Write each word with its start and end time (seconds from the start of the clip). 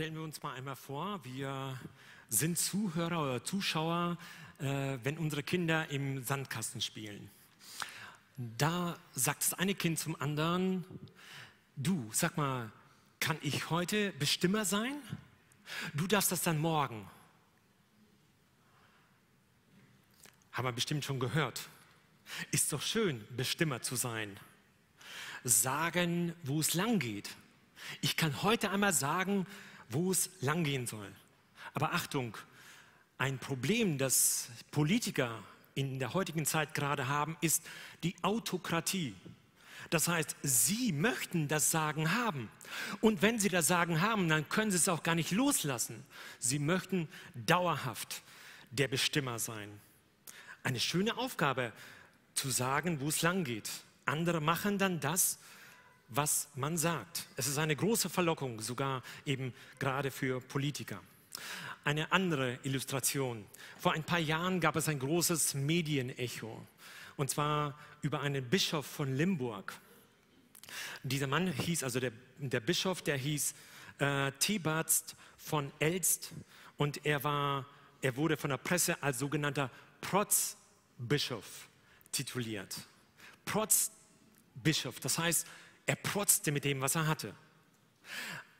Stellen 0.00 0.14
wir 0.14 0.22
uns 0.22 0.42
mal 0.42 0.54
einmal 0.54 0.76
vor, 0.76 1.22
wir 1.26 1.78
sind 2.30 2.56
Zuhörer 2.56 3.22
oder 3.22 3.44
Zuschauer, 3.44 4.16
äh, 4.58 4.96
wenn 5.02 5.18
unsere 5.18 5.42
Kinder 5.42 5.90
im 5.90 6.24
Sandkasten 6.24 6.80
spielen. 6.80 7.28
Da 8.56 8.96
sagt 9.12 9.42
das 9.42 9.52
eine 9.52 9.74
Kind 9.74 9.98
zum 9.98 10.18
anderen, 10.18 10.86
du, 11.76 12.08
sag 12.14 12.38
mal, 12.38 12.72
kann 13.20 13.36
ich 13.42 13.68
heute 13.68 14.12
Bestimmer 14.12 14.64
sein? 14.64 15.02
Du 15.92 16.06
darfst 16.06 16.32
das 16.32 16.40
dann 16.40 16.58
morgen. 16.58 17.06
Haben 20.52 20.64
wir 20.64 20.72
bestimmt 20.72 21.04
schon 21.04 21.20
gehört. 21.20 21.68
Ist 22.52 22.72
doch 22.72 22.80
schön, 22.80 23.22
Bestimmer 23.36 23.82
zu 23.82 23.96
sein. 23.96 24.40
Sagen, 25.44 26.34
wo 26.42 26.58
es 26.58 26.72
lang 26.72 27.00
geht. 27.00 27.28
Ich 28.00 28.16
kann 28.16 28.42
heute 28.42 28.70
einmal 28.70 28.94
sagen, 28.94 29.46
wo 29.90 30.10
es 30.12 30.30
lang 30.40 30.64
gehen 30.64 30.86
soll. 30.86 31.10
Aber 31.74 31.92
Achtung, 31.92 32.36
ein 33.18 33.38
Problem, 33.38 33.98
das 33.98 34.48
Politiker 34.70 35.42
in 35.74 35.98
der 35.98 36.14
heutigen 36.14 36.46
Zeit 36.46 36.74
gerade 36.74 37.08
haben, 37.08 37.36
ist 37.40 37.62
die 38.02 38.14
Autokratie. 38.22 39.14
Das 39.90 40.08
heißt, 40.08 40.36
sie 40.42 40.92
möchten 40.92 41.48
das 41.48 41.70
Sagen 41.70 42.14
haben. 42.14 42.50
Und 43.00 43.22
wenn 43.22 43.38
sie 43.38 43.48
das 43.48 43.66
Sagen 43.66 44.00
haben, 44.00 44.28
dann 44.28 44.48
können 44.48 44.70
sie 44.70 44.76
es 44.76 44.88
auch 44.88 45.02
gar 45.02 45.14
nicht 45.14 45.32
loslassen. 45.32 46.04
Sie 46.38 46.58
möchten 46.58 47.08
dauerhaft 47.34 48.22
der 48.70 48.88
Bestimmer 48.88 49.38
sein. 49.38 49.68
Eine 50.62 50.80
schöne 50.80 51.16
Aufgabe, 51.16 51.72
zu 52.34 52.50
sagen, 52.50 53.00
wo 53.00 53.08
es 53.08 53.22
lang 53.22 53.44
geht. 53.44 53.68
Andere 54.06 54.40
machen 54.40 54.78
dann 54.78 55.00
das, 55.00 55.38
man 56.56 56.76
sagt. 56.76 57.26
Es 57.36 57.46
ist 57.46 57.58
eine 57.58 57.76
große 57.76 58.10
Verlockung, 58.10 58.60
sogar 58.60 59.02
eben 59.24 59.54
gerade 59.78 60.10
für 60.10 60.40
Politiker. 60.40 61.00
Eine 61.84 62.12
andere 62.12 62.58
Illustration. 62.64 63.46
Vor 63.78 63.92
ein 63.92 64.02
paar 64.02 64.18
Jahren 64.18 64.60
gab 64.60 64.76
es 64.76 64.88
ein 64.88 64.98
großes 64.98 65.54
Medienecho, 65.54 66.66
und 67.16 67.30
zwar 67.30 67.78
über 68.02 68.20
einen 68.20 68.48
Bischof 68.48 68.86
von 68.86 69.14
Limburg. 69.14 69.72
Dieser 71.02 71.26
Mann 71.26 71.46
hieß, 71.52 71.84
also 71.84 72.00
der, 72.00 72.12
der 72.38 72.60
Bischof, 72.60 73.02
der 73.02 73.16
hieß 73.16 73.54
äh, 73.98 74.32
Thebarst 74.32 75.16
von 75.38 75.72
Elst 75.78 76.32
und 76.76 77.06
er, 77.06 77.24
war, 77.24 77.66
er 78.02 78.16
wurde 78.16 78.36
von 78.36 78.50
der 78.50 78.56
Presse 78.56 79.02
als 79.02 79.18
sogenannter 79.18 79.70
Protzbischof 80.00 81.68
tituliert. 82.12 82.76
Protzbischof, 83.44 85.00
das 85.00 85.18
heißt, 85.18 85.46
er 85.90 85.96
protzte 85.96 86.52
mit 86.52 86.64
dem, 86.64 86.80
was 86.80 86.94
er 86.94 87.08
hatte. 87.08 87.34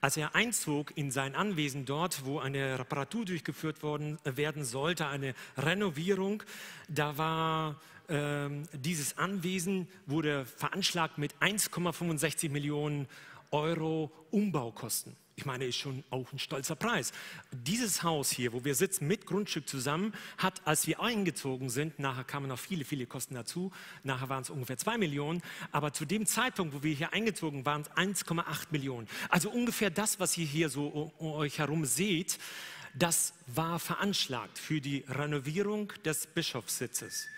Als 0.01 0.17
er 0.17 0.35
einzog 0.35 0.97
in 0.97 1.13
sein 1.13 1.37
Anwesen 1.37 1.85
dort, 1.85 2.25
wo 2.25 2.41
eine 2.41 2.77
Reparatur 2.81 3.25
durchgeführt 3.25 3.85
worden, 3.85 4.19
äh, 4.25 4.37
werden 4.37 4.65
sollte, 4.65 5.07
eine 5.07 5.35
Renovierung, 5.57 6.43
da 6.89 7.17
war 7.19 7.81
äh, 8.09 8.49
dieses 8.73 9.17
Anwesen 9.17 9.87
wurde 10.07 10.45
veranschlagt 10.45 11.19
mit 11.19 11.37
1,65 11.37 12.51
Millionen 12.51 13.07
Euro 13.53 14.11
Umbaukosten. 14.33 15.15
Ich 15.41 15.47
meine, 15.47 15.65
ist 15.65 15.79
schon 15.79 16.05
auch 16.11 16.31
ein 16.35 16.39
stolzer 16.39 16.77
Preis. 16.77 17.13
Dieses 17.51 18.03
Haus 18.03 18.31
hier, 18.31 18.53
wo 18.53 18.63
wir 18.63 18.75
sitzen, 18.75 19.07
mit 19.07 19.25
Grundstück 19.25 19.67
zusammen, 19.67 20.13
hat, 20.37 20.61
als 20.67 20.87
wir 20.87 21.01
eingezogen 21.01 21.71
sind, 21.71 21.99
nachher 21.99 22.25
kamen 22.25 22.49
noch 22.49 22.59
viele, 22.59 22.85
viele 22.85 23.07
Kosten 23.07 23.37
dazu, 23.37 23.73
nachher 24.03 24.29
waren 24.29 24.43
es 24.43 24.51
ungefähr 24.51 24.77
zwei 24.77 24.99
Millionen, 24.99 25.41
aber 25.73 25.95
zu 25.95 26.05
dem 26.05 26.27
Zeitpunkt, 26.27 26.75
wo 26.75 26.83
wir 26.83 26.95
hier 26.95 27.15
eingezogen 27.15 27.65
waren, 27.65 27.85
1,8 27.85 28.67
Millionen. 28.71 29.09
Also 29.31 29.49
ungefähr 29.49 29.89
das, 29.89 30.21
was 30.21 30.37
ihr 30.37 30.45
hier 30.45 30.69
so 30.69 31.11
um 31.17 31.33
euch 31.33 31.59
herum 31.59 31.87
seht, 31.87 32.39
das 32.93 33.33
war 33.47 33.79
veranschlagt 33.79 34.59
für 34.59 34.83
die 34.83 35.07
Renovierung 35.09 35.91
des 36.05 36.27
Bischofssitzes. 36.27 37.29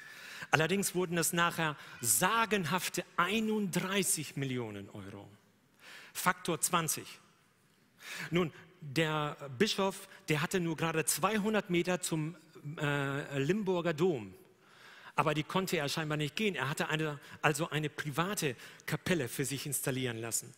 Allerdings 0.50 0.96
wurden 0.96 1.18
es 1.18 1.32
nachher 1.32 1.76
sagenhafte 2.00 3.04
31 3.16 4.34
Millionen 4.34 4.90
Euro. 4.90 5.28
Faktor 6.12 6.60
20. 6.60 7.21
Nun, 8.30 8.52
der 8.80 9.36
Bischof, 9.58 10.08
der 10.28 10.42
hatte 10.42 10.60
nur 10.60 10.76
gerade 10.76 11.04
200 11.04 11.70
Meter 11.70 12.00
zum 12.00 12.36
äh, 12.80 13.38
Limburger 13.38 13.94
Dom. 13.94 14.34
Aber 15.14 15.34
die 15.34 15.42
konnte 15.42 15.76
er 15.76 15.88
scheinbar 15.88 16.16
nicht 16.16 16.36
gehen. 16.36 16.54
Er 16.54 16.68
hatte 16.68 16.88
eine, 16.88 17.20
also 17.42 17.68
eine 17.68 17.90
private 17.90 18.56
Kapelle 18.86 19.28
für 19.28 19.44
sich 19.44 19.66
installieren 19.66 20.16
lassen. 20.16 20.52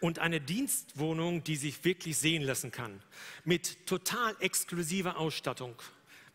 Und 0.00 0.18
eine 0.18 0.40
Dienstwohnung, 0.40 1.42
die 1.42 1.56
sich 1.56 1.84
wirklich 1.84 2.18
sehen 2.18 2.42
lassen 2.42 2.70
kann. 2.70 3.02
Mit 3.44 3.86
total 3.86 4.36
exklusiver 4.40 5.16
Ausstattung 5.16 5.74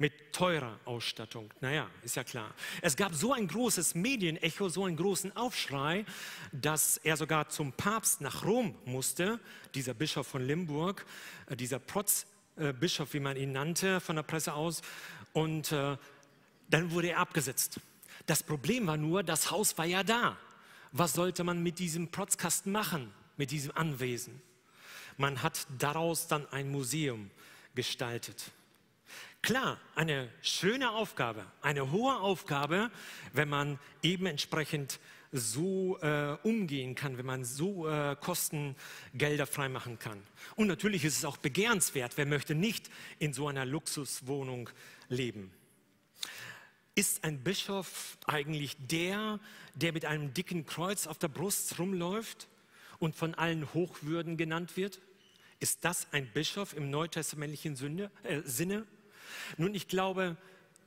mit 0.01 0.33
teurer 0.33 0.79
Ausstattung. 0.83 1.51
Naja, 1.61 1.87
ist 2.01 2.15
ja 2.15 2.23
klar. 2.23 2.55
Es 2.81 2.95
gab 2.95 3.13
so 3.13 3.33
ein 3.33 3.47
großes 3.47 3.93
Medienecho, 3.93 4.67
so 4.67 4.85
einen 4.85 4.97
großen 4.97 5.37
Aufschrei, 5.37 6.05
dass 6.51 6.97
er 6.97 7.17
sogar 7.17 7.49
zum 7.49 7.71
Papst 7.73 8.19
nach 8.19 8.43
Rom 8.43 8.73
musste, 8.85 9.39
dieser 9.75 9.93
Bischof 9.93 10.25
von 10.25 10.43
Limburg, 10.43 11.05
äh, 11.45 11.55
dieser 11.55 11.77
Protzbischof, 11.77 13.13
wie 13.13 13.19
man 13.19 13.37
ihn 13.37 13.51
nannte, 13.51 13.99
von 13.99 14.15
der 14.15 14.23
Presse 14.23 14.53
aus. 14.53 14.81
Und 15.33 15.71
äh, 15.71 15.95
dann 16.67 16.89
wurde 16.89 17.09
er 17.09 17.19
abgesetzt. 17.19 17.79
Das 18.25 18.41
Problem 18.41 18.87
war 18.87 18.97
nur, 18.97 19.21
das 19.21 19.51
Haus 19.51 19.77
war 19.77 19.85
ja 19.85 20.03
da. 20.03 20.35
Was 20.93 21.13
sollte 21.13 21.43
man 21.43 21.61
mit 21.61 21.77
diesem 21.77 22.07
Protzkasten 22.07 22.71
machen, 22.71 23.13
mit 23.37 23.51
diesem 23.51 23.77
Anwesen? 23.77 24.41
Man 25.17 25.43
hat 25.43 25.67
daraus 25.77 26.27
dann 26.27 26.47
ein 26.51 26.71
Museum 26.71 27.29
gestaltet. 27.75 28.51
Klar, 29.41 29.79
eine 29.95 30.29
schöne 30.43 30.91
Aufgabe, 30.91 31.43
eine 31.63 31.91
hohe 31.91 32.15
Aufgabe, 32.15 32.91
wenn 33.33 33.49
man 33.49 33.79
eben 34.03 34.27
entsprechend 34.27 34.99
so 35.31 35.97
äh, 36.01 36.37
umgehen 36.43 36.93
kann, 36.93 37.17
wenn 37.17 37.25
man 37.25 37.43
so 37.43 37.87
äh, 37.87 38.15
Kostengelder 38.19 39.47
freimachen 39.47 39.97
kann. 39.97 40.21
Und 40.55 40.67
natürlich 40.67 41.05
ist 41.05 41.17
es 41.17 41.25
auch 41.25 41.37
begehrenswert, 41.37 42.17
wer 42.17 42.27
möchte 42.27 42.53
nicht 42.53 42.91
in 43.17 43.33
so 43.33 43.47
einer 43.47 43.65
Luxuswohnung 43.65 44.69
leben. 45.09 45.51
Ist 46.93 47.23
ein 47.23 47.43
Bischof 47.43 48.19
eigentlich 48.27 48.77
der, 48.79 49.39
der 49.73 49.91
mit 49.91 50.05
einem 50.05 50.35
dicken 50.35 50.67
Kreuz 50.67 51.07
auf 51.07 51.17
der 51.17 51.29
Brust 51.29 51.79
rumläuft 51.79 52.47
und 52.99 53.15
von 53.15 53.33
allen 53.33 53.73
Hochwürden 53.73 54.37
genannt 54.37 54.77
wird? 54.77 55.01
Ist 55.59 55.83
das 55.83 56.07
ein 56.11 56.31
Bischof 56.31 56.75
im 56.75 56.91
neutestamentlichen 56.91 57.75
Sünde, 57.75 58.11
äh, 58.21 58.41
Sinne? 58.45 58.85
Nun, 59.57 59.75
ich 59.75 59.87
glaube, 59.87 60.37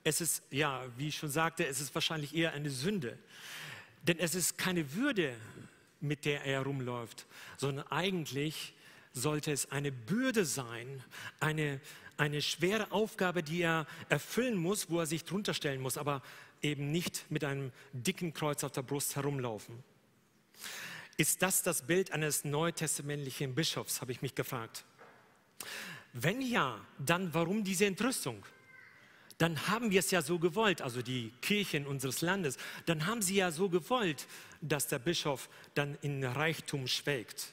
es 0.04 0.20
ist, 0.20 0.42
ja, 0.50 0.84
wie 0.96 1.08
ich 1.08 1.16
schon 1.16 1.30
sagte, 1.30 1.66
es 1.66 1.80
ist 1.80 1.94
wahrscheinlich 1.94 2.34
eher 2.34 2.52
eine 2.52 2.70
Sünde. 2.70 3.18
Denn 4.02 4.18
es 4.18 4.34
ist 4.34 4.58
keine 4.58 4.94
Würde, 4.94 5.34
mit 6.00 6.24
der 6.26 6.44
er 6.44 6.62
rumläuft, 6.62 7.26
sondern 7.56 7.86
eigentlich 7.88 8.74
sollte 9.12 9.52
es 9.52 9.70
eine 9.70 9.92
Bürde 9.92 10.44
sein, 10.44 11.02
eine, 11.40 11.80
eine 12.16 12.42
schwere 12.42 12.92
Aufgabe, 12.92 13.42
die 13.42 13.62
er 13.62 13.86
erfüllen 14.08 14.56
muss, 14.56 14.90
wo 14.90 15.00
er 15.00 15.06
sich 15.06 15.24
drunter 15.24 15.54
stellen 15.54 15.80
muss, 15.80 15.96
aber 15.96 16.22
eben 16.60 16.90
nicht 16.90 17.24
mit 17.30 17.44
einem 17.44 17.72
dicken 17.92 18.34
Kreuz 18.34 18.64
auf 18.64 18.72
der 18.72 18.82
Brust 18.82 19.16
herumlaufen. 19.16 19.82
Ist 21.16 21.42
das 21.42 21.62
das 21.62 21.82
Bild 21.82 22.10
eines 22.10 22.44
neutestamentlichen 22.44 23.54
Bischofs, 23.54 24.00
habe 24.00 24.12
ich 24.12 24.20
mich 24.20 24.34
gefragt. 24.34 24.84
Wenn 26.14 26.40
ja, 26.40 26.80
dann 26.98 27.34
warum 27.34 27.64
diese 27.64 27.86
Entrüstung? 27.86 28.44
Dann 29.38 29.66
haben 29.66 29.90
wir 29.90 29.98
es 29.98 30.12
ja 30.12 30.22
so 30.22 30.38
gewollt, 30.38 30.80
also 30.80 31.02
die 31.02 31.32
Kirchen 31.42 31.86
unseres 31.86 32.20
Landes, 32.20 32.56
dann 32.86 33.06
haben 33.06 33.20
sie 33.20 33.34
ja 33.34 33.50
so 33.50 33.68
gewollt, 33.68 34.28
dass 34.60 34.86
der 34.86 35.00
Bischof 35.00 35.50
dann 35.74 35.98
in 36.02 36.22
Reichtum 36.22 36.86
schwelgt. 36.86 37.52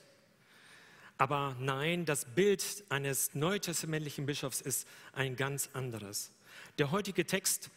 Aber 1.17 1.55
nein, 1.59 2.05
das 2.05 2.25
Bild 2.25 2.83
eines 2.89 3.33
neutestamentlichen 3.33 4.27
Bischofs 4.27 4.61
ist 4.61 4.87
ein 5.13 5.35
ganz 5.35 5.71
anderes. 5.73 6.31
Der 6.77 6.91
heutige 6.91 7.25
Text 7.25 7.71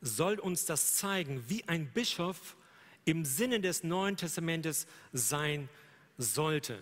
soll 0.00 0.38
uns 0.38 0.64
das 0.64 0.94
zeigen, 0.94 1.44
wie 1.48 1.68
ein 1.68 1.92
Bischof 1.92 2.56
im 3.04 3.26
Sinne 3.26 3.60
des 3.60 3.84
Neuen 3.84 4.16
Testamentes 4.16 4.86
sein 5.12 5.68
sollte. 6.16 6.78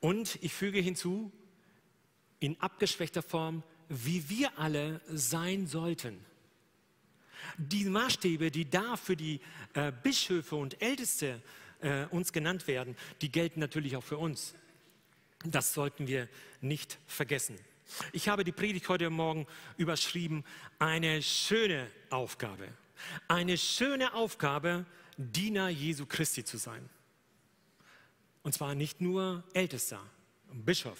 Und 0.00 0.38
ich 0.42 0.54
füge 0.54 0.80
hinzu, 0.80 1.30
in 2.40 2.60
abgeschwächter 2.60 3.22
Form, 3.22 3.62
wie 3.88 4.28
wir 4.28 4.58
alle 4.58 5.00
sein 5.08 5.66
sollten. 5.66 6.24
Die 7.56 7.84
Maßstäbe, 7.84 8.50
die 8.50 8.68
da 8.68 8.96
für 8.96 9.16
die 9.16 9.40
äh, 9.74 9.92
Bischöfe 10.02 10.56
und 10.56 10.80
Älteste 10.82 11.40
äh, 11.80 12.04
uns 12.06 12.32
genannt 12.32 12.66
werden, 12.66 12.96
die 13.20 13.30
gelten 13.30 13.60
natürlich 13.60 13.96
auch 13.96 14.04
für 14.04 14.18
uns. 14.18 14.54
Das 15.44 15.72
sollten 15.72 16.06
wir 16.06 16.28
nicht 16.60 16.98
vergessen. 17.06 17.56
Ich 18.12 18.28
habe 18.28 18.44
die 18.44 18.52
Predigt 18.52 18.88
heute 18.88 19.08
Morgen 19.08 19.46
überschrieben, 19.76 20.44
eine 20.78 21.22
schöne 21.22 21.90
Aufgabe. 22.10 22.68
Eine 23.28 23.56
schöne 23.56 24.12
Aufgabe, 24.14 24.84
Diener 25.16 25.68
Jesu 25.68 26.06
Christi 26.06 26.44
zu 26.44 26.58
sein. 26.58 26.88
Und 28.42 28.52
zwar 28.52 28.74
nicht 28.74 29.00
nur 29.00 29.44
Ältester, 29.54 30.00
Bischof, 30.52 30.98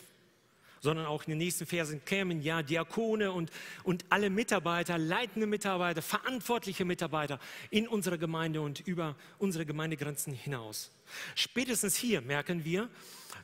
sondern 0.80 1.06
auch 1.06 1.24
in 1.24 1.30
den 1.30 1.38
nächsten 1.38 1.66
Versen 1.66 2.04
kämen 2.04 2.42
ja 2.42 2.62
Diakone 2.62 3.32
und, 3.32 3.50
und 3.84 4.04
alle 4.10 4.30
Mitarbeiter, 4.30 4.98
leitende 4.98 5.46
Mitarbeiter, 5.46 6.02
verantwortliche 6.02 6.84
Mitarbeiter 6.84 7.38
in 7.70 7.88
unserer 7.88 8.18
Gemeinde 8.18 8.60
und 8.60 8.80
über 8.86 9.16
unsere 9.38 9.66
Gemeindegrenzen 9.66 10.32
hinaus. 10.32 10.90
Spätestens 11.34 11.96
hier 11.96 12.20
merken 12.20 12.64
wir, 12.64 12.88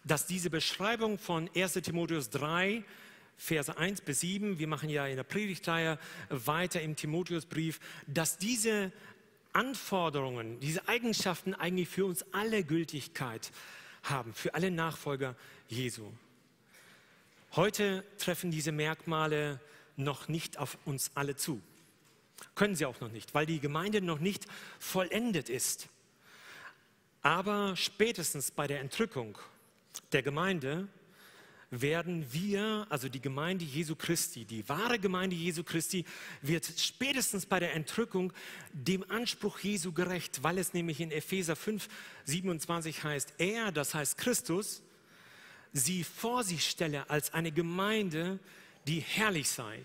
dass 0.05 0.27
diese 0.27 0.51
Beschreibung 0.51 1.19
von 1.19 1.51
1 1.55 1.75
Timotheus 1.75 2.31
3, 2.31 2.85
Verse 3.37 3.77
1 3.77 4.03
bis 4.03 4.21
7, 4.21 4.59
wir 4.59 4.69
machen 4.69 4.89
ja 4.89 5.07
in 5.07 5.17
der 5.17 5.25
Predigtreihe 5.25 5.99
weiter 6.29 6.81
im 6.83 6.95
Timotheusbrief, 6.95 7.81
dass 8.07 8.39
diese 8.39 8.93
Anforderungen, 9.53 10.61
diese 10.61 10.87
Eigenschaften 10.89 11.55
eigentlich 11.55 11.89
für 11.89 12.05
uns 12.05 12.25
alle 12.33 12.65
Gültigkeit 12.65 13.51
haben, 14.03 14.35
für 14.35 14.55
alle 14.55 14.71
Nachfolger 14.71 15.37
Jesu. 15.69 16.13
Heute 17.57 18.05
treffen 18.19 18.51
diese 18.51 18.73
Merkmale 18.73 19.61
noch 19.97 20.27
nicht 20.27 20.59
auf 20.59 20.77
uns 20.85 21.13
alle 21.15 21.37
zu. 21.37 21.63
Können 22.57 22.75
sie 22.75 22.85
auch 22.85 23.01
noch 23.01 23.13
nicht, 23.13 23.33
weil 23.33 23.47
die 23.47 23.61
Gemeinde 23.61 24.01
noch 24.01 24.19
nicht 24.19 24.47
vollendet 24.81 25.49
ist. 25.49 25.89
Aber 27.23 27.77
spätestens 27.77 28.51
bei 28.51 28.67
der 28.67 28.81
Entrückung 28.81 29.39
der 30.11 30.25
Gemeinde 30.25 30.89
werden 31.71 32.27
wir, 32.33 32.89
also 32.91 33.09
die 33.09 33.21
Gemeinde 33.21 33.65
Jesu 33.65 33.95
Christi, 33.95 34.45
die 34.45 34.69
wahre 34.69 34.99
Gemeinde 34.99 35.37
Jesu 35.37 35.63
Christi, 35.63 36.05
wird 36.43 36.67
spätestens 36.77 37.47
bei 37.47 37.61
der 37.61 37.75
Entrückung 37.75 38.33
dem 38.73 39.09
Anspruch 39.09 39.61
Jesu 39.61 39.93
gerecht, 39.93 40.43
weil 40.43 40.59
es 40.59 40.73
nämlich 40.73 41.01
in 41.01 41.13
Epheser 41.13 41.55
5, 41.55 41.89
27 42.25 43.05
heißt, 43.05 43.35
er, 43.39 43.71
das 43.71 43.95
heißt 43.95 44.19
Christus, 44.19 44.83
sie 45.75 46.05
vor 46.05 46.45
sich 46.45 46.67
stelle 46.71 47.11
als 47.11 47.35
eine 47.35 47.53
Gemeinde, 47.53 48.39
die 48.87 49.01
herrlich 49.01 49.51
sei 49.51 49.85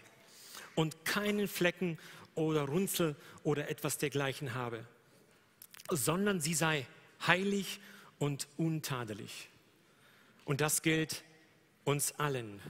und 0.76 1.04
keinen 1.04 1.50
Flecken 1.50 1.98
oder 2.36 2.62
Runzel 2.62 3.16
oder 3.44 3.70
etwas 3.70 3.98
dergleichen 3.98 4.54
habe, 4.54 4.86
sondern 5.90 6.40
sie 6.40 6.54
sei 6.54 6.88
heilig 7.28 7.82
und 8.20 8.48
untadelig. 8.56 9.50
Und 10.46 10.62
das 10.62 10.82
gilt 10.82 11.24
uns 11.84 12.14
allen. 12.14 12.62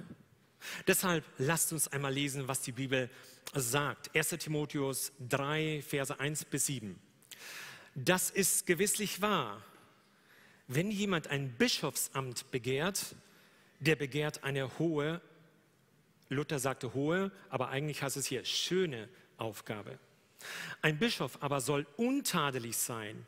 Deshalb 0.88 1.24
lasst 1.38 1.72
uns 1.74 1.88
einmal 1.88 2.14
lesen, 2.14 2.48
was 2.48 2.62
die 2.62 2.72
Bibel 2.72 3.10
sagt. 3.54 4.16
1 4.16 4.30
Timotheus 4.40 5.12
3, 5.28 5.84
Verse 5.88 6.20
1 6.20 6.46
bis 6.46 6.66
7. 6.68 7.00
Das 7.96 8.30
ist 8.30 8.66
gewisslich 8.66 9.22
wahr 9.22 9.64
wenn 10.70 10.92
jemand 10.92 11.28
ein 11.28 11.52
Bischofsamt 11.58 12.50
begehrt, 12.52 13.16
der 13.80 13.96
begehrt 13.96 14.44
eine 14.44 14.78
hohe, 14.78 15.20
Luther 16.30 16.60
sagte 16.60 16.94
hohe, 16.94 17.32
aber 17.50 17.70
eigentlich 17.70 18.04
heißt 18.04 18.18
es 18.18 18.28
hier 18.28 18.46
schöne 18.46 19.10
Aufgabe. 19.38 19.98
Ein 20.84 21.00
Bischof 21.00 21.42
aber 21.42 21.60
soll 21.60 21.88
untadelig 21.98 22.78
sein, 22.78 23.26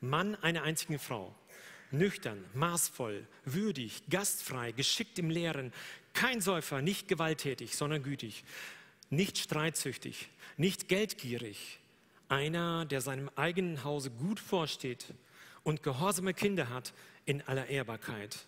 Mann 0.00 0.34
einer 0.36 0.62
einzigen 0.62 0.98
Frau, 0.98 1.34
nüchtern, 1.90 2.42
maßvoll, 2.54 3.26
würdig, 3.44 4.02
gastfrei, 4.08 4.72
geschickt 4.72 5.18
im 5.18 5.28
Lehren, 5.28 5.74
kein 6.14 6.40
Säufer, 6.40 6.80
nicht 6.80 7.08
gewalttätig, 7.08 7.76
sondern 7.76 8.02
gütig, 8.02 8.42
nicht 9.10 9.36
streitsüchtig, 9.36 10.30
nicht 10.56 10.88
geldgierig, 10.88 11.78
einer, 12.30 12.86
der 12.86 13.02
seinem 13.02 13.28
eigenen 13.36 13.84
Hause 13.84 14.10
gut 14.10 14.40
vorsteht 14.40 15.12
und 15.70 15.84
gehorsame 15.84 16.34
Kinder 16.34 16.68
hat 16.68 16.92
in 17.26 17.42
aller 17.42 17.68
Ehrbarkeit. 17.68 18.44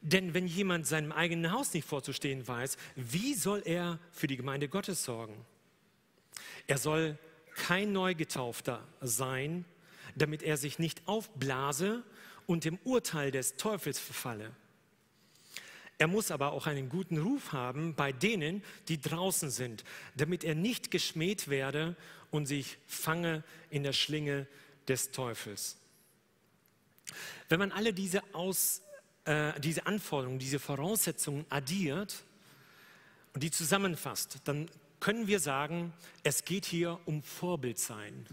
Denn 0.00 0.32
wenn 0.32 0.46
jemand 0.46 0.86
seinem 0.86 1.12
eigenen 1.12 1.52
Haus 1.52 1.74
nicht 1.74 1.86
vorzustehen 1.86 2.48
weiß, 2.48 2.78
wie 2.96 3.34
soll 3.34 3.62
er 3.66 3.98
für 4.10 4.26
die 4.26 4.38
Gemeinde 4.38 4.70
Gottes 4.70 5.04
sorgen? 5.04 5.44
Er 6.66 6.78
soll 6.78 7.18
kein 7.54 7.92
Neugetaufter 7.92 8.88
sein, 9.02 9.66
damit 10.16 10.42
er 10.42 10.56
sich 10.56 10.78
nicht 10.78 11.06
aufblase 11.06 12.02
und 12.46 12.64
dem 12.64 12.78
Urteil 12.84 13.30
des 13.30 13.56
Teufels 13.56 13.98
verfalle. 13.98 14.52
Er 15.98 16.06
muss 16.06 16.30
aber 16.30 16.52
auch 16.52 16.66
einen 16.66 16.88
guten 16.88 17.18
Ruf 17.18 17.52
haben 17.52 17.94
bei 17.94 18.12
denen, 18.12 18.62
die 18.88 18.98
draußen 18.98 19.50
sind, 19.50 19.84
damit 20.16 20.42
er 20.42 20.54
nicht 20.54 20.90
geschmäht 20.90 21.48
werde 21.48 21.96
und 22.30 22.46
sich 22.46 22.78
fange 22.86 23.44
in 23.68 23.82
der 23.82 23.92
Schlinge 23.92 24.46
des 24.86 25.10
Teufels. 25.10 25.76
Wenn 27.48 27.58
man 27.58 27.72
alle 27.72 27.92
diese, 27.92 28.22
Aus, 28.34 28.82
äh, 29.24 29.58
diese 29.60 29.86
Anforderungen, 29.86 30.38
diese 30.38 30.58
Voraussetzungen 30.58 31.46
addiert 31.48 32.24
und 33.34 33.42
die 33.42 33.50
zusammenfasst, 33.50 34.38
dann 34.44 34.68
können 35.00 35.26
wir 35.26 35.40
sagen, 35.40 35.92
es 36.22 36.44
geht 36.44 36.64
hier 36.64 36.98
um 37.04 37.22
Vorbildsein. 37.22 38.26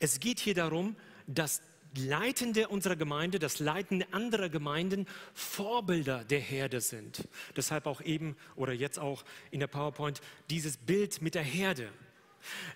Es 0.00 0.20
geht 0.20 0.40
hier 0.40 0.54
darum, 0.54 0.96
dass 1.26 1.62
Leitende 1.96 2.68
unserer 2.68 2.96
Gemeinde, 2.96 3.38
das 3.38 3.58
Leitende 3.58 4.06
anderer 4.12 4.48
Gemeinden 4.48 5.06
Vorbilder 5.32 6.24
der 6.24 6.40
Herde 6.40 6.80
sind. 6.80 7.26
Deshalb 7.56 7.86
auch 7.86 8.00
eben 8.02 8.36
oder 8.54 8.72
jetzt 8.72 8.98
auch 8.98 9.24
in 9.50 9.60
der 9.60 9.66
PowerPoint 9.66 10.20
dieses 10.50 10.76
Bild 10.76 11.22
mit 11.22 11.34
der 11.34 11.42
Herde, 11.42 11.90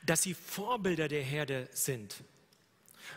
dass 0.04 0.22
sie 0.22 0.34
Vorbilder 0.34 1.08
der 1.08 1.22
Herde 1.22 1.68
sind. 1.72 2.22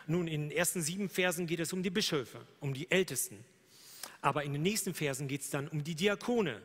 Nun, 0.08 0.28
in 0.28 0.50
den 0.50 0.58
ersten 0.58 0.82
sieben 0.82 1.10
Versen 1.10 1.48
geht 1.48 1.60
es 1.60 1.74
um 1.74 1.84
die 1.84 1.90
Bischöfe, 1.90 2.46
um 2.60 2.74
die 2.74 2.90
Ältesten. 2.92 3.44
Aber 4.22 4.44
in 4.44 4.54
den 4.54 4.62
nächsten 4.62 4.94
Versen 4.94 5.28
geht 5.28 5.42
es 5.42 5.50
dann 5.50 5.68
um 5.68 5.84
die 5.84 5.96
Diakone. 5.96 6.62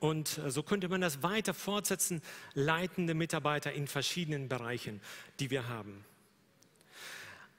Und 0.00 0.38
äh, 0.38 0.50
so 0.50 0.62
könnte 0.62 0.88
man 0.88 1.00
das 1.00 1.22
weiter 1.22 1.54
fortsetzen, 1.54 2.22
leitende 2.54 3.14
Mitarbeiter 3.14 3.72
in 3.72 3.86
verschiedenen 3.86 4.48
Bereichen, 4.48 5.00
die 5.40 5.50
wir 5.50 5.68
haben. 5.68 6.04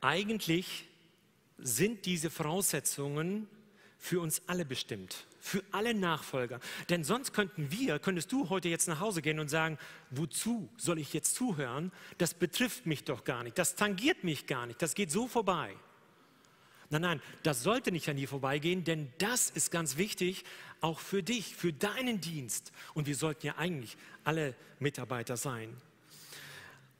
Eigentlich 0.01 0.85
sind 1.57 2.05
diese 2.05 2.29
Voraussetzungen 2.29 3.47
für 3.97 4.19
uns 4.19 4.41
alle 4.47 4.65
bestimmt 4.65 5.25
für 5.45 5.63
alle 5.71 5.93
Nachfolger. 5.93 6.59
Denn 6.89 7.03
sonst 7.03 7.31
könnten 7.31 7.71
wir, 7.71 7.99
könntest 7.99 8.31
du 8.31 8.49
heute 8.49 8.67
jetzt 8.67 8.87
nach 8.87 8.99
Hause 8.99 9.21
gehen 9.21 9.39
und 9.39 9.47
sagen, 9.47 9.77
wozu 10.09 10.67
soll 10.75 10.97
ich 10.97 11.13
jetzt 11.13 11.35
zuhören? 11.35 11.91
Das 12.17 12.33
betrifft 12.33 12.87
mich 12.87 13.03
doch 13.03 13.23
gar 13.23 13.43
nicht, 13.43 13.57
das 13.59 13.75
tangiert 13.75 14.23
mich 14.23 14.47
gar 14.47 14.65
nicht, 14.65 14.81
das 14.81 14.95
geht 14.95 15.11
so 15.11 15.27
vorbei. 15.27 15.75
Nein, 16.89 17.01
nein, 17.01 17.21
das 17.43 17.61
sollte 17.61 17.91
nicht 17.91 18.09
an 18.09 18.17
dir 18.17 18.27
vorbeigehen, 18.27 18.83
denn 18.83 19.11
das 19.19 19.51
ist 19.51 19.69
ganz 19.69 19.97
wichtig, 19.97 20.45
auch 20.81 20.99
für 20.99 21.21
dich, 21.21 21.55
für 21.55 21.73
deinen 21.73 22.21
Dienst. 22.21 22.71
Und 22.95 23.05
wir 23.05 23.15
sollten 23.15 23.45
ja 23.45 23.55
eigentlich 23.57 23.97
alle 24.23 24.55
Mitarbeiter 24.79 25.37
sein. 25.37 25.75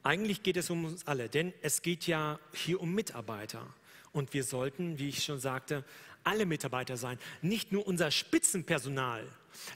Eigentlich 0.04 0.44
geht 0.44 0.58
es 0.58 0.70
um 0.70 0.86
uns 0.86 1.08
alle, 1.08 1.30
denn 1.30 1.52
es 1.64 1.82
geht 1.82 2.06
ja 2.06 2.40
hier 2.54 2.80
um 2.80 2.94
Mitarbeiter. 2.94 3.66
Und 4.12 4.34
wir 4.34 4.44
sollten, 4.44 5.00
wie 5.00 5.10
ich 5.10 5.24
schon 5.24 5.40
sagte, 5.40 5.84
alle 6.26 6.46
Mitarbeiter 6.46 6.98
sein, 6.98 7.18
nicht 7.42 7.72
nur 7.72 7.88
unser 7.88 8.12
Spitzenpersonal, 8.12 9.26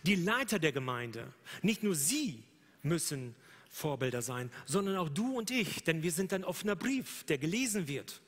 die 0.03 0.15
Leiter 0.15 0.59
der 0.59 0.71
Gemeinde, 0.71 1.31
nicht 1.61 1.83
nur 1.83 1.95
sie 1.95 2.43
müssen 2.83 3.35
Vorbilder 3.69 4.21
sein, 4.21 4.51
sondern 4.65 4.97
auch 4.97 5.09
du 5.09 5.37
und 5.37 5.51
ich, 5.51 5.83
denn 5.83 6.03
wir 6.03 6.11
sind 6.11 6.33
ein 6.33 6.43
offener 6.43 6.75
Brief, 6.75 7.23
der 7.25 7.37
gelesen 7.37 7.87
wird. 7.87 8.21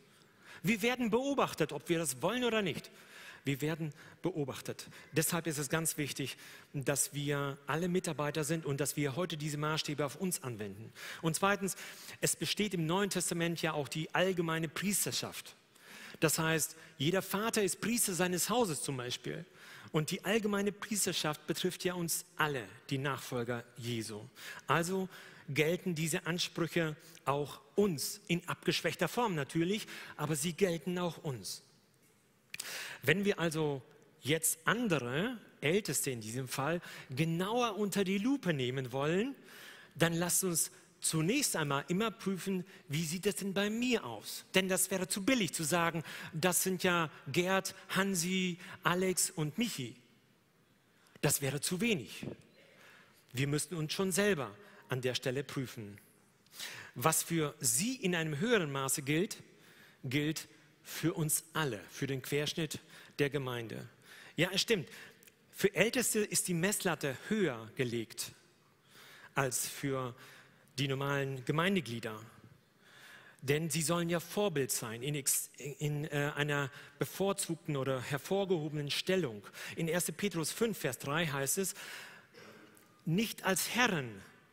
Wir 0.63 0.81
werden 0.81 1.09
beobachtet, 1.09 1.71
ob 1.73 1.89
wir 1.89 1.97
das 1.97 2.21
wollen 2.21 2.43
oder 2.43 2.61
nicht. 2.61 2.91
Wir 3.43 3.59
werden 3.61 3.91
beobachtet. 4.21 4.87
Deshalb 5.13 5.47
ist 5.47 5.57
es 5.57 5.69
ganz 5.69 5.97
wichtig, 5.97 6.37
dass 6.73 7.15
wir 7.15 7.57
alle 7.65 7.87
Mitarbeiter 7.87 8.43
sind 8.43 8.67
und 8.67 8.79
dass 8.79 8.97
wir 8.97 9.15
heute 9.15 9.35
diese 9.35 9.57
Maßstäbe 9.57 10.05
auf 10.05 10.15
uns 10.15 10.43
anwenden. 10.43 10.93
Und 11.23 11.35
zweitens, 11.35 11.75
es 12.21 12.35
besteht 12.35 12.75
im 12.75 12.85
Neuen 12.85 13.09
Testament 13.09 13.59
ja 13.63 13.73
auch 13.73 13.87
die 13.87 14.13
allgemeine 14.13 14.69
Priesterschaft. 14.69 15.55
Das 16.21 16.39
heißt, 16.39 16.77
jeder 16.97 17.21
Vater 17.21 17.63
ist 17.63 17.81
Priester 17.81 18.13
seines 18.13 18.49
Hauses 18.49 18.81
zum 18.81 18.95
Beispiel. 18.95 19.43
Und 19.91 20.11
die 20.11 20.23
allgemeine 20.23 20.71
Priesterschaft 20.71 21.45
betrifft 21.47 21.83
ja 21.83 21.95
uns 21.95 22.23
alle, 22.37 22.63
die 22.89 22.99
Nachfolger 22.99 23.65
Jesu. 23.75 24.21
Also 24.67 25.09
gelten 25.49 25.95
diese 25.95 26.25
Ansprüche 26.27 26.95
auch 27.25 27.59
uns, 27.75 28.21
in 28.27 28.47
abgeschwächter 28.47 29.07
Form 29.07 29.35
natürlich, 29.35 29.87
aber 30.15 30.35
sie 30.35 30.53
gelten 30.53 30.97
auch 30.97 31.17
uns. 31.17 31.63
Wenn 33.01 33.25
wir 33.25 33.39
also 33.39 33.81
jetzt 34.21 34.59
andere, 34.65 35.37
Älteste 35.59 36.11
in 36.11 36.21
diesem 36.21 36.47
Fall, 36.47 36.81
genauer 37.09 37.77
unter 37.77 38.03
die 38.03 38.19
Lupe 38.19 38.53
nehmen 38.53 38.91
wollen, 38.91 39.35
dann 39.95 40.13
lasst 40.13 40.43
uns 40.43 40.71
zunächst 41.01 41.55
einmal 41.55 41.83
immer 41.87 42.11
prüfen, 42.11 42.63
wie 42.87 43.03
sieht 43.03 43.25
es 43.25 43.35
denn 43.35 43.53
bei 43.53 43.69
mir 43.69 44.05
aus? 44.05 44.45
Denn 44.53 44.69
das 44.69 44.91
wäre 44.91 45.07
zu 45.07 45.25
billig 45.25 45.53
zu 45.53 45.63
sagen, 45.63 46.03
das 46.33 46.63
sind 46.63 46.83
ja 46.83 47.11
Gerd, 47.31 47.75
Hansi, 47.89 48.57
Alex 48.83 49.31
und 49.31 49.57
Michi. 49.57 49.95
Das 51.21 51.41
wäre 51.41 51.59
zu 51.59 51.81
wenig. 51.81 52.25
Wir 53.33 53.47
müssten 53.47 53.75
uns 53.75 53.93
schon 53.93 54.11
selber 54.11 54.55
an 54.89 55.01
der 55.01 55.15
Stelle 55.15 55.43
prüfen. 55.43 55.97
Was 56.95 57.23
für 57.23 57.55
sie 57.59 57.95
in 57.95 58.15
einem 58.15 58.39
höheren 58.39 58.71
Maße 58.71 59.01
gilt, 59.01 59.41
gilt 60.03 60.47
für 60.83 61.13
uns 61.13 61.43
alle, 61.53 61.79
für 61.91 62.07
den 62.07 62.21
Querschnitt 62.21 62.79
der 63.19 63.29
Gemeinde. 63.29 63.87
Ja, 64.35 64.49
es 64.51 64.61
stimmt. 64.61 64.89
Für 65.51 65.73
Älteste 65.75 66.19
ist 66.19 66.47
die 66.47 66.53
Messlatte 66.53 67.17
höher 67.29 67.71
gelegt 67.75 68.33
als 69.35 69.67
für 69.67 70.15
die 70.81 70.87
normalen 70.87 71.45
Gemeindeglieder. 71.45 72.19
Denn 73.43 73.69
sie 73.69 73.83
sollen 73.83 74.09
ja 74.09 74.19
Vorbild 74.19 74.71
sein 74.71 75.03
in, 75.03 75.23
in 75.77 76.05
äh, 76.05 76.31
einer 76.35 76.71
bevorzugten 76.97 77.77
oder 77.77 78.01
hervorgehobenen 78.01 78.89
Stellung. 78.89 79.43
In 79.75 79.87
1. 79.87 80.11
Petrus 80.13 80.51
5, 80.51 80.75
Vers 80.75 80.97
3 80.97 81.27
heißt 81.27 81.59
es, 81.59 81.75
nicht 83.05 83.43
als 83.43 83.69
Herren, 83.69 84.09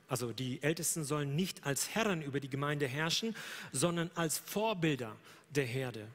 also 0.06 0.32
die 0.32 0.62
Ältesten 0.62 1.02
sollen 1.02 1.34
nicht 1.34 1.64
als 1.64 1.94
Herren 1.94 2.20
über 2.20 2.40
die 2.40 2.50
Gemeinde 2.50 2.86
herrschen, 2.86 3.34
sondern 3.72 4.10
als 4.14 4.36
Vorbilder 4.38 5.16
der 5.48 5.64
Herde. 5.64 6.08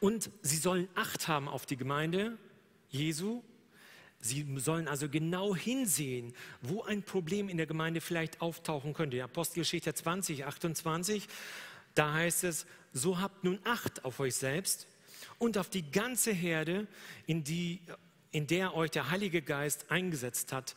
Und 0.00 0.28
sie 0.42 0.56
sollen 0.56 0.88
Acht 0.96 1.28
haben 1.28 1.48
auf 1.48 1.66
die 1.66 1.76
Gemeinde 1.76 2.36
Jesu. 2.88 3.44
Sie 4.24 4.46
sollen 4.58 4.86
also 4.86 5.08
genau 5.08 5.54
hinsehen, 5.56 6.32
wo 6.60 6.82
ein 6.84 7.02
Problem 7.02 7.48
in 7.48 7.56
der 7.56 7.66
Gemeinde 7.66 8.00
vielleicht 8.00 8.40
auftauchen 8.40 8.94
könnte. 8.94 9.16
Die 9.16 9.22
Apostelgeschichte 9.22 9.92
20, 9.92 10.44
28, 10.44 11.26
da 11.96 12.14
heißt 12.14 12.44
es, 12.44 12.64
so 12.92 13.20
habt 13.20 13.42
nun 13.42 13.58
Acht 13.64 14.04
auf 14.04 14.20
euch 14.20 14.36
selbst 14.36 14.86
und 15.38 15.58
auf 15.58 15.68
die 15.68 15.90
ganze 15.90 16.30
Herde, 16.30 16.86
in, 17.26 17.42
die, 17.42 17.80
in 18.30 18.46
der 18.46 18.76
euch 18.76 18.92
der 18.92 19.10
Heilige 19.10 19.42
Geist 19.42 19.90
eingesetzt 19.90 20.52
hat, 20.52 20.76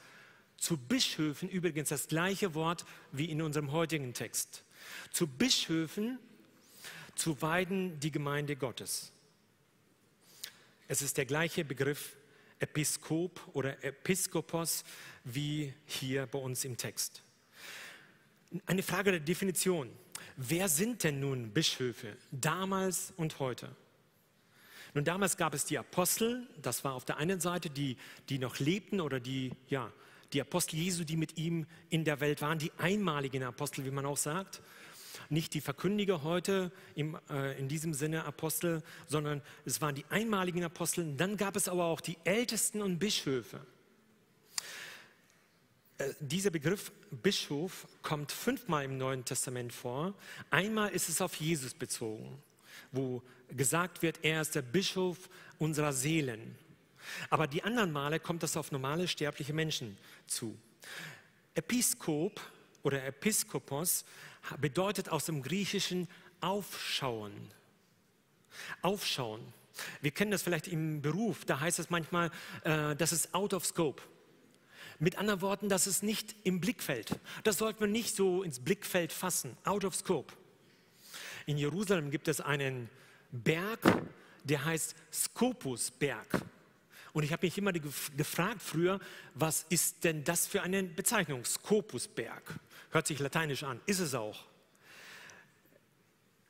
zu 0.58 0.76
Bischöfen, 0.76 1.48
übrigens 1.48 1.90
das 1.90 2.08
gleiche 2.08 2.56
Wort 2.56 2.84
wie 3.12 3.26
in 3.26 3.44
unserem 3.44 3.72
heutigen 3.72 4.16
Text. 4.16 4.64
Zu 5.12 5.28
Bischöfen 5.28 6.18
zu 7.14 7.42
weiden 7.44 8.00
die 8.00 8.12
Gemeinde 8.12 8.56
Gottes. 8.56 9.12
Es 10.88 11.04
ist 11.04 11.18
der 11.18 11.26
gleiche 11.26 11.64
Begriff 11.64 12.16
Episkop 12.60 13.40
oder 13.54 13.84
Episkopos 13.84 14.84
wie 15.24 15.74
hier 15.86 16.26
bei 16.28 16.40
uns 16.40 16.66
im 16.66 16.78
Text. 16.78 17.22
Eine 18.66 18.84
Frage 18.84 19.12
der 19.12 19.20
Definition. 19.20 19.90
Wer 20.38 20.70
sind 20.70 21.04
denn 21.04 21.20
nun 21.20 21.52
Bischöfe 21.52 22.16
damals 22.32 23.14
und 23.18 23.40
heute? 23.40 23.76
Nun, 24.94 25.04
damals 25.04 25.36
gab 25.36 25.54
es 25.54 25.66
die 25.66 25.78
Apostel, 25.78 26.48
das 26.62 26.86
war 26.86 26.94
auf 26.94 27.04
der 27.04 27.18
einen 27.18 27.42
Seite 27.42 27.70
die, 27.70 27.98
die 28.30 28.40
noch 28.40 28.60
lebten 28.60 29.02
oder 29.02 29.20
die, 29.20 29.52
ja, 29.68 29.92
die 30.32 30.40
Apostel 30.40 30.78
Jesu, 30.78 31.04
die 31.04 31.18
mit 31.18 31.38
ihm 31.38 31.66
in 31.90 32.06
der 32.06 32.22
Welt 32.22 32.42
waren, 32.42 32.60
die 32.60 32.72
einmaligen 32.78 33.44
Apostel, 33.44 33.86
wie 33.86 33.92
man 33.92 34.06
auch 34.06 34.18
sagt. 34.18 34.62
Nicht 35.30 35.54
die 35.54 35.62
Verkündiger 35.62 36.24
heute 36.24 36.72
im, 36.96 37.18
äh, 37.30 37.58
in 37.60 37.68
diesem 37.68 37.94
Sinne 37.94 38.26
Apostel, 38.26 38.84
sondern 39.08 39.42
es 39.66 39.82
waren 39.82 39.96
die 39.96 40.06
einmaligen 40.10 40.64
Apostel. 40.64 41.16
Dann 41.16 41.38
gab 41.38 41.56
es 41.56 41.68
aber 41.68 41.86
auch 41.86 42.02
die 42.02 42.18
Ältesten 42.24 42.82
und 42.82 43.00
Bischöfe. 43.00 43.66
Äh, 45.98 46.10
dieser 46.20 46.52
Begriff 46.52 46.92
Bischof 47.12 47.88
kommt 48.02 48.32
fünfmal 48.32 48.86
im 48.86 48.98
Neuen 48.98 49.24
Testament 49.24 49.72
vor. 49.74 50.14
Einmal 50.50 50.90
ist 50.90 51.10
es 51.10 51.22
auf 51.22 51.36
Jesus 51.36 51.74
bezogen, 51.74 52.42
wo 52.92 53.22
gesagt 53.50 54.02
wird, 54.02 54.20
er 54.24 54.42
ist 54.42 54.56
der 54.56 54.62
Bischof 54.62 55.30
unserer 55.58 55.94
Seelen. 55.94 56.58
Aber 57.30 57.48
die 57.48 57.64
anderen 57.64 57.92
Male 57.92 58.20
kommt 58.20 58.44
das 58.44 58.58
auf 58.58 58.72
normale 58.72 59.08
sterbliche 59.08 59.54
Menschen 59.54 59.98
zu. 60.28 60.58
Episkop 61.54 62.42
oder 62.84 63.06
Episkopos 63.06 64.06
bedeutet 64.60 65.10
aus 65.10 65.26
dem 65.26 65.42
Griechischen 65.42 66.08
aufschauen. 66.42 67.34
Aufschauen. 68.82 69.42
Wir 70.02 70.12
kennen 70.12 70.32
das 70.32 70.44
vielleicht 70.44 70.68
im 70.68 71.02
Beruf, 71.02 71.46
da 71.46 71.60
heißt 71.60 71.80
es 71.80 71.90
manchmal, 71.90 72.32
äh, 72.64 72.96
das 72.96 73.12
ist 73.12 73.34
out 73.34 73.54
of 73.54 73.66
scope. 73.66 74.02
Mit 75.00 75.18
anderen 75.18 75.42
Worten, 75.42 75.68
das 75.68 75.88
ist 75.88 76.04
nicht 76.04 76.36
im 76.44 76.62
Blickfeld. 76.62 77.20
Das 77.44 77.58
sollte 77.58 77.82
man 77.82 77.92
nicht 77.92 78.16
so 78.16 78.44
ins 78.44 78.60
Blickfeld 78.60 79.12
fassen. 79.12 79.58
Out 79.66 79.84
of 79.84 79.94
scope. 79.96 80.34
In 81.46 81.58
Jerusalem 81.58 82.12
gibt 82.12 82.30
es 82.30 82.40
einen 82.40 82.90
Berg, 83.32 83.80
der 84.46 84.64
heißt 84.64 84.96
Scopusberg. 85.12 86.42
Und 87.12 87.24
ich 87.24 87.32
habe 87.32 87.46
mich 87.46 87.58
immer 87.58 87.74
gefragt 87.74 88.62
früher, 88.62 89.00
was 89.34 89.66
ist 89.70 90.04
denn 90.04 90.24
das 90.24 90.48
für 90.48 90.62
eine 90.62 90.84
Bezeichnung? 90.84 91.44
Scopusberg. 91.44 92.44
Hört 92.96 93.08
sich 93.08 93.20
lateinisch 93.20 93.64
an, 93.64 93.82
ist 93.88 94.00
es 94.00 94.16
auch. 94.16 94.46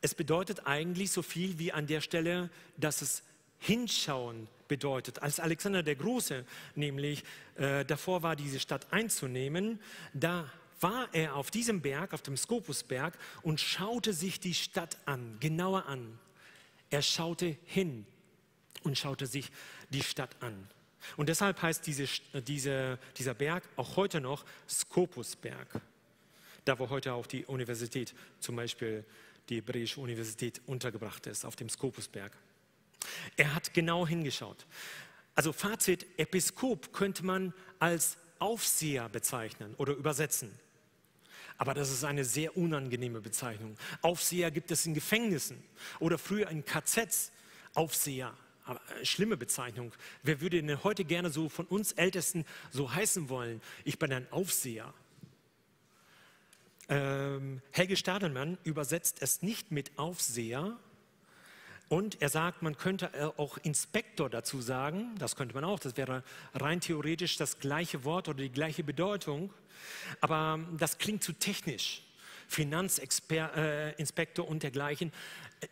Es 0.02 0.14
bedeutet 0.14 0.68
eigentlich 0.68 1.10
so 1.10 1.24
viel 1.24 1.58
wie 1.58 1.72
an 1.72 1.88
der 1.88 2.02
Stelle, 2.02 2.52
dass 2.78 3.02
es 3.02 3.24
hinschauen 3.58 4.48
bedeutet. 4.68 5.24
Als 5.24 5.40
Alexander 5.40 5.82
der 5.82 5.96
Große 5.96 6.46
nämlich 6.75 7.24
äh, 7.56 7.84
davor 7.84 8.22
war, 8.22 8.36
diese 8.36 8.60
Stadt 8.60 8.94
einzunehmen, 8.94 9.80
da 10.14 10.48
war 10.82 11.10
er 11.14 11.36
auf 11.36 11.50
diesem 11.50 11.82
Berg, 11.82 12.14
auf 12.14 12.22
dem 12.22 12.38
Skopusberg 12.38 13.18
und 13.42 13.60
schaute 13.60 14.14
sich 14.14 14.40
die 14.40 14.54
Stadt 14.54 15.00
an, 15.08 15.38
genauer 15.40 15.88
an. 15.88 16.20
Er 16.92 17.02
schaute 17.02 17.58
hin 17.66 18.06
und 18.84 19.00
schaute 19.00 19.25
sich 19.25 19.52
die 19.90 20.04
Stadt 20.04 20.36
an. 20.42 20.70
Und 21.18 21.28
deshalb 21.28 21.60
heißt 21.60 21.88
diese, 21.88 22.06
diese, 22.44 23.00
dieser 23.18 23.34
Berg 23.34 23.68
auch 23.78 23.96
heute 23.96 24.22
noch 24.22 24.46
Skopusberg 24.70 25.82
da 26.65 26.77
wo 26.79 26.89
heute 26.89 27.13
auch 27.13 27.27
die 27.27 27.45
Universität, 27.45 28.13
zum 28.39 28.55
Beispiel 28.55 29.05
die 29.50 29.57
Hebräische 29.57 30.01
Universität, 30.01 30.62
untergebracht 30.65 31.27
ist, 31.27 31.45
auf 31.45 31.55
dem 31.55 31.69
Skopusberg. 31.69 32.31
Er 33.38 33.53
hat 33.53 33.74
genau 33.74 34.07
hingeschaut. 34.07 34.65
Also 35.36 35.53
Fazit, 35.53 36.05
Episkop 36.17 36.93
könnte 36.93 37.25
man 37.25 37.53
als 37.79 38.17
Aufseher 38.39 39.10
bezeichnen 39.10 39.75
oder 39.77 39.93
übersetzen. 39.93 40.51
Aber 41.57 41.74
das 41.74 41.89
ist 41.89 42.03
eine 42.03 42.25
sehr 42.25 42.57
unangenehme 42.57 43.22
Bezeichnung. 43.22 43.77
Aufseher 44.01 44.51
gibt 44.51 44.72
es 44.72 44.86
in 44.86 44.93
Gefängnissen 44.93 45.63
oder 46.00 46.17
früher 46.17 46.50
in 46.50 46.65
KZs. 46.65 47.31
Aufseher, 47.74 48.34
aber 48.63 48.79
äh, 49.01 49.05
schlimme 49.05 49.36
Bezeichnung. 49.36 49.91
Wer 50.24 50.39
würde 50.39 50.62
denn 50.62 50.84
heute 50.84 51.03
gerne 51.03 51.29
so 51.29 51.50
von 51.50 51.65
uns 51.65 51.91
Ältesten 51.91 52.45
so 52.72 52.93
heißen 52.93 53.27
wollen? 53.27 53.62
Ich 53.84 54.00
bin 54.00 54.13
ein 54.13 54.31
Aufseher. 54.31 54.93
Ähm, 56.88 57.62
Helge 57.72 57.96
Stadelmann 57.96 58.58
übersetzt 58.63 59.22
es 59.22 59.42
nicht 59.42 59.72
mit 59.72 59.98
Aufseher 59.98 60.77
und 61.88 62.22
er 62.22 62.30
sagt, 62.30 62.62
man 62.62 62.77
könnte 62.77 63.12
äh, 63.13 63.24
auch 63.38 63.58
Inspektor 63.58 64.30
dazu 64.30 64.62
sagen, 64.62 65.15
das 65.18 65.36
könnte 65.36 65.56
man 65.56 65.63
auch, 65.63 65.80
das 65.80 65.98
wäre 65.98 66.24
rein 66.54 66.82
theoretisch 66.82 67.38
das 67.38 67.60
gleiche 67.60 68.04
Wort 68.04 68.27
oder 68.27 68.39
die 68.39 68.51
gleiche 68.51 68.84
Bedeutung, 68.84 69.51
aber 70.22 70.60
das 70.77 70.98
klingt 70.98 71.24
zu 71.24 71.34
technisch. 71.34 72.01
Finanzinspektor 72.48 74.46
äh, 74.46 74.48
und 74.48 74.62
dergleichen. 74.62 75.12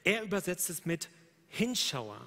Er 0.03 0.23
übersetzt 0.23 0.71
es 0.71 0.85
mit 0.85 1.07
Hinschauer. 1.47 2.19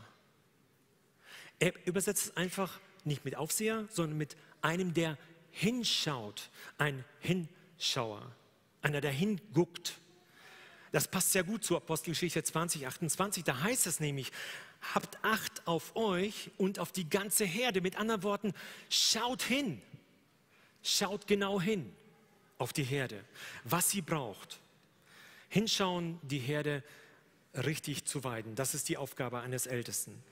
Er 1.58 1.72
übersetzt 1.84 2.26
es 2.26 2.36
einfach 2.36 2.78
nicht 3.02 3.24
mit 3.24 3.34
Aufseher, 3.34 3.86
sondern 3.90 4.16
mit 4.18 4.36
einem, 4.62 4.94
der 4.94 5.18
hinschaut, 5.50 6.50
ein 6.78 7.04
Hinschauer 7.18 8.30
einer, 8.86 9.00
der 9.00 9.10
hinguckt. 9.10 9.98
Das 10.92 11.08
passt 11.08 11.32
sehr 11.32 11.44
gut 11.44 11.64
zur 11.64 11.78
Apostelgeschichte 11.78 12.42
20, 12.42 12.86
28. 12.86 13.44
Da 13.44 13.60
heißt 13.60 13.86
es 13.86 14.00
nämlich, 14.00 14.30
habt 14.94 15.18
Acht 15.22 15.66
auf 15.66 15.96
euch 15.96 16.50
und 16.56 16.78
auf 16.78 16.92
die 16.92 17.08
ganze 17.08 17.44
Herde. 17.44 17.80
Mit 17.80 17.98
anderen 17.98 18.22
Worten, 18.22 18.54
schaut 18.88 19.42
hin. 19.42 19.82
Schaut 20.82 21.26
genau 21.26 21.60
hin 21.60 21.92
auf 22.58 22.72
die 22.72 22.84
Herde, 22.84 23.24
was 23.64 23.90
sie 23.90 24.02
braucht. 24.02 24.60
Hinschauen, 25.48 26.20
die 26.22 26.38
Herde 26.38 26.84
richtig 27.54 28.04
zu 28.04 28.22
weiden. 28.22 28.54
Das 28.54 28.74
ist 28.74 28.88
die 28.88 28.96
Aufgabe 28.96 29.40
eines 29.40 29.66
Ältesten. 29.66 30.22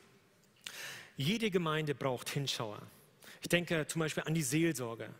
Jede 1.16 1.50
Gemeinde 1.50 1.94
braucht 1.94 2.30
Hinschauer. 2.30 2.80
Ich 3.42 3.48
denke 3.48 3.86
zum 3.88 4.00
Beispiel 4.00 4.22
an 4.24 4.34
die 4.34 4.42
Seelsorge 4.42 5.10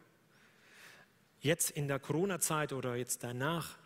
jetzt 1.45 1.71
in 1.71 1.87
der 1.87 2.01
Corona-Zeit 2.01 2.73
oder 2.73 2.97
jetzt 2.97 3.23
danach, 3.23 3.77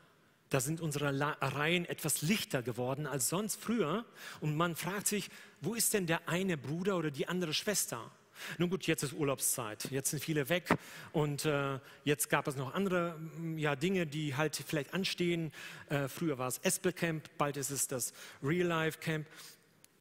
da 0.49 0.61
sind 0.61 0.81
unsere 0.81 1.13
Reihen 1.41 1.85
etwas 1.85 2.23
lichter 2.23 2.63
geworden 2.63 3.07
als 3.07 3.29
sonst 3.29 3.61
früher. 3.61 4.07
Und 4.41 4.57
man 4.57 4.77
fragt 4.77 5.09
sich, 5.09 5.29
wo 5.61 5.75
ist 5.75 5.93
denn 5.93 6.07
der 6.07 6.29
eine 6.29 6.57
Bruder 6.57 6.97
oder 6.97 7.11
die 7.11 7.29
andere 7.29 7.53
Schwester? 7.53 8.11
Nun 8.57 8.71
gut, 8.71 8.87
jetzt 8.87 9.03
ist 9.03 9.13
Urlaubszeit, 9.13 9.91
jetzt 9.91 10.11
sind 10.11 10.23
viele 10.23 10.49
weg 10.49 10.69
und 11.11 11.45
äh, 11.45 11.81
jetzt 12.05 12.31
gab 12.31 12.47
es 12.47 12.55
noch 12.55 12.73
andere 12.73 13.19
ja, 13.57 13.75
Dinge, 13.75 14.07
die 14.07 14.37
halt 14.37 14.63
vielleicht 14.65 14.95
anstehen. 14.95 15.53
Äh, 15.89 16.07
früher 16.07 16.39
war 16.39 16.47
es 16.47 16.59
Espel 16.59 16.93
Camp, 16.93 17.29
bald 17.37 17.57
ist 17.57 17.71
es 17.71 17.89
das 17.89 18.13
Real 18.41 18.69
Life 18.69 19.01
Camp 19.01 19.27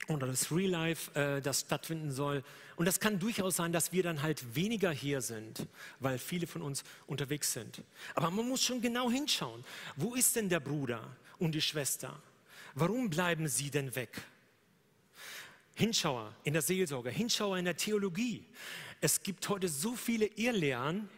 oder 0.08 0.28
das 0.28 0.52
Real 0.52 0.72
Life, 0.72 1.14
äh, 1.20 1.42
das 1.42 1.62
stattfinden 1.62 2.12
soll. 2.12 2.44
Und 2.76 2.86
das 2.86 3.00
kann 3.00 3.20
durchaus 3.20 3.58
sein, 3.58 3.72
dass 3.72 3.92
wir 3.92 4.04
dann 4.04 4.22
halt 4.22 4.56
weniger 4.56 4.92
hier 4.92 5.22
sind, 5.22 5.68
weil 6.00 6.18
viele 6.18 6.48
von 6.48 6.62
uns 6.62 6.84
unterwegs 7.08 7.54
sind. 7.54 7.84
Aber 8.16 8.32
man 8.32 8.48
muss 8.48 8.64
schon 8.64 8.82
genau 8.82 9.10
hinschauen. 9.10 9.64
Wo 9.96 10.16
ist 10.16 10.36
denn 10.36 10.50
der 10.50 10.60
Bruder 10.60 11.02
und 11.40 11.54
die 11.54 11.62
Schwester? 11.62 12.22
Warum 12.76 13.10
bleiben 13.10 13.48
sie 13.48 13.70
denn 13.70 13.96
weg? 13.96 14.22
Hinschauer 15.76 16.34
in 16.44 16.54
der 16.54 16.62
Seelsorge, 16.62 17.10
Hinschauer 17.10 17.58
in 17.58 17.66
der 17.66 17.78
Theologie. 17.78 18.46
Es 19.02 19.22
gibt 19.22 19.48
heute 19.50 19.68
so 19.68 19.96
viele 19.96 20.26
Irrlehren. 20.26 21.10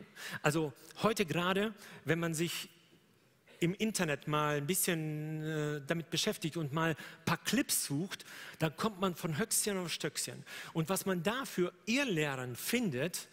Also 0.41 0.73
heute 1.01 1.25
gerade, 1.25 1.73
wenn 2.03 2.19
man 2.19 2.33
sich 2.33 2.69
im 3.59 3.73
Internet 3.73 4.27
mal 4.27 4.57
ein 4.57 4.67
bisschen 4.67 5.43
äh, 5.43 5.81
damit 5.85 6.09
beschäftigt 6.09 6.57
und 6.57 6.73
mal 6.73 6.91
ein 6.91 7.25
paar 7.25 7.37
Clips 7.37 7.85
sucht, 7.85 8.25
dann 8.59 8.75
kommt 8.75 8.99
man 8.99 9.15
von 9.15 9.37
Höchstchen 9.37 9.77
auf 9.77 9.91
Stöckchen. 9.91 10.43
Und 10.73 10.89
was 10.89 11.05
man 11.05 11.23
da 11.23 11.45
für 11.45 11.73
Irrlehren 11.85 12.55
findet, 12.55 13.27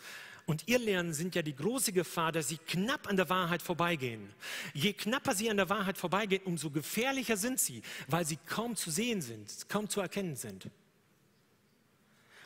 und 0.47 0.69
Irrlehren 0.69 1.13
sind 1.13 1.35
ja 1.35 1.43
die 1.43 1.57
große 1.57 1.93
Gefahr, 1.93 2.31
dass 2.31 2.49
sie 2.49 2.59
knapp 2.59 3.09
an 3.09 3.17
der 3.17 3.29
Wahrheit 3.29 3.63
vorbeigehen. 3.63 4.33
Je 4.75 4.93
knapper 4.93 5.35
sie 5.35 5.51
an 5.51 5.57
der 5.57 5.69
Wahrheit 5.69 5.99
vorbeigehen, 5.99 6.43
umso 6.45 6.71
gefährlicher 6.71 7.37
sind 7.37 7.59
sie, 7.59 7.83
weil 8.07 8.25
sie 8.25 8.39
kaum 8.47 8.77
zu 8.77 8.93
sehen 8.93 9.21
sind, 9.21 9.69
kaum 9.69 9.89
zu 9.89 10.01
erkennen 10.01 10.37
sind. 10.37 10.71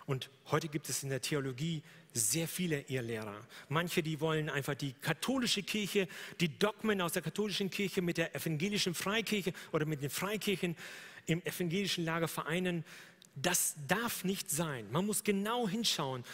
Und 0.06 0.30
heute 0.50 0.68
gibt 0.68 0.88
es 0.88 1.02
in 1.02 1.10
der 1.10 1.20
Theologie 1.20 1.82
sehr 2.12 2.48
viele 2.48 2.80
Irrlehrer. 2.88 3.40
Manche, 3.68 4.02
die 4.02 4.20
wollen 4.20 4.50
einfach 4.50 4.74
die 4.74 4.92
katholische 4.92 5.62
Kirche, 5.62 6.08
die 6.40 6.58
Dogmen 6.58 7.00
aus 7.00 7.12
der 7.12 7.22
katholischen 7.22 7.70
Kirche 7.70 8.02
mit 8.02 8.16
der 8.16 8.34
evangelischen 8.34 8.94
Freikirche 8.94 9.52
oder 9.72 9.86
mit 9.86 10.02
den 10.02 10.10
Freikirchen 10.10 10.76
im 11.26 11.44
evangelischen 11.44 12.04
Lager 12.04 12.28
vereinen. 12.28 12.84
Das 13.36 13.76
darf 13.86 14.24
nicht 14.24 14.50
sein. 14.50 14.90
Man 14.90 15.06
muss 15.06 15.22
genau 15.22 15.68
hinschauen. 15.68 16.24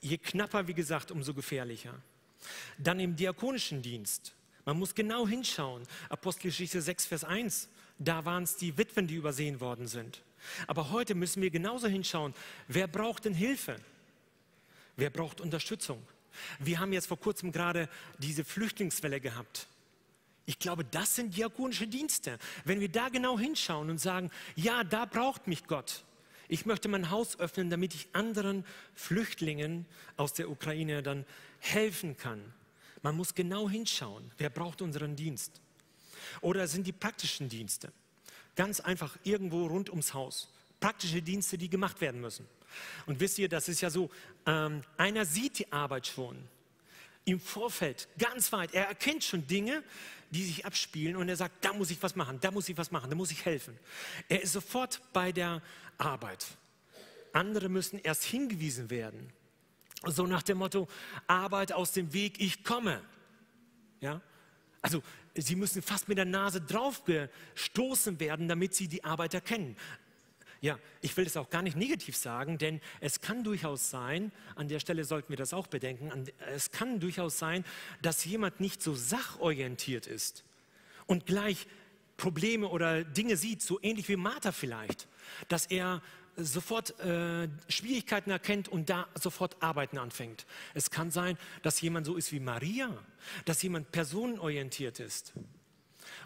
Je 0.00 0.18
knapper, 0.18 0.66
wie 0.66 0.74
gesagt, 0.74 1.10
umso 1.10 1.32
gefährlicher. 1.32 1.94
Dann 2.78 2.98
im 2.98 3.14
diakonischen 3.14 3.82
Dienst. 3.82 4.34
Man 4.64 4.78
muss 4.78 4.94
genau 4.94 5.26
hinschauen. 5.26 5.84
Apostelgeschichte 6.08 6.82
6, 6.82 7.06
Vers 7.06 7.24
1. 7.24 7.68
Da 7.98 8.24
waren 8.24 8.42
es 8.42 8.56
die 8.56 8.76
Witwen, 8.76 9.06
die 9.06 9.14
übersehen 9.14 9.60
worden 9.60 9.86
sind. 9.86 10.22
Aber 10.66 10.90
heute 10.90 11.14
müssen 11.14 11.42
wir 11.42 11.50
genauso 11.50 11.86
hinschauen. 11.86 12.34
Wer 12.66 12.88
braucht 12.88 13.26
denn 13.26 13.34
Hilfe? 13.34 13.76
Wer 15.00 15.08
braucht 15.08 15.40
Unterstützung? 15.40 16.06
Wir 16.58 16.78
haben 16.78 16.92
jetzt 16.92 17.06
vor 17.06 17.18
kurzem 17.18 17.52
gerade 17.52 17.88
diese 18.18 18.44
Flüchtlingswelle 18.44 19.18
gehabt. 19.18 19.66
Ich 20.44 20.58
glaube, 20.58 20.84
das 20.84 21.16
sind 21.16 21.34
diakonische 21.34 21.86
Dienste. 21.86 22.38
Wenn 22.66 22.80
wir 22.80 22.90
da 22.90 23.08
genau 23.08 23.38
hinschauen 23.38 23.88
und 23.88 23.96
sagen, 23.96 24.30
ja, 24.56 24.84
da 24.84 25.06
braucht 25.06 25.46
mich 25.46 25.66
Gott. 25.66 26.04
Ich 26.48 26.66
möchte 26.66 26.88
mein 26.88 27.08
Haus 27.08 27.40
öffnen, 27.40 27.70
damit 27.70 27.94
ich 27.94 28.08
anderen 28.12 28.62
Flüchtlingen 28.94 29.86
aus 30.18 30.34
der 30.34 30.50
Ukraine 30.50 31.02
dann 31.02 31.24
helfen 31.60 32.18
kann. 32.18 32.52
Man 33.00 33.16
muss 33.16 33.34
genau 33.34 33.70
hinschauen, 33.70 34.30
wer 34.36 34.50
braucht 34.50 34.82
unseren 34.82 35.16
Dienst. 35.16 35.62
Oder 36.42 36.68
sind 36.68 36.86
die 36.86 36.92
praktischen 36.92 37.48
Dienste? 37.48 37.90
Ganz 38.54 38.80
einfach 38.80 39.16
irgendwo 39.24 39.66
rund 39.66 39.88
ums 39.88 40.12
Haus. 40.12 40.52
Praktische 40.78 41.22
Dienste, 41.22 41.56
die 41.56 41.70
gemacht 41.70 42.02
werden 42.02 42.20
müssen. 42.20 42.46
Und 43.06 43.20
wisst 43.20 43.38
ihr, 43.38 43.48
das 43.48 43.68
ist 43.68 43.80
ja 43.80 43.90
so, 43.90 44.10
ähm, 44.46 44.82
einer 44.96 45.24
sieht 45.24 45.58
die 45.58 45.72
Arbeit 45.72 46.06
schon 46.06 46.36
im 47.24 47.40
Vorfeld, 47.40 48.08
ganz 48.18 48.52
weit. 48.52 48.74
Er 48.74 48.88
erkennt 48.88 49.24
schon 49.24 49.46
Dinge, 49.46 49.82
die 50.30 50.44
sich 50.44 50.64
abspielen 50.64 51.16
und 51.16 51.28
er 51.28 51.36
sagt, 51.36 51.64
da 51.64 51.72
muss 51.72 51.90
ich 51.90 52.02
was 52.02 52.16
machen, 52.16 52.38
da 52.40 52.50
muss 52.50 52.68
ich 52.68 52.76
was 52.76 52.90
machen, 52.90 53.10
da 53.10 53.16
muss 53.16 53.30
ich 53.30 53.44
helfen. 53.44 53.78
Er 54.28 54.42
ist 54.42 54.52
sofort 54.52 55.00
bei 55.12 55.32
der 55.32 55.62
Arbeit. 55.98 56.46
Andere 57.32 57.68
müssen 57.68 57.98
erst 57.98 58.24
hingewiesen 58.24 58.90
werden. 58.90 59.32
So 60.04 60.26
nach 60.26 60.42
dem 60.42 60.58
Motto, 60.58 60.88
Arbeit 61.26 61.72
aus 61.72 61.92
dem 61.92 62.12
Weg, 62.12 62.40
ich 62.40 62.64
komme. 62.64 63.02
Ja? 64.00 64.20
Also 64.80 65.02
sie 65.34 65.56
müssen 65.56 65.82
fast 65.82 66.08
mit 66.08 66.16
der 66.16 66.24
Nase 66.24 66.60
drauf 66.60 67.04
gestoßen 67.04 68.18
werden, 68.18 68.48
damit 68.48 68.74
sie 68.74 68.88
die 68.88 69.04
Arbeit 69.04 69.34
erkennen. 69.34 69.76
Ja, 70.62 70.78
ich 71.00 71.16
will 71.16 71.26
es 71.26 71.38
auch 71.38 71.48
gar 71.48 71.62
nicht 71.62 71.76
negativ 71.76 72.16
sagen, 72.16 72.58
denn 72.58 72.80
es 73.00 73.22
kann 73.22 73.44
durchaus 73.44 73.88
sein, 73.88 74.30
an 74.56 74.68
der 74.68 74.78
Stelle 74.78 75.04
sollten 75.04 75.30
wir 75.30 75.38
das 75.38 75.54
auch 75.54 75.66
bedenken, 75.66 76.26
es 76.54 76.70
kann 76.70 77.00
durchaus 77.00 77.38
sein, 77.38 77.64
dass 78.02 78.24
jemand 78.26 78.60
nicht 78.60 78.82
so 78.82 78.94
sachorientiert 78.94 80.06
ist 80.06 80.44
und 81.06 81.24
gleich 81.24 81.66
Probleme 82.18 82.68
oder 82.68 83.04
Dinge 83.04 83.38
sieht, 83.38 83.62
so 83.62 83.80
ähnlich 83.80 84.08
wie 84.10 84.16
Martha 84.16 84.52
vielleicht, 84.52 85.08
dass 85.48 85.64
er 85.64 86.02
sofort 86.36 86.98
äh, 87.00 87.48
Schwierigkeiten 87.68 88.30
erkennt 88.30 88.68
und 88.68 88.90
da 88.90 89.08
sofort 89.14 89.62
arbeiten 89.62 89.96
anfängt. 89.96 90.46
Es 90.74 90.90
kann 90.90 91.10
sein, 91.10 91.38
dass 91.62 91.80
jemand 91.80 92.04
so 92.06 92.16
ist 92.16 92.32
wie 92.32 92.40
Maria, 92.40 92.96
dass 93.46 93.62
jemand 93.62 93.92
personenorientiert 93.92 95.00
ist 95.00 95.32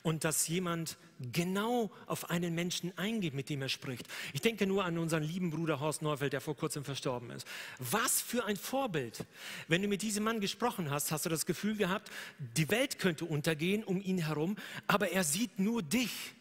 und 0.04 0.22
dass 0.22 0.46
jemand 0.48 0.98
genau 1.32 1.90
auf 2.06 2.28
einen 2.28 2.54
Menschen 2.54 2.96
eingeht, 2.98 3.32
mit 3.32 3.48
dem 3.48 3.62
er 3.62 3.70
spricht. 3.70 4.06
Ich 4.34 4.42
denke 4.42 4.66
nur 4.66 4.84
an 4.84 4.98
unseren 4.98 5.22
lieben 5.22 5.50
Bruder 5.50 5.80
Horst 5.80 6.02
Neufeld, 6.02 6.34
der 6.34 6.42
vor 6.42 6.54
kurzem 6.54 6.84
verstorben 6.84 7.30
ist. 7.30 7.46
Was 7.78 8.20
für 8.20 8.44
ein 8.44 8.56
Vorbild. 8.58 9.24
Wenn 9.66 9.80
du 9.80 9.88
mit 9.88 10.02
diesem 10.02 10.22
Mann 10.24 10.40
gesprochen 10.40 10.90
hast, 10.90 11.10
hast 11.10 11.24
du 11.24 11.30
das 11.30 11.46
Gefühl 11.46 11.76
gehabt, 11.76 12.10
die 12.38 12.70
Welt 12.70 12.98
könnte 12.98 13.24
untergehen 13.24 13.82
um 13.82 14.00
ihn 14.02 14.18
herum, 14.18 14.56
aber 14.86 15.10
er 15.10 15.24
sieht 15.24 15.58
nur 15.58 15.82
dich. 15.82 16.34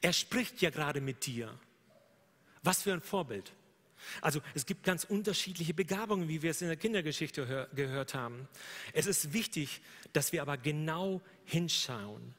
Er 0.00 0.12
spricht 0.12 0.62
ja 0.62 0.70
gerade 0.70 1.00
mit 1.00 1.26
dir. 1.26 1.52
Was 2.62 2.82
für 2.82 2.92
ein 2.92 3.00
Vorbild. 3.00 3.52
Also 4.20 4.40
es 4.54 4.66
gibt 4.66 4.84
ganz 4.84 5.02
unterschiedliche 5.02 5.74
Begabungen, 5.74 6.28
wie 6.28 6.42
wir 6.42 6.52
es 6.52 6.62
in 6.62 6.68
der 6.68 6.76
Kindergeschichte 6.76 7.68
gehört 7.74 8.14
haben. 8.14 8.46
Es 8.92 9.06
ist 9.06 9.32
wichtig, 9.32 9.80
dass 10.12 10.32
wir 10.32 10.42
aber 10.42 10.58
genau 10.58 11.20
hinschauen. 11.44 12.34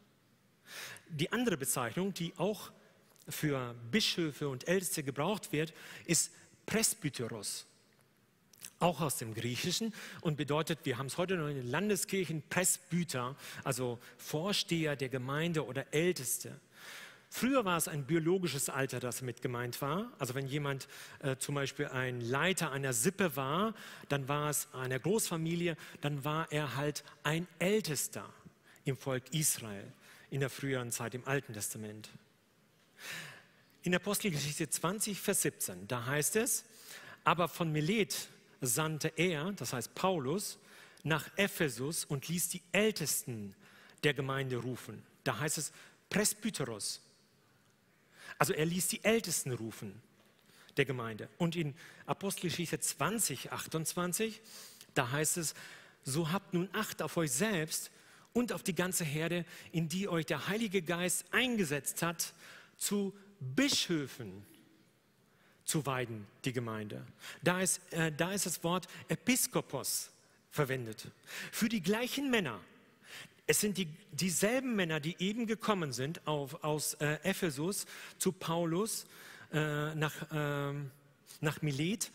Die 1.10 1.32
andere 1.32 1.58
Bezeichnung, 1.58 2.14
die 2.14 2.34
auch 2.38 2.72
für 3.28 3.76
Bischöfe 3.92 4.50
und 4.50 4.68
Älteste 4.68 5.04
gebraucht 5.04 5.52
wird, 5.52 5.74
ist 6.06 6.32
Presbyteros. 6.66 7.66
Auch 8.80 9.02
aus 9.02 9.18
dem 9.18 9.34
Griechischen 9.34 9.94
und 10.22 10.36
bedeutet, 10.36 10.80
wir 10.84 10.98
haben 10.98 11.08
es 11.08 11.18
heute 11.18 11.38
noch 11.38 11.48
in 11.48 11.56
den 11.56 11.68
Landeskirchen, 11.70 12.44
Presbyter, 12.50 13.36
also 13.64 14.00
Vorsteher 14.18 14.96
der 14.96 15.10
Gemeinde 15.10 15.66
oder 15.66 15.94
Älteste. 15.94 16.60
Früher 17.30 17.66
war 17.66 17.78
es 17.78 17.88
ein 17.88 18.06
biologisches 18.06 18.70
Alter, 18.70 19.00
das 19.00 19.22
mit 19.22 19.42
gemeint 19.42 19.82
war. 19.82 20.12
Also 20.20 20.36
wenn 20.36 20.48
jemand 20.48 20.88
äh, 21.20 21.36
zum 21.38 21.56
Beispiel 21.56 21.88
ein 21.88 22.22
Leiter 22.22 22.72
einer 22.72 22.94
Sippe 22.94 23.36
war, 23.36 23.74
dann 24.10 24.28
war 24.28 24.50
es 24.50 24.68
einer 24.74 25.00
Großfamilie, 25.00 25.76
dann 26.02 26.24
war 26.24 26.52
er 26.52 26.76
halt 26.76 27.04
ein 27.24 27.48
Ältester 27.60 28.30
im 28.86 28.98
Volk 28.98 29.24
Israel 29.34 29.92
in 30.36 30.42
der 30.42 30.50
früheren 30.50 30.92
Zeit 30.92 31.16
im 31.16 31.26
Alten 31.26 31.54
Testament. 31.54 32.10
In 33.84 33.96
Apostelgeschichte 33.96 34.70
20, 34.70 35.18
Vers 35.18 35.44
17, 35.44 35.88
da 35.88 36.08
heißt 36.08 36.36
es, 36.36 36.66
aber 37.24 37.48
von 37.48 37.72
Milet 37.72 38.28
sandte 38.60 39.14
er, 39.16 39.54
das 39.54 39.72
heißt 39.72 39.96
Paulus, 39.96 40.60
nach 41.04 41.30
Ephesus 41.38 42.04
und 42.04 42.28
ließ 42.28 42.50
die 42.50 42.62
Ältesten 42.74 43.56
der 44.04 44.14
Gemeinde 44.14 44.58
rufen. 44.58 45.06
Da 45.24 45.40
heißt 45.40 45.58
es 45.58 45.72
Presbyteros. 46.10 47.00
Also 48.38 48.52
er 48.52 48.66
ließ 48.66 48.90
die 48.90 49.06
Ältesten 49.06 49.54
rufen 49.54 50.02
der 50.76 50.84
Gemeinde. 50.84 51.30
Und 51.38 51.56
in 51.56 51.74
Apostelgeschichte 52.08 52.78
20, 52.78 53.54
28, 53.54 54.42
da 54.96 55.12
heißt 55.12 55.38
es, 55.38 55.54
so 56.04 56.34
habt 56.34 56.54
nun 56.54 56.68
Acht 56.74 57.02
auf 57.02 57.16
euch 57.16 57.32
selbst 57.32 57.90
und 58.36 58.52
auf 58.52 58.64
die 58.64 58.76
ganze 58.76 59.06
Herde, 59.06 59.46
in 59.72 59.88
die 59.88 60.10
euch 60.10 60.26
der 60.26 60.50
Heilige 60.50 60.82
Geist 60.82 61.24
eingesetzt 61.32 62.04
hat, 62.04 62.34
zu 62.76 63.14
Bischöfen 63.40 64.46
zu 65.64 65.86
weiden, 65.86 66.28
die 66.44 66.52
Gemeinde. 66.52 67.08
Da 67.44 67.62
ist, 67.62 67.82
äh, 67.94 68.12
da 68.12 68.34
ist 68.34 68.46
das 68.46 68.62
Wort 68.64 68.88
Episkopos 69.08 70.12
verwendet. 70.52 71.08
Für 71.52 71.70
die 71.70 71.82
gleichen 71.82 72.30
Männer. 72.30 72.60
Es 73.48 73.62
sind 73.62 73.78
die, 73.78 73.88
dieselben 74.12 74.76
Männer, 74.76 75.00
die 75.00 75.16
eben 75.20 75.48
gekommen 75.48 75.94
sind 75.94 76.28
auf, 76.28 76.62
aus 76.62 76.96
äh, 76.96 77.18
Ephesus 77.24 77.86
zu 78.18 78.34
Paulus 78.34 79.06
äh, 79.54 79.96
nach, 79.96 80.14
ähm, 80.34 80.92
nach 81.40 81.62
Milet. 81.62 82.12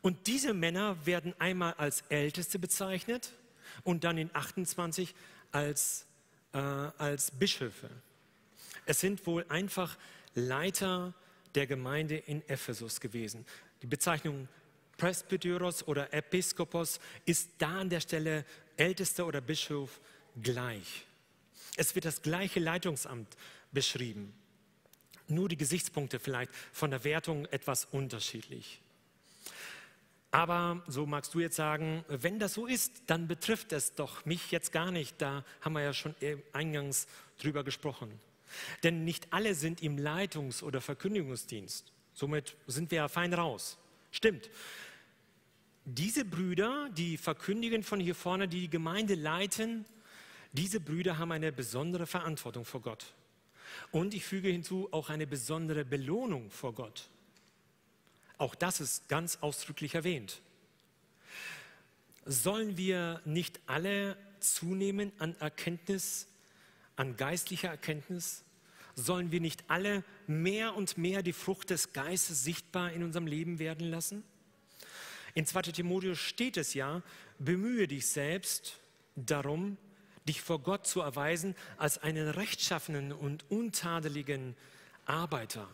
Und 0.00 0.28
diese 0.28 0.54
Männer 0.54 1.04
werden 1.04 1.34
einmal 1.38 1.74
als 1.74 2.00
Älteste 2.08 2.58
bezeichnet 2.58 3.34
und 3.84 4.04
dann 4.04 4.16
in 4.16 4.30
28 4.34 5.14
als, 5.52 6.06
äh, 6.52 6.58
als 6.58 7.30
Bischöfe. 7.30 7.90
Es 8.86 9.00
sind 9.00 9.26
wohl 9.26 9.44
einfach 9.48 9.96
Leiter 10.34 11.14
der 11.54 11.66
Gemeinde 11.66 12.16
in 12.16 12.46
Ephesus 12.48 13.00
gewesen. 13.00 13.44
Die 13.82 13.86
Bezeichnung 13.86 14.48
Presbyteros 14.96 15.86
oder 15.86 16.12
Episkopos 16.12 17.00
ist 17.24 17.50
da 17.58 17.80
an 17.80 17.88
der 17.88 18.00
Stelle 18.00 18.44
Ältester 18.76 19.26
oder 19.26 19.40
Bischof 19.40 20.00
gleich. 20.42 21.06
Es 21.76 21.94
wird 21.94 22.04
das 22.04 22.22
gleiche 22.22 22.60
Leitungsamt 22.60 23.36
beschrieben. 23.70 24.34
Nur 25.28 25.48
die 25.48 25.56
Gesichtspunkte 25.56 26.18
vielleicht 26.18 26.50
von 26.72 26.90
der 26.90 27.04
Wertung 27.04 27.46
etwas 27.46 27.84
unterschiedlich. 27.84 28.80
Aber 30.30 30.82
so 30.86 31.06
magst 31.06 31.34
du 31.34 31.40
jetzt 31.40 31.56
sagen, 31.56 32.04
wenn 32.08 32.38
das 32.38 32.54
so 32.54 32.66
ist, 32.66 33.02
dann 33.06 33.28
betrifft 33.28 33.72
es 33.72 33.94
doch 33.94 34.26
mich 34.26 34.50
jetzt 34.50 34.72
gar 34.72 34.90
nicht. 34.90 35.20
Da 35.22 35.44
haben 35.62 35.72
wir 35.72 35.82
ja 35.82 35.94
schon 35.94 36.14
eingangs 36.52 37.06
drüber 37.38 37.64
gesprochen. 37.64 38.10
Denn 38.82 39.04
nicht 39.04 39.32
alle 39.32 39.54
sind 39.54 39.82
im 39.82 39.98
Leitungs- 39.98 40.62
oder 40.62 40.80
Verkündigungsdienst, 40.80 41.92
Somit 42.18 42.56
sind 42.66 42.90
wir 42.90 42.96
ja 42.96 43.08
fein 43.08 43.32
raus. 43.32 43.78
Stimmt. 44.10 44.50
Diese 45.84 46.24
Brüder, 46.24 46.90
die 46.90 47.16
verkündigen 47.16 47.84
von 47.84 48.00
hier 48.00 48.16
vorne, 48.16 48.48
die 48.48 48.62
die 48.62 48.70
Gemeinde 48.70 49.14
leiten, 49.14 49.84
diese 50.52 50.80
Brüder 50.80 51.18
haben 51.18 51.30
eine 51.30 51.52
besondere 51.52 52.06
Verantwortung 52.06 52.64
vor 52.64 52.82
Gott. 52.82 53.14
Und 53.92 54.14
ich 54.14 54.24
füge 54.24 54.48
hinzu 54.48 54.88
auch 54.90 55.10
eine 55.10 55.28
besondere 55.28 55.84
Belohnung 55.84 56.50
vor 56.50 56.74
Gott. 56.74 57.08
Auch 58.38 58.54
das 58.54 58.80
ist 58.80 59.08
ganz 59.08 59.38
ausdrücklich 59.40 59.94
erwähnt. 59.94 60.40
Sollen 62.24 62.76
wir 62.76 63.20
nicht 63.24 63.60
alle 63.66 64.16
zunehmen 64.40 65.12
an 65.18 65.34
Erkenntnis, 65.40 66.28
an 66.96 67.16
geistlicher 67.16 67.68
Erkenntnis? 67.68 68.44
Sollen 68.94 69.30
wir 69.32 69.40
nicht 69.40 69.64
alle 69.68 70.04
mehr 70.26 70.74
und 70.74 70.98
mehr 70.98 71.22
die 71.22 71.32
Frucht 71.32 71.70
des 71.70 71.92
Geistes 71.92 72.44
sichtbar 72.44 72.92
in 72.92 73.02
unserem 73.02 73.26
Leben 73.26 73.58
werden 73.58 73.88
lassen? 73.90 74.24
In 75.34 75.46
2 75.46 75.62
Timotheus 75.62 76.18
steht 76.18 76.56
es 76.56 76.74
ja, 76.74 77.02
bemühe 77.38 77.86
dich 77.86 78.08
selbst 78.08 78.78
darum, 79.14 79.76
dich 80.26 80.42
vor 80.42 80.60
Gott 80.60 80.86
zu 80.86 81.00
erweisen 81.00 81.54
als 81.76 81.98
einen 81.98 82.28
rechtschaffenen 82.28 83.12
und 83.12 83.50
untadeligen 83.50 84.56
Arbeiter, 85.06 85.68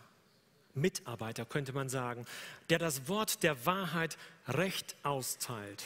Mitarbeiter 0.74 1.44
könnte 1.44 1.72
man 1.72 1.88
sagen, 1.88 2.26
der 2.70 2.78
das 2.78 3.08
Wort 3.08 3.42
der 3.42 3.66
Wahrheit 3.66 4.18
recht 4.48 4.96
austeilt. 5.02 5.84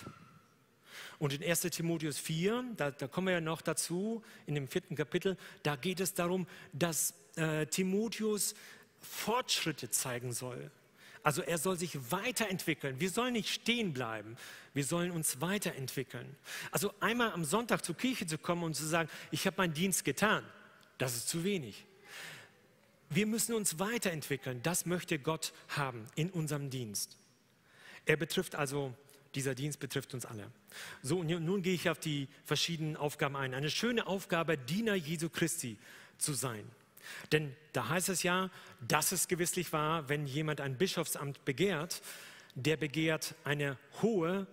Und 1.19 1.33
in 1.33 1.43
1 1.43 1.61
Timotheus 1.63 2.19
4, 2.19 2.65
da, 2.77 2.91
da, 2.91 3.07
kommen 3.07 3.29
wir 3.29 3.35
ja 3.35 3.41
noch 3.41 3.63
dazu, 3.63 4.23
in 4.47 4.55
dem 4.55 4.69
vierten 4.69 4.95
Kapitel, 4.95 5.37
da 5.63 5.77
geht 5.77 6.01
es 6.01 6.15
darum, 6.15 6.47
dass 6.73 7.15
äh, 7.37 7.67
Timotheus 7.67 8.55
Fortschritte 9.01 9.91
zeigen 9.91 10.33
soll. 10.33 10.71
Also 11.23 11.43
er 11.43 11.59
soll 11.59 11.77
sich 11.77 12.11
weiterentwickeln. 12.11 13.01
Wir 13.01 13.11
sollen 13.11 13.33
nicht 13.33 13.49
stehen 13.49 13.93
bleiben. 13.93 14.37
Wir 14.75 14.85
sollen 14.85 15.11
uns 15.11 15.41
weiterentwickeln. 15.41 16.37
Also 16.71 16.95
einmal 17.01 17.33
am 17.33 17.45
Sonntag 17.45 17.85
zur 17.85 17.97
Kirche 17.97 18.27
zu 18.27 18.39
kommen 18.39 18.63
und 18.63 18.75
zu 18.75 18.87
sagen, 18.87 19.09
ich 19.31 19.47
habe 19.47 19.57
meinen 19.59 19.75
Dienst 19.75 20.05
getan, 20.05 20.45
das 20.99 21.17
ist 21.17 21.29
zu 21.29 21.45
wenig. 21.45 21.85
Wir 23.11 23.27
müssen 23.27 23.55
uns 23.55 23.79
weiterentwickeln. 23.79 24.63
Das 24.63 24.87
möchte 24.87 25.19
Gott 25.19 25.53
haben 25.69 26.07
in 26.15 26.31
unserem 26.31 26.71
Dienst. 26.71 27.17
Er 28.07 28.17
betrifft 28.17 28.55
also, 28.55 28.95
dieser 29.35 29.55
Dienst 29.55 29.81
betrifft 29.81 30.15
uns 30.15 30.27
alle. 30.27 30.51
So, 31.03 31.21
und 31.21 31.29
nun 31.29 31.63
gehe 31.63 31.75
ich 31.75 31.89
auf 31.89 31.99
die 31.99 32.29
verschiedenen 32.45 32.97
Aufgaben 32.97 33.37
ein. 33.37 33.55
Eine 33.55 33.71
schöne 33.71 34.07
Aufgabe, 34.07 34.59
Diener 34.59 34.95
Jesu 34.95 35.29
Christi 35.29 35.79
zu 36.19 36.33
sein. 36.33 36.65
Denn 37.33 37.55
da 37.73 37.89
heißt 37.89 38.11
es 38.11 38.23
ja, 38.23 38.51
dass 38.87 39.13
es 39.13 39.29
gewisslich 39.29 39.73
war, 39.73 40.09
wenn 40.09 40.27
jemand 40.27 40.61
ein 40.61 40.77
Bischofsamt 40.77 41.45
begehrt, 41.45 42.03
der 42.55 42.77
begehrt 42.77 43.35
eine 43.45 43.79
hohe 44.03 44.47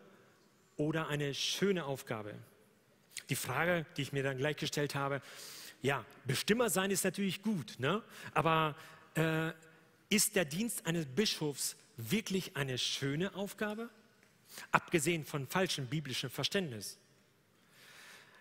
oder 0.77 1.07
eine 1.07 1.33
schöne 1.33 1.85
Aufgabe. 1.85 2.35
Die 3.29 3.35
Frage, 3.35 3.85
die 3.97 4.03
ich 4.03 4.13
mir 4.13 4.23
dann 4.23 4.37
gleich 4.37 4.57
gestellt 4.57 4.95
habe, 4.95 5.21
ja, 5.85 6.03
Bestimmer 6.25 6.71
sein 6.71 6.89
ist 6.89 7.03
natürlich 7.03 7.43
gut, 7.43 7.75
ne? 7.79 8.01
aber 8.33 8.75
äh, 9.13 9.51
ist 10.09 10.35
der 10.35 10.45
Dienst 10.45 10.85
eines 10.87 11.05
Bischofs 11.05 11.75
wirklich 11.97 12.57
eine 12.57 12.77
schöne 12.77 13.35
Aufgabe? 13.35 13.89
Abgesehen 14.71 15.25
von 15.25 15.47
falschem 15.47 15.85
biblischen 15.85 16.29
Verständnis. 16.29 16.97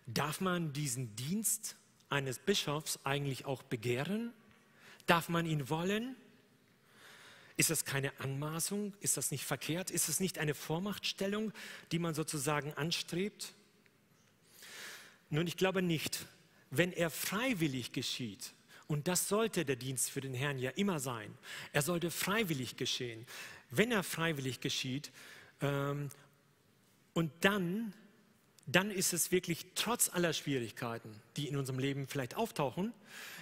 Darf 0.07 0.41
man 0.41 0.73
diesen 0.73 1.15
Dienst 1.17 1.77
eines 2.09 2.39
Bischofs 2.39 2.99
eigentlich 3.05 3.45
auch 3.45 3.63
begehren? 3.63 4.33
Darf 5.07 5.29
man 5.29 5.45
ihn 5.45 5.69
wollen? 5.69 6.17
Ist 7.57 7.71
das 7.71 7.85
keine 7.85 8.19
Anmaßung? 8.21 8.95
Ist 9.01 9.19
das 9.19 9.31
nicht 9.31 9.45
verkehrt? 9.45 9.91
Ist 9.91 10.09
es 10.09 10.21
nicht 10.21 10.39
eine 10.39 10.55
Vormachtstellung, 10.55 11.53
die 11.93 11.99
man 11.99 12.15
sozusagen 12.15 12.73
anstrebt? 12.75 13.53
Nun, 15.29 15.47
ich 15.47 15.57
glaube 15.57 15.83
nicht. 15.83 16.27
Wenn 16.71 16.93
er 16.93 17.11
freiwillig 17.11 17.93
geschieht, 17.93 18.53
und 18.87 19.09
das 19.09 19.29
sollte 19.29 19.65
der 19.65 19.77
Dienst 19.77 20.11
für 20.11 20.21
den 20.21 20.35
Herrn 20.35 20.59
ja 20.59 20.71
immer 20.71 21.01
sein, 21.01 21.37
er 21.73 21.83
sollte 21.83 22.11
freiwillig 22.11 22.77
geschehen. 22.77 23.27
Wenn 23.71 23.91
er 23.91 24.03
freiwillig 24.03 24.61
geschieht 24.61 25.11
ähm, 25.61 26.11
und 27.15 27.33
dann 27.41 27.95
dann 28.67 28.91
ist 28.91 29.13
es 29.13 29.31
wirklich 29.31 29.67
trotz 29.75 30.09
aller 30.09 30.33
Schwierigkeiten, 30.33 31.21
die 31.37 31.49
in 31.49 31.57
unserem 31.57 31.79
Leben 31.79 32.07
vielleicht 32.07 32.35
auftauchen, 32.37 32.93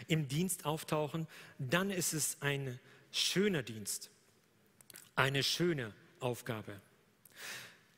im 0.08 0.28
Dienst 0.28 0.64
auftauchen, 0.64 1.28
dann 1.58 1.90
ist 1.90 2.12
es 2.12 2.38
ein 2.40 2.80
schöner 3.12 3.62
Dienst, 3.62 4.10
eine 5.14 5.42
schöne 5.42 5.94
Aufgabe. 6.18 6.80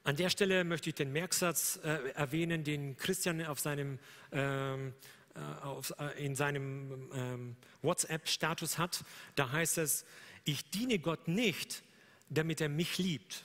An 0.04 0.16
der 0.16 0.28
Stelle 0.28 0.64
möchte 0.64 0.90
ich 0.90 0.94
den 0.94 1.12
Merksatz 1.12 1.80
äh, 1.82 2.10
erwähnen, 2.10 2.62
den 2.62 2.94
Christian 2.98 3.42
auf 3.46 3.58
seinem, 3.58 3.98
ähm, 4.32 4.92
äh, 5.34 5.64
auf, 5.64 5.94
äh, 5.98 6.22
in 6.22 6.36
seinem 6.36 7.10
ähm, 7.14 7.56
WhatsApp-Status 7.80 8.76
hat. 8.76 9.02
Da 9.34 9.50
heißt 9.50 9.78
es, 9.78 10.04
ich 10.44 10.68
diene 10.68 10.98
Gott 10.98 11.26
nicht, 11.26 11.82
damit 12.28 12.60
er 12.60 12.68
mich 12.68 12.98
liebt. 12.98 13.44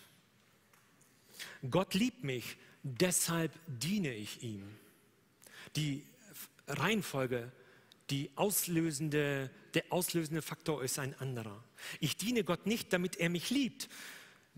Gott 1.70 1.94
liebt 1.94 2.26
mich, 2.26 2.58
deshalb 2.84 3.54
diene 3.68 4.14
ich 4.14 4.44
ihm. 4.44 4.64
Die 5.78 6.04
Reihenfolge, 6.68 7.54
die 8.10 8.32
auslösende, 8.36 9.50
der 9.76 9.86
auslösende 9.92 10.42
Faktor 10.42 10.84
ist 10.84 11.00
ein 11.00 11.18
anderer. 11.20 11.64
Ich 12.02 12.18
diene 12.18 12.44
Gott 12.44 12.66
nicht, 12.66 12.92
damit 12.92 13.16
er 13.16 13.30
mich 13.30 13.50
liebt. 13.50 13.88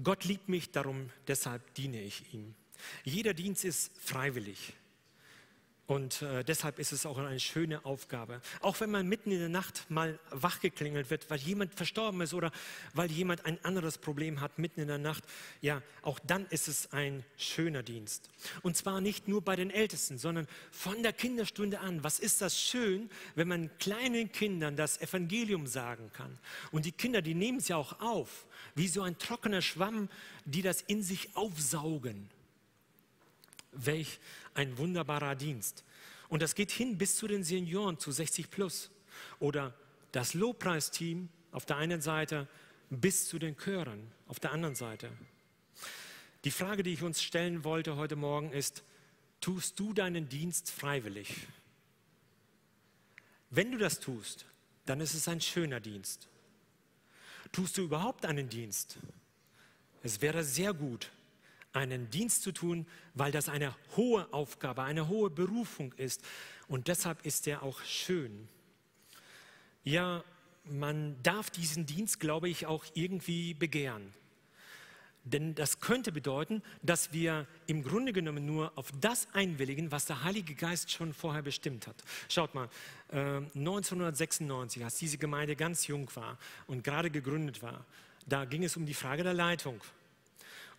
Gott 0.03 0.25
liebt 0.25 0.49
mich, 0.49 0.71
darum 0.71 1.09
deshalb 1.27 1.73
diene 1.75 2.01
ich 2.01 2.33
ihm. 2.33 2.55
Jeder 3.03 3.33
Dienst 3.33 3.65
ist 3.65 3.91
freiwillig. 3.99 4.73
Und 5.91 6.21
äh, 6.21 6.45
deshalb 6.45 6.79
ist 6.79 6.93
es 6.93 7.05
auch 7.05 7.17
eine 7.17 7.37
schöne 7.41 7.83
Aufgabe. 7.83 8.39
Auch 8.61 8.79
wenn 8.79 8.91
man 8.91 9.09
mitten 9.09 9.29
in 9.29 9.39
der 9.39 9.49
Nacht 9.49 9.87
mal 9.89 10.17
wachgeklingelt 10.29 11.09
wird, 11.09 11.29
weil 11.29 11.39
jemand 11.39 11.75
verstorben 11.75 12.21
ist 12.21 12.33
oder 12.33 12.53
weil 12.93 13.11
jemand 13.11 13.45
ein 13.45 13.59
anderes 13.65 13.97
Problem 13.97 14.39
hat 14.39 14.57
mitten 14.57 14.79
in 14.79 14.87
der 14.87 14.99
Nacht, 14.99 15.25
ja, 15.59 15.81
auch 16.01 16.17
dann 16.19 16.45
ist 16.45 16.69
es 16.69 16.93
ein 16.93 17.25
schöner 17.35 17.83
Dienst. 17.83 18.29
Und 18.61 18.77
zwar 18.77 19.01
nicht 19.01 19.27
nur 19.27 19.41
bei 19.41 19.57
den 19.57 19.69
Ältesten, 19.69 20.17
sondern 20.17 20.47
von 20.71 21.03
der 21.03 21.11
Kinderstunde 21.11 21.81
an. 21.81 22.05
Was 22.05 22.19
ist 22.19 22.41
das 22.41 22.57
schön, 22.57 23.09
wenn 23.35 23.49
man 23.49 23.69
kleinen 23.77 24.31
Kindern 24.31 24.77
das 24.77 24.97
Evangelium 25.01 25.67
sagen 25.67 26.09
kann? 26.13 26.39
Und 26.71 26.85
die 26.85 26.93
Kinder, 26.93 27.21
die 27.21 27.35
nehmen 27.35 27.57
es 27.57 27.67
ja 27.67 27.75
auch 27.75 27.99
auf, 27.99 28.47
wie 28.75 28.87
so 28.87 29.01
ein 29.01 29.17
trockener 29.17 29.61
Schwamm, 29.61 30.07
die 30.45 30.61
das 30.61 30.83
in 30.83 31.03
sich 31.03 31.35
aufsaugen. 31.35 32.29
Welch 33.71 34.19
ein 34.53 34.77
wunderbarer 34.77 35.35
Dienst. 35.35 35.83
Und 36.29 36.41
das 36.41 36.55
geht 36.55 36.71
hin 36.71 36.97
bis 36.97 37.15
zu 37.15 37.27
den 37.27 37.43
Senioren, 37.43 37.99
zu 37.99 38.11
60 38.11 38.49
plus. 38.49 38.89
Oder 39.39 39.73
das 40.11 40.33
Lobpreisteam 40.33 41.29
auf 41.51 41.65
der 41.65 41.77
einen 41.77 42.01
Seite 42.01 42.47
bis 42.89 43.27
zu 43.27 43.39
den 43.39 43.57
Chören 43.57 44.11
auf 44.27 44.39
der 44.39 44.51
anderen 44.51 44.75
Seite. 44.75 45.09
Die 46.43 46.51
Frage, 46.51 46.83
die 46.83 46.93
ich 46.93 47.03
uns 47.03 47.21
stellen 47.21 47.63
wollte 47.63 47.95
heute 47.95 48.15
Morgen 48.15 48.51
ist, 48.51 48.83
tust 49.41 49.79
du 49.79 49.93
deinen 49.93 50.27
Dienst 50.27 50.71
freiwillig? 50.71 51.47
Wenn 53.49 53.71
du 53.71 53.77
das 53.77 53.99
tust, 53.99 54.45
dann 54.85 55.01
ist 55.01 55.13
es 55.13 55.27
ein 55.27 55.41
schöner 55.41 55.79
Dienst. 55.79 56.27
Tust 57.51 57.77
du 57.77 57.83
überhaupt 57.83 58.25
einen 58.25 58.49
Dienst? 58.49 58.97
Es 60.03 60.21
wäre 60.21 60.43
sehr 60.43 60.73
gut, 60.73 61.11
einen 61.73 62.09
Dienst 62.09 62.43
zu 62.43 62.51
tun, 62.51 62.85
weil 63.13 63.31
das 63.31 63.49
eine 63.49 63.75
hohe 63.95 64.31
Aufgabe, 64.33 64.83
eine 64.83 65.07
hohe 65.07 65.29
Berufung 65.29 65.93
ist. 65.93 66.23
Und 66.67 66.87
deshalb 66.87 67.25
ist 67.25 67.47
er 67.47 67.63
auch 67.63 67.81
schön. 67.81 68.47
Ja, 69.83 70.23
man 70.65 71.21
darf 71.23 71.49
diesen 71.49 71.85
Dienst, 71.85 72.19
glaube 72.19 72.49
ich, 72.49 72.65
auch 72.65 72.85
irgendwie 72.93 73.53
begehren. 73.53 74.13
Denn 75.23 75.53
das 75.53 75.79
könnte 75.79 76.11
bedeuten, 76.11 76.63
dass 76.81 77.13
wir 77.13 77.45
im 77.67 77.83
Grunde 77.83 78.11
genommen 78.11 78.45
nur 78.45 78.71
auf 78.75 78.91
das 78.99 79.27
einwilligen, 79.33 79.91
was 79.91 80.05
der 80.05 80.23
Heilige 80.23 80.55
Geist 80.55 80.91
schon 80.91 81.13
vorher 81.13 81.43
bestimmt 81.43 81.85
hat. 81.85 81.95
Schaut 82.27 82.55
mal, 82.55 82.69
1996, 83.11 84.79
ähm, 84.79 84.85
als 84.85 84.97
diese 84.97 85.19
Gemeinde 85.19 85.55
ganz 85.55 85.85
jung 85.85 86.09
war 86.15 86.39
und 86.65 86.83
gerade 86.83 87.11
gegründet 87.11 87.61
war, 87.61 87.85
da 88.25 88.45
ging 88.45 88.63
es 88.63 88.75
um 88.75 88.85
die 88.85 88.95
Frage 88.95 89.23
der 89.23 89.35
Leitung. 89.35 89.79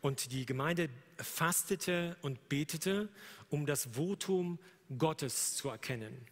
Und 0.03 0.33
die 0.33 0.45
Gemeinde 0.45 0.91
fastete 1.17 2.17
und 2.21 2.49
betete, 2.51 3.09
um 3.49 3.65
das 3.65 3.95
Votum 3.95 4.59
Gottes 4.99 5.55
zu 5.55 5.71
erkennen. 5.71 6.27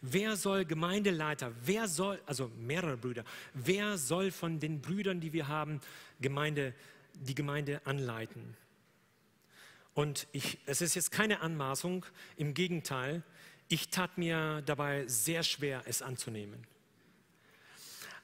Wer 0.00 0.36
soll 0.36 0.64
Gemeindeleiter, 0.64 1.52
wer 1.62 1.88
soll, 1.88 2.20
also 2.26 2.48
mehrere 2.58 2.96
Brüder, 2.96 3.24
wer 3.54 3.96
soll 3.96 4.30
von 4.30 4.60
den 4.60 4.80
Brüdern, 4.80 5.20
die 5.20 5.32
wir 5.32 5.48
haben, 5.48 5.80
Gemeinde, 6.20 6.74
die 7.14 7.34
Gemeinde 7.34 7.80
anleiten? 7.86 8.56
Und 9.94 10.26
ich, 10.32 10.58
es 10.66 10.80
ist 10.80 10.94
jetzt 10.94 11.12
keine 11.12 11.40
Anmaßung, 11.40 12.04
im 12.36 12.52
Gegenteil, 12.52 13.22
ich 13.68 13.88
tat 13.88 14.18
mir 14.18 14.62
dabei 14.62 15.06
sehr 15.06 15.42
schwer, 15.42 15.82
es 15.86 16.02
anzunehmen. 16.02 16.66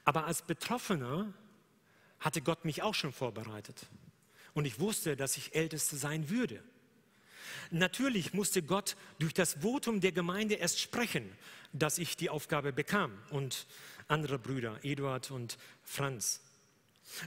Aber 0.05 0.27
als 0.27 0.43
Betroffener 0.43 1.33
hatte 2.19 2.43
Gott 2.43 2.65
mich 2.65 2.83
auch 2.83 2.95
schon 2.95 3.13
vorbereitet. 3.13 3.87
Und 4.55 4.65
ich 4.65 4.81
wusste, 4.81 5.17
dass 5.17 5.37
ich 5.37 5.55
Älteste 5.55 5.97
sein 5.97 6.29
würde. 6.31 6.63
Natürlich 7.71 8.35
musste 8.35 8.63
Gott 8.63 8.97
durch 9.19 9.35
das 9.35 9.55
Votum 9.63 10.01
der 10.01 10.13
Gemeinde 10.13 10.55
erst 10.55 10.81
sprechen, 10.81 11.31
dass 11.73 11.99
ich 11.99 12.17
die 12.17 12.31
Aufgabe 12.31 12.73
bekam 12.73 13.13
und 13.31 13.67
andere 14.09 14.39
Brüder, 14.39 14.79
Eduard 14.83 15.31
und 15.31 15.57
Franz. 15.85 16.41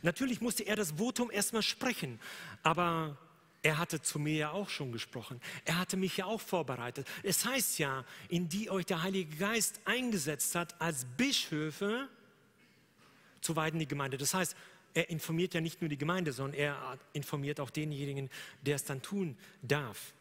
Natürlich 0.02 0.42
musste 0.42 0.64
er 0.64 0.76
das 0.76 0.94
Votum 0.94 1.32
erstmal 1.32 1.62
sprechen, 1.62 2.20
aber 2.62 3.18
er 3.62 3.78
hatte 3.78 4.02
zu 4.02 4.20
mir 4.20 4.36
ja 4.36 4.52
auch 4.52 4.70
schon 4.70 4.92
gesprochen. 4.92 5.40
Er 5.64 5.80
hatte 5.80 5.96
mich 5.96 6.18
ja 6.18 6.26
auch 6.26 6.42
vorbereitet. 6.42 7.08
Es 7.24 7.46
heißt 7.46 7.80
ja, 7.80 8.04
in 8.28 8.50
die 8.50 8.70
euch 8.70 8.86
der 8.86 9.04
Heilige 9.04 9.38
Geist 9.38 9.80
eingesetzt 9.86 10.56
hat 10.56 10.80
als 10.82 11.06
Bischöfe 11.18 12.10
zu 13.40 13.56
weiden 13.56 13.80
die 13.80 13.88
Gemeinde. 13.88 14.18
Das 14.18 14.34
heißt, 14.34 14.56
er 14.94 15.10
informiert 15.10 15.54
ja 15.54 15.62
nicht 15.62 15.82
nur 15.82 15.90
die 15.90 15.98
Gemeinde, 15.98 16.32
sondern 16.32 16.60
er 16.60 17.00
informiert 17.14 17.60
auch 17.60 17.70
denjenigen, 17.70 18.30
der 18.62 18.76
es 18.76 18.84
dann 18.84 19.02
tun 19.02 19.38
darf. 19.62 20.14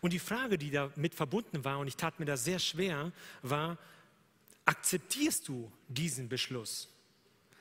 Und 0.00 0.12
die 0.12 0.18
Frage, 0.18 0.58
die 0.58 0.70
damit 0.70 1.14
verbunden 1.14 1.64
war, 1.64 1.78
und 1.78 1.88
ich 1.88 1.96
tat 1.96 2.18
mir 2.18 2.26
das 2.26 2.44
sehr 2.44 2.58
schwer, 2.58 3.12
war, 3.42 3.78
akzeptierst 4.64 5.48
du 5.48 5.70
diesen 5.88 6.28
Beschluss? 6.28 6.88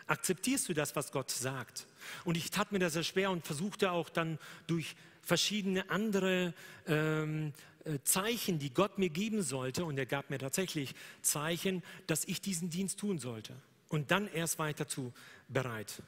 Akzeptierst 0.08 0.68
du 0.70 0.74
das, 0.74 0.96
was 0.96 1.12
Gott 1.12 1.32
sagt? 1.32 1.88
Und 2.24 2.38
ich 2.38 2.50
tat 2.50 2.72
mir 2.72 2.80
das 2.80 2.94
sehr 2.94 3.04
schwer 3.04 3.32
und 3.32 3.46
versuchte 3.46 3.92
auch 3.92 4.10
dann 4.10 4.40
durch 4.68 4.96
verschiedene 5.22 5.90
andere 5.90 6.54
ähm, 6.88 7.54
äh, 7.86 8.00
Zeichen, 8.04 8.60
die 8.60 8.74
Gott 8.74 8.98
mir 8.98 9.10
geben 9.10 9.42
sollte, 9.42 9.86
und 9.86 9.98
er 9.98 10.06
gab 10.06 10.30
mir 10.30 10.40
tatsächlich 10.40 10.96
Zeichen, 11.22 11.84
dass 12.08 12.26
ich 12.26 12.42
diesen 12.42 12.70
Dienst 12.70 13.00
tun 13.00 13.20
sollte. 13.20 13.54
Und 13.90 14.12
dann 14.12 14.28
erst 14.28 14.60
war 14.60 14.70
ich 14.70 14.76
dazu 14.76 15.14
bereit. 15.48 16.02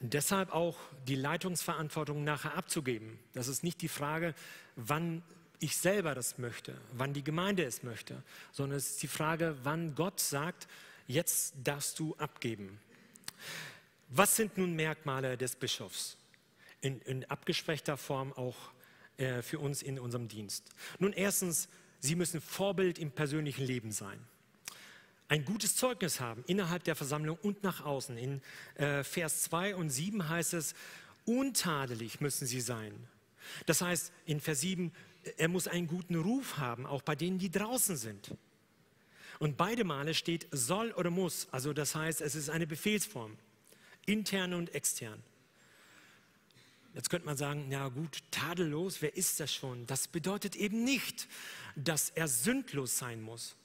Deshalb 0.00 0.52
auch 0.52 0.76
die 1.06 1.14
Leitungsverantwortung 1.14 2.22
nachher 2.22 2.54
abzugeben. 2.54 3.18
Das 3.32 3.48
ist 3.48 3.64
nicht 3.64 3.80
die 3.80 3.88
Frage, 3.88 4.34
wann 4.76 5.22
ich 5.58 5.76
selber 5.76 6.14
das 6.14 6.36
möchte, 6.36 6.76
wann 6.92 7.14
die 7.14 7.24
Gemeinde 7.24 7.64
es 7.64 7.82
möchte, 7.82 8.22
sondern 8.52 8.76
es 8.76 8.90
ist 8.90 9.02
die 9.02 9.08
Frage, 9.08 9.56
wann 9.62 9.94
Gott 9.94 10.20
sagt, 10.20 10.68
jetzt 11.06 11.54
darfst 11.64 11.98
du 11.98 12.14
abgeben. 12.16 12.78
Was 14.08 14.36
sind 14.36 14.58
nun 14.58 14.74
Merkmale 14.74 15.38
des 15.38 15.56
Bischofs? 15.56 16.18
In, 16.82 17.00
in 17.00 17.24
abgeschwächter 17.24 17.96
Form 17.96 18.34
auch 18.34 18.56
äh, 19.16 19.40
für 19.40 19.58
uns 19.58 19.82
in 19.82 19.98
unserem 19.98 20.28
Dienst. 20.28 20.68
Nun 20.98 21.14
erstens, 21.14 21.70
sie 22.00 22.16
müssen 22.16 22.42
Vorbild 22.42 22.98
im 22.98 23.10
persönlichen 23.10 23.64
Leben 23.64 23.92
sein 23.92 24.20
ein 25.28 25.44
gutes 25.44 25.74
Zeugnis 25.74 26.20
haben 26.20 26.44
innerhalb 26.46 26.84
der 26.84 26.94
Versammlung 26.94 27.36
und 27.42 27.62
nach 27.62 27.84
außen. 27.84 28.16
In 28.16 28.40
äh, 28.76 29.02
Vers 29.02 29.42
2 29.42 29.74
und 29.74 29.90
7 29.90 30.28
heißt 30.28 30.54
es, 30.54 30.74
untadelig 31.24 32.20
müssen 32.20 32.46
sie 32.46 32.60
sein. 32.60 32.92
Das 33.66 33.80
heißt, 33.80 34.12
in 34.24 34.40
Vers 34.40 34.60
7, 34.60 34.92
er 35.36 35.48
muss 35.48 35.66
einen 35.66 35.88
guten 35.88 36.14
Ruf 36.14 36.58
haben, 36.58 36.86
auch 36.86 37.02
bei 37.02 37.16
denen, 37.16 37.38
die 37.38 37.50
draußen 37.50 37.96
sind. 37.96 38.36
Und 39.40 39.56
beide 39.56 39.84
Male 39.84 40.14
steht 40.14 40.46
soll 40.52 40.92
oder 40.92 41.10
muss, 41.10 41.48
also 41.50 41.72
das 41.72 41.94
heißt, 41.94 42.20
es 42.20 42.34
ist 42.34 42.48
eine 42.48 42.66
Befehlsform, 42.66 43.36
intern 44.06 44.54
und 44.54 44.74
extern. 44.74 45.22
Jetzt 46.94 47.10
könnte 47.10 47.26
man 47.26 47.36
sagen, 47.36 47.66
na 47.68 47.88
gut, 47.88 48.22
tadellos, 48.30 49.02
wer 49.02 49.14
ist 49.16 49.40
das 49.40 49.52
schon? 49.52 49.86
Das 49.86 50.08
bedeutet 50.08 50.56
eben 50.56 50.84
nicht, 50.84 51.28
dass 51.74 52.10
er 52.10 52.28
sündlos 52.28 52.96
sein 52.96 53.20
muss 53.20 53.56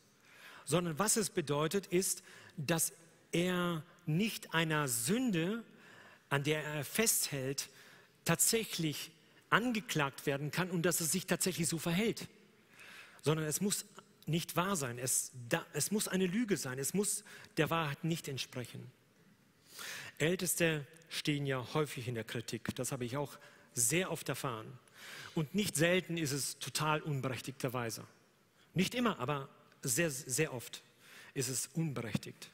sondern 0.65 0.97
was 0.99 1.17
es 1.17 1.29
bedeutet 1.29 1.87
ist, 1.87 2.23
dass 2.57 2.93
er 3.31 3.83
nicht 4.05 4.53
einer 4.53 4.87
Sünde, 4.87 5.63
an 6.29 6.43
der 6.43 6.63
er 6.63 6.83
festhält, 6.83 7.69
tatsächlich 8.25 9.11
angeklagt 9.49 10.25
werden 10.25 10.51
kann 10.51 10.69
und 10.69 10.83
dass 10.83 11.01
es 11.01 11.11
sich 11.11 11.27
tatsächlich 11.27 11.67
so 11.67 11.77
verhält, 11.77 12.27
sondern 13.21 13.45
es 13.45 13.61
muss 13.61 13.85
nicht 14.25 14.55
wahr 14.55 14.75
sein, 14.75 14.97
es, 14.97 15.31
da, 15.49 15.65
es 15.73 15.91
muss 15.91 16.07
eine 16.07 16.25
Lüge 16.25 16.57
sein, 16.57 16.79
es 16.79 16.93
muss 16.93 17.23
der 17.57 17.69
Wahrheit 17.69 18.03
nicht 18.03 18.27
entsprechen. 18.27 18.91
Älteste 20.17 20.85
stehen 21.09 21.45
ja 21.45 21.65
häufig 21.73 22.07
in 22.07 22.15
der 22.15 22.23
Kritik, 22.23 22.73
das 22.75 22.91
habe 22.91 23.03
ich 23.05 23.17
auch 23.17 23.37
sehr 23.73 24.11
oft 24.11 24.29
erfahren. 24.29 24.67
Und 25.33 25.55
nicht 25.55 25.75
selten 25.75 26.17
ist 26.17 26.31
es 26.31 26.59
total 26.59 27.01
unberechtigterweise. 27.01 28.05
Nicht 28.73 28.95
immer, 28.95 29.19
aber 29.19 29.49
sehr, 29.81 30.09
sehr 30.09 30.53
oft 30.53 30.83
ist 31.33 31.49
es 31.49 31.67
unberechtigt. 31.73 32.49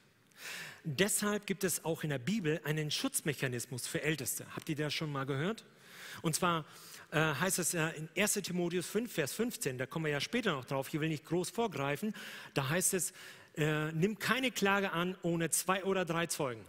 Deshalb 0.84 1.46
gibt 1.46 1.64
es 1.64 1.84
auch 1.84 2.04
in 2.04 2.10
der 2.10 2.18
Bibel 2.18 2.60
einen 2.64 2.90
Schutzmechanismus 2.90 3.86
für 3.86 4.02
Älteste. 4.02 4.46
Habt 4.54 4.68
ihr 4.68 4.76
das 4.76 4.94
schon 4.94 5.10
mal 5.10 5.26
gehört? 5.26 5.64
Und 6.22 6.34
zwar 6.34 6.64
äh, 7.10 7.18
heißt 7.18 7.58
es 7.58 7.72
ja 7.72 7.88
in 7.88 8.08
1 8.16 8.34
Timotheus 8.34 8.86
5, 8.86 9.12
Vers 9.12 9.32
15, 9.32 9.78
da 9.78 9.86
kommen 9.86 10.06
wir 10.06 10.12
ja 10.12 10.20
später 10.20 10.52
noch 10.52 10.64
drauf, 10.64 10.88
hier 10.88 11.00
will 11.00 11.08
ich 11.08 11.20
nicht 11.20 11.28
groß 11.28 11.50
vorgreifen, 11.50 12.14
da 12.54 12.68
heißt 12.68 12.94
es, 12.94 13.12
äh, 13.56 13.92
nimm 13.92 14.18
keine 14.18 14.50
Klage 14.50 14.92
an 14.92 15.16
ohne 15.22 15.50
zwei 15.50 15.84
oder 15.84 16.04
drei 16.04 16.26
Zeugen. 16.26 16.64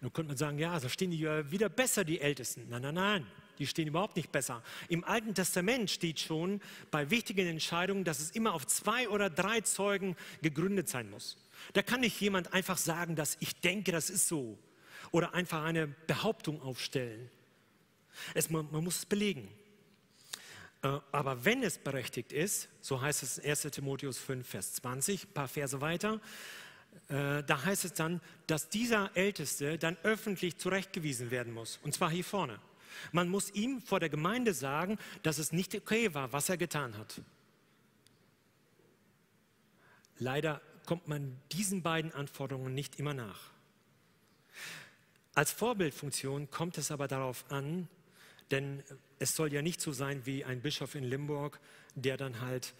Nun 0.00 0.12
könnte 0.12 0.28
man 0.28 0.36
sagen, 0.36 0.58
ja, 0.58 0.78
da 0.78 0.88
stehen 0.88 1.10
die 1.10 1.20
ja 1.20 1.50
wieder 1.50 1.68
besser, 1.68 2.04
die 2.04 2.20
Ältesten. 2.20 2.66
Nein, 2.68 2.82
nein, 2.82 2.94
nein 2.94 3.26
die 3.60 3.66
stehen 3.66 3.86
überhaupt 3.86 4.16
nicht 4.16 4.32
besser. 4.32 4.62
Im 4.88 5.04
Alten 5.04 5.34
Testament 5.34 5.90
steht 5.90 6.18
schon 6.18 6.60
bei 6.90 7.10
wichtigen 7.10 7.46
Entscheidungen, 7.46 8.04
dass 8.04 8.18
es 8.18 8.30
immer 8.30 8.54
auf 8.54 8.66
zwei 8.66 9.08
oder 9.08 9.30
drei 9.30 9.60
Zeugen 9.60 10.16
gegründet 10.42 10.88
sein 10.88 11.10
muss. 11.10 11.36
Da 11.74 11.82
kann 11.82 12.00
nicht 12.00 12.20
jemand 12.20 12.52
einfach 12.54 12.78
sagen, 12.78 13.14
dass 13.14 13.36
ich 13.40 13.60
denke, 13.60 13.92
das 13.92 14.10
ist 14.10 14.26
so. 14.26 14.58
Oder 15.12 15.34
einfach 15.34 15.62
eine 15.62 15.86
Behauptung 15.86 16.60
aufstellen. 16.62 17.30
Es, 18.34 18.50
man, 18.50 18.68
man 18.72 18.82
muss 18.82 18.98
es 18.98 19.06
belegen. 19.06 19.48
Äh, 20.82 20.98
aber 21.12 21.44
wenn 21.44 21.62
es 21.62 21.78
berechtigt 21.78 22.32
ist, 22.32 22.68
so 22.80 23.00
heißt 23.00 23.22
es 23.22 23.38
in 23.38 23.50
1 23.50 23.62
Timotheus 23.62 24.18
5, 24.18 24.48
Vers 24.48 24.72
20, 24.74 25.24
ein 25.24 25.32
paar 25.34 25.48
Verse 25.48 25.80
weiter, 25.80 26.20
äh, 27.08 27.42
da 27.42 27.64
heißt 27.64 27.84
es 27.84 27.92
dann, 27.92 28.20
dass 28.46 28.68
dieser 28.68 29.10
Älteste 29.14 29.78
dann 29.78 29.96
öffentlich 30.02 30.56
zurechtgewiesen 30.56 31.30
werden 31.30 31.52
muss. 31.52 31.78
Und 31.82 31.92
zwar 31.94 32.10
hier 32.10 32.24
vorne. 32.24 32.58
Man 33.12 33.28
muss 33.28 33.50
ihm 33.50 33.80
vor 33.80 34.00
der 34.00 34.08
Gemeinde 34.08 34.54
sagen, 34.54 34.98
dass 35.22 35.38
es 35.38 35.52
nicht 35.52 35.74
okay 35.74 36.14
war, 36.14 36.32
was 36.32 36.48
er 36.48 36.56
getan 36.56 36.96
hat. 36.96 37.20
Leider 40.18 40.60
kommt 40.86 41.08
man 41.08 41.36
diesen 41.52 41.82
beiden 41.82 42.12
Anforderungen 42.12 42.74
nicht 42.74 42.98
immer 42.98 43.14
nach. 43.14 43.50
Als 45.34 45.52
Vorbildfunktion 45.52 46.50
kommt 46.50 46.76
es 46.78 46.90
aber 46.90 47.08
darauf 47.08 47.50
an, 47.50 47.88
denn 48.50 48.82
es 49.18 49.30
soll 49.30 49.52
ja 49.52 49.62
nicht 49.62 49.80
so 49.80 49.92
sein 49.92 50.26
wie 50.26 50.44
ein 50.44 50.60
Bischof 50.60 50.94
in 50.94 51.04
Limburg, 51.04 51.60
der 51.94 52.16
dann 52.16 52.40
halt 52.40 52.74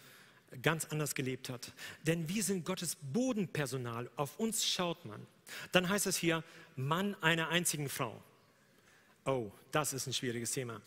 ganz 0.62 0.86
anders 0.86 1.14
gelebt 1.14 1.48
hat. 1.48 1.72
Denn 2.06 2.28
wir 2.28 2.42
sind 2.42 2.64
Gottes 2.64 2.96
Bodenpersonal, 3.12 4.10
auf 4.16 4.38
uns 4.38 4.66
schaut 4.66 5.04
man. 5.04 5.24
Dann 5.72 5.88
heißt 5.88 6.06
es 6.06 6.16
hier, 6.16 6.42
Mann 6.76 7.14
einer 7.22 7.48
einzigen 7.48 7.88
Frau. 7.88 8.22
Oh, 9.30 9.52
das 9.70 9.92
ist 9.92 10.08
ein 10.08 10.12
schwieriges 10.12 10.50
Thema. 10.50 10.80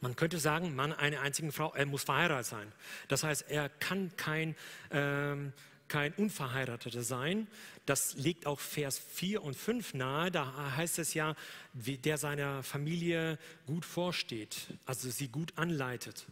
Man 0.00 0.16
könnte 0.16 0.40
sagen, 0.40 0.74
Mann 0.74 0.92
einer 0.92 1.20
einzigen 1.20 1.52
Frau, 1.52 1.72
er 1.74 1.86
muss 1.86 2.02
verheiratet 2.02 2.46
sein. 2.46 2.72
Das 3.06 3.22
heißt, 3.22 3.44
er 3.48 3.68
kann 3.68 4.10
kein, 4.16 4.56
ähm, 4.90 5.52
kein 5.86 6.12
Unverheirateter 6.14 7.04
sein. 7.04 7.46
Das 7.86 8.14
legt 8.14 8.46
auch 8.46 8.58
Vers 8.58 8.98
4 8.98 9.44
und 9.44 9.54
5 9.54 9.94
nahe. 9.94 10.32
Da 10.32 10.74
heißt 10.76 10.98
es 10.98 11.14
ja, 11.14 11.36
der 11.72 12.18
seiner 12.18 12.64
Familie 12.64 13.38
gut 13.68 13.84
vorsteht, 13.84 14.66
also 14.84 15.08
sie 15.08 15.28
gut 15.28 15.52
anleitet. 15.56 16.26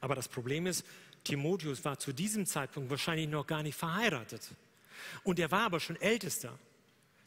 Aber 0.00 0.16
das 0.16 0.26
Problem 0.26 0.66
ist, 0.66 0.84
Timotheus 1.22 1.84
war 1.84 2.00
zu 2.00 2.12
diesem 2.12 2.46
Zeitpunkt 2.46 2.90
wahrscheinlich 2.90 3.28
noch 3.28 3.46
gar 3.46 3.62
nicht 3.62 3.76
verheiratet. 3.76 4.50
Und 5.22 5.38
er 5.38 5.52
war 5.52 5.66
aber 5.66 5.78
schon 5.78 6.00
ältester. 6.00 6.58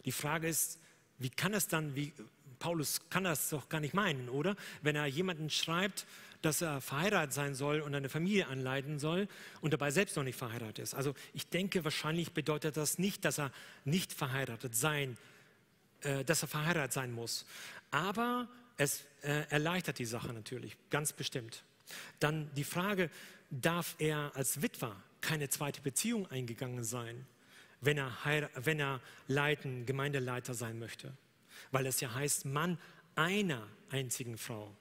Die 0.03 0.11
Frage 0.11 0.49
ist, 0.49 0.79
wie 1.17 1.29
kann 1.29 1.53
es 1.53 1.67
dann, 1.67 1.95
wie, 1.95 2.11
Paulus 2.61 3.01
kann 3.09 3.23
das 3.23 3.49
doch 3.49 3.67
gar 3.69 3.81
nicht 3.81 3.95
meinen, 3.95 4.29
oder? 4.29 4.55
Wenn 4.83 4.95
er 4.95 5.07
jemanden 5.07 5.49
schreibt, 5.49 6.05
dass 6.43 6.61
er 6.61 6.79
verheiratet 6.79 7.33
sein 7.33 7.55
soll 7.55 7.81
und 7.81 7.93
eine 7.95 8.07
Familie 8.07 8.47
anleiten 8.47 8.99
soll 8.99 9.27
und 9.61 9.73
dabei 9.73 9.89
selbst 9.89 10.15
noch 10.15 10.23
nicht 10.23 10.37
verheiratet 10.37 10.79
ist. 10.79 10.93
Also 10.93 11.15
ich 11.33 11.47
denke, 11.47 11.83
wahrscheinlich 11.83 12.33
bedeutet 12.33 12.77
das 12.77 12.99
nicht, 12.99 13.25
dass 13.25 13.39
er 13.39 13.51
nicht 13.83 14.13
verheiratet 14.13 14.75
sein, 14.75 15.17
äh, 16.01 16.23
dass 16.23 16.43
er 16.43 16.47
verheiratet 16.47 16.93
sein 16.93 17.11
muss. 17.11 17.45
Aber 17.89 18.47
es 18.77 19.03
äh, 19.23 19.43
erleichtert 19.49 19.97
die 19.97 20.05
Sache 20.05 20.31
natürlich, 20.31 20.77
ganz 20.91 21.13
bestimmt. 21.13 21.63
Dann 22.19 22.53
die 22.55 22.63
Frage, 22.63 23.09
darf 23.49 23.95
er 23.97 24.31
als 24.35 24.61
Witwer 24.61 24.95
keine 25.19 25.49
zweite 25.49 25.81
Beziehung 25.81 26.29
eingegangen 26.29 26.83
sein, 26.83 27.25
wenn 27.81 27.97
er, 27.97 28.11
wenn 28.55 28.79
er 28.79 29.01
leiten, 29.27 29.87
Gemeindeleiter 29.87 30.53
sein 30.53 30.77
möchte? 30.77 31.11
Weil 31.71 31.85
es 31.85 31.99
ja 31.99 32.13
heißt, 32.13 32.45
Mann 32.45 32.77
einer 33.15 33.67
einzigen 33.89 34.37
Frau. 34.37 34.75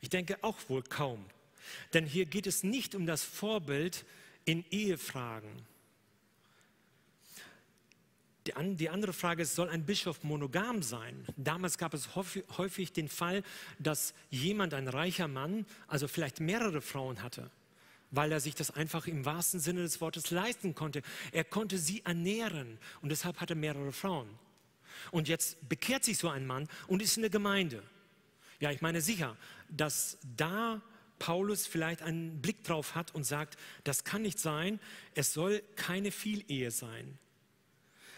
Ich 0.00 0.08
denke 0.08 0.38
auch 0.42 0.56
wohl 0.68 0.82
kaum, 0.82 1.24
denn 1.92 2.06
hier 2.06 2.26
geht 2.26 2.46
es 2.46 2.62
nicht 2.62 2.94
um 2.94 3.06
das 3.06 3.22
Vorbild 3.24 4.04
in 4.44 4.64
Ehefragen. 4.70 5.66
Die, 8.46 8.54
an, 8.54 8.76
die 8.76 8.88
andere 8.88 9.12
Frage 9.12 9.42
ist, 9.42 9.54
soll 9.54 9.68
ein 9.68 9.84
Bischof 9.84 10.24
monogam 10.24 10.82
sein? 10.82 11.26
Damals 11.36 11.76
gab 11.76 11.92
es 11.92 12.16
häufig 12.16 12.92
den 12.94 13.10
Fall, 13.10 13.42
dass 13.78 14.14
jemand, 14.30 14.72
ein 14.72 14.88
reicher 14.88 15.28
Mann, 15.28 15.66
also 15.86 16.08
vielleicht 16.08 16.40
mehrere 16.40 16.80
Frauen 16.80 17.22
hatte 17.22 17.50
weil 18.10 18.32
er 18.32 18.40
sich 18.40 18.54
das 18.54 18.70
einfach 18.70 19.06
im 19.06 19.24
wahrsten 19.24 19.60
Sinne 19.60 19.82
des 19.82 20.00
Wortes 20.00 20.30
leisten 20.30 20.74
konnte. 20.74 21.02
Er 21.32 21.44
konnte 21.44 21.78
sie 21.78 22.04
ernähren 22.04 22.78
und 23.02 23.10
deshalb 23.10 23.40
hatte 23.40 23.52
er 23.52 23.56
mehrere 23.56 23.92
Frauen. 23.92 24.28
Und 25.10 25.28
jetzt 25.28 25.68
bekehrt 25.68 26.04
sich 26.04 26.18
so 26.18 26.28
ein 26.28 26.46
Mann 26.46 26.68
und 26.86 27.02
ist 27.02 27.16
in 27.16 27.22
der 27.22 27.30
Gemeinde. 27.30 27.82
Ja, 28.60 28.70
ich 28.70 28.80
meine 28.80 29.00
sicher, 29.00 29.36
dass 29.68 30.18
da 30.36 30.82
Paulus 31.18 31.66
vielleicht 31.66 32.02
einen 32.02 32.40
Blick 32.40 32.64
drauf 32.64 32.94
hat 32.94 33.14
und 33.14 33.24
sagt, 33.24 33.56
das 33.84 34.04
kann 34.04 34.22
nicht 34.22 34.38
sein, 34.38 34.80
es 35.14 35.32
soll 35.32 35.62
keine 35.76 36.10
Vielehe 36.10 36.70
sein. 36.70 37.18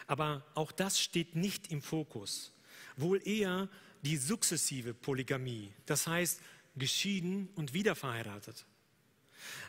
Aber 0.06 0.44
auch 0.54 0.72
das 0.72 1.00
steht 1.00 1.36
nicht 1.36 1.70
im 1.70 1.82
Fokus. 1.82 2.52
Wohl 2.96 3.26
eher 3.26 3.68
die 4.02 4.16
sukzessive 4.16 4.94
Polygamie, 4.94 5.72
das 5.86 6.06
heißt 6.06 6.40
geschieden 6.76 7.48
und 7.54 7.74
wieder 7.74 7.94
verheiratet. 7.94 8.64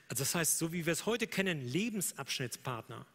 Also 0.08 0.24
das 0.24 0.36
heißt, 0.36 0.58
so 0.58 0.74
wie 0.74 0.86
wir 0.86 0.94
es 0.94 1.06
heute 1.06 1.28
kennen, 1.28 1.62
Lebensabschnittspartner. 1.62 3.06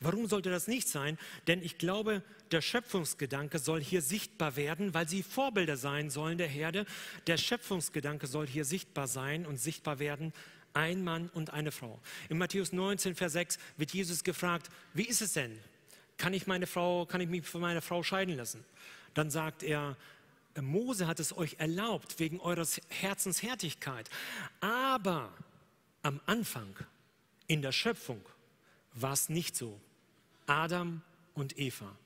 Warum 0.00 0.26
sollte 0.26 0.50
das 0.50 0.68
nicht 0.68 0.88
sein? 0.88 1.18
Denn 1.46 1.62
ich 1.62 1.78
glaube, 1.78 2.22
der 2.50 2.60
Schöpfungsgedanke 2.60 3.58
soll 3.58 3.82
hier 3.82 4.02
sichtbar 4.02 4.56
werden, 4.56 4.94
weil 4.94 5.08
sie 5.08 5.22
Vorbilder 5.22 5.76
sein 5.76 6.10
sollen 6.10 6.38
der 6.38 6.48
Herde. 6.48 6.86
Der 7.26 7.36
Schöpfungsgedanke 7.36 8.26
soll 8.26 8.46
hier 8.46 8.64
sichtbar 8.64 9.08
sein 9.08 9.46
und 9.46 9.58
sichtbar 9.58 9.98
werden. 9.98 10.32
Ein 10.74 11.04
Mann 11.04 11.28
und 11.34 11.50
eine 11.50 11.70
Frau. 11.70 12.00
In 12.28 12.38
Matthäus 12.38 12.72
19, 12.72 13.14
Vers 13.14 13.32
6 13.32 13.58
wird 13.76 13.92
Jesus 13.92 14.24
gefragt, 14.24 14.70
wie 14.94 15.04
ist 15.04 15.20
es 15.20 15.34
denn? 15.34 15.58
Kann 16.16 16.34
ich, 16.34 16.46
meine 16.46 16.66
Frau, 16.66 17.04
kann 17.06 17.20
ich 17.20 17.28
mich 17.28 17.46
von 17.46 17.60
meiner 17.60 17.82
Frau 17.82 18.02
scheiden 18.02 18.36
lassen? 18.36 18.64
Dann 19.14 19.30
sagt 19.30 19.62
er, 19.62 19.96
Mose 20.60 21.06
hat 21.06 21.20
es 21.20 21.36
euch 21.36 21.56
erlaubt 21.58 22.18
wegen 22.18 22.40
eures 22.40 22.80
Herzens 22.88 23.42
Härtigkeit. 23.42 24.10
Aber 24.60 25.32
am 26.02 26.20
Anfang 26.26 26.76
in 27.46 27.62
der 27.62 27.72
Schöpfung 27.72 28.20
war 28.94 29.12
es 29.12 29.28
nicht 29.28 29.56
so. 29.56 29.80
Adam 30.46 31.02
und 31.34 31.58
Eva, 31.58 31.96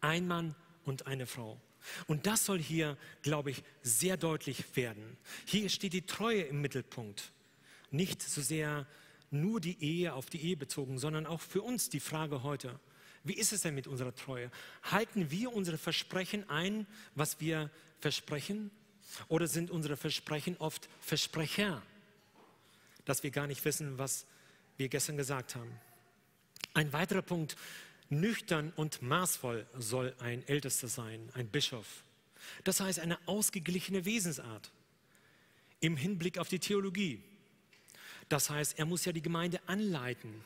ein 0.00 0.26
Mann 0.26 0.54
und 0.84 1.06
eine 1.06 1.26
Frau. 1.26 1.60
Und 2.06 2.26
das 2.26 2.44
soll 2.44 2.58
hier, 2.58 2.96
glaube 3.22 3.50
ich, 3.50 3.62
sehr 3.82 4.16
deutlich 4.16 4.76
werden. 4.76 5.16
Hier 5.44 5.68
steht 5.68 5.92
die 5.92 6.06
Treue 6.06 6.42
im 6.42 6.60
Mittelpunkt. 6.60 7.32
Nicht 7.90 8.22
so 8.22 8.40
sehr 8.40 8.86
nur 9.30 9.60
die 9.60 9.82
Ehe 9.82 10.14
auf 10.14 10.26
die 10.26 10.40
Ehe 10.40 10.56
bezogen, 10.56 10.98
sondern 10.98 11.26
auch 11.26 11.40
für 11.40 11.62
uns 11.62 11.88
die 11.88 12.00
Frage 12.00 12.42
heute, 12.42 12.78
wie 13.24 13.34
ist 13.34 13.52
es 13.52 13.62
denn 13.62 13.74
mit 13.74 13.88
unserer 13.88 14.14
Treue? 14.14 14.50
Halten 14.84 15.30
wir 15.30 15.52
unsere 15.52 15.78
Versprechen 15.78 16.48
ein, 16.48 16.86
was 17.14 17.40
wir 17.40 17.70
versprechen? 17.98 18.70
Oder 19.28 19.48
sind 19.48 19.70
unsere 19.70 19.96
Versprechen 19.96 20.56
oft 20.58 20.88
Versprecher, 21.00 21.82
dass 23.04 23.22
wir 23.22 23.30
gar 23.30 23.46
nicht 23.46 23.64
wissen, 23.64 23.98
was 23.98 24.26
wir 24.76 24.88
gestern 24.88 25.16
gesagt 25.16 25.56
haben? 25.56 25.72
Ein 26.74 26.92
weiterer 26.92 27.22
Punkt, 27.22 27.56
nüchtern 28.08 28.72
und 28.76 29.02
maßvoll 29.02 29.66
soll 29.78 30.14
ein 30.20 30.46
Ältester 30.46 30.88
sein, 30.88 31.28
ein 31.34 31.48
Bischof. 31.48 32.04
Das 32.64 32.80
heißt 32.80 33.00
eine 33.00 33.18
ausgeglichene 33.26 34.04
Wesensart 34.04 34.70
im 35.80 35.96
Hinblick 35.96 36.38
auf 36.38 36.48
die 36.48 36.58
Theologie. 36.58 37.22
Das 38.28 38.50
heißt, 38.50 38.78
er 38.78 38.86
muss 38.86 39.04
ja 39.04 39.12
die 39.12 39.22
Gemeinde 39.22 39.60
anleiten. 39.66 40.44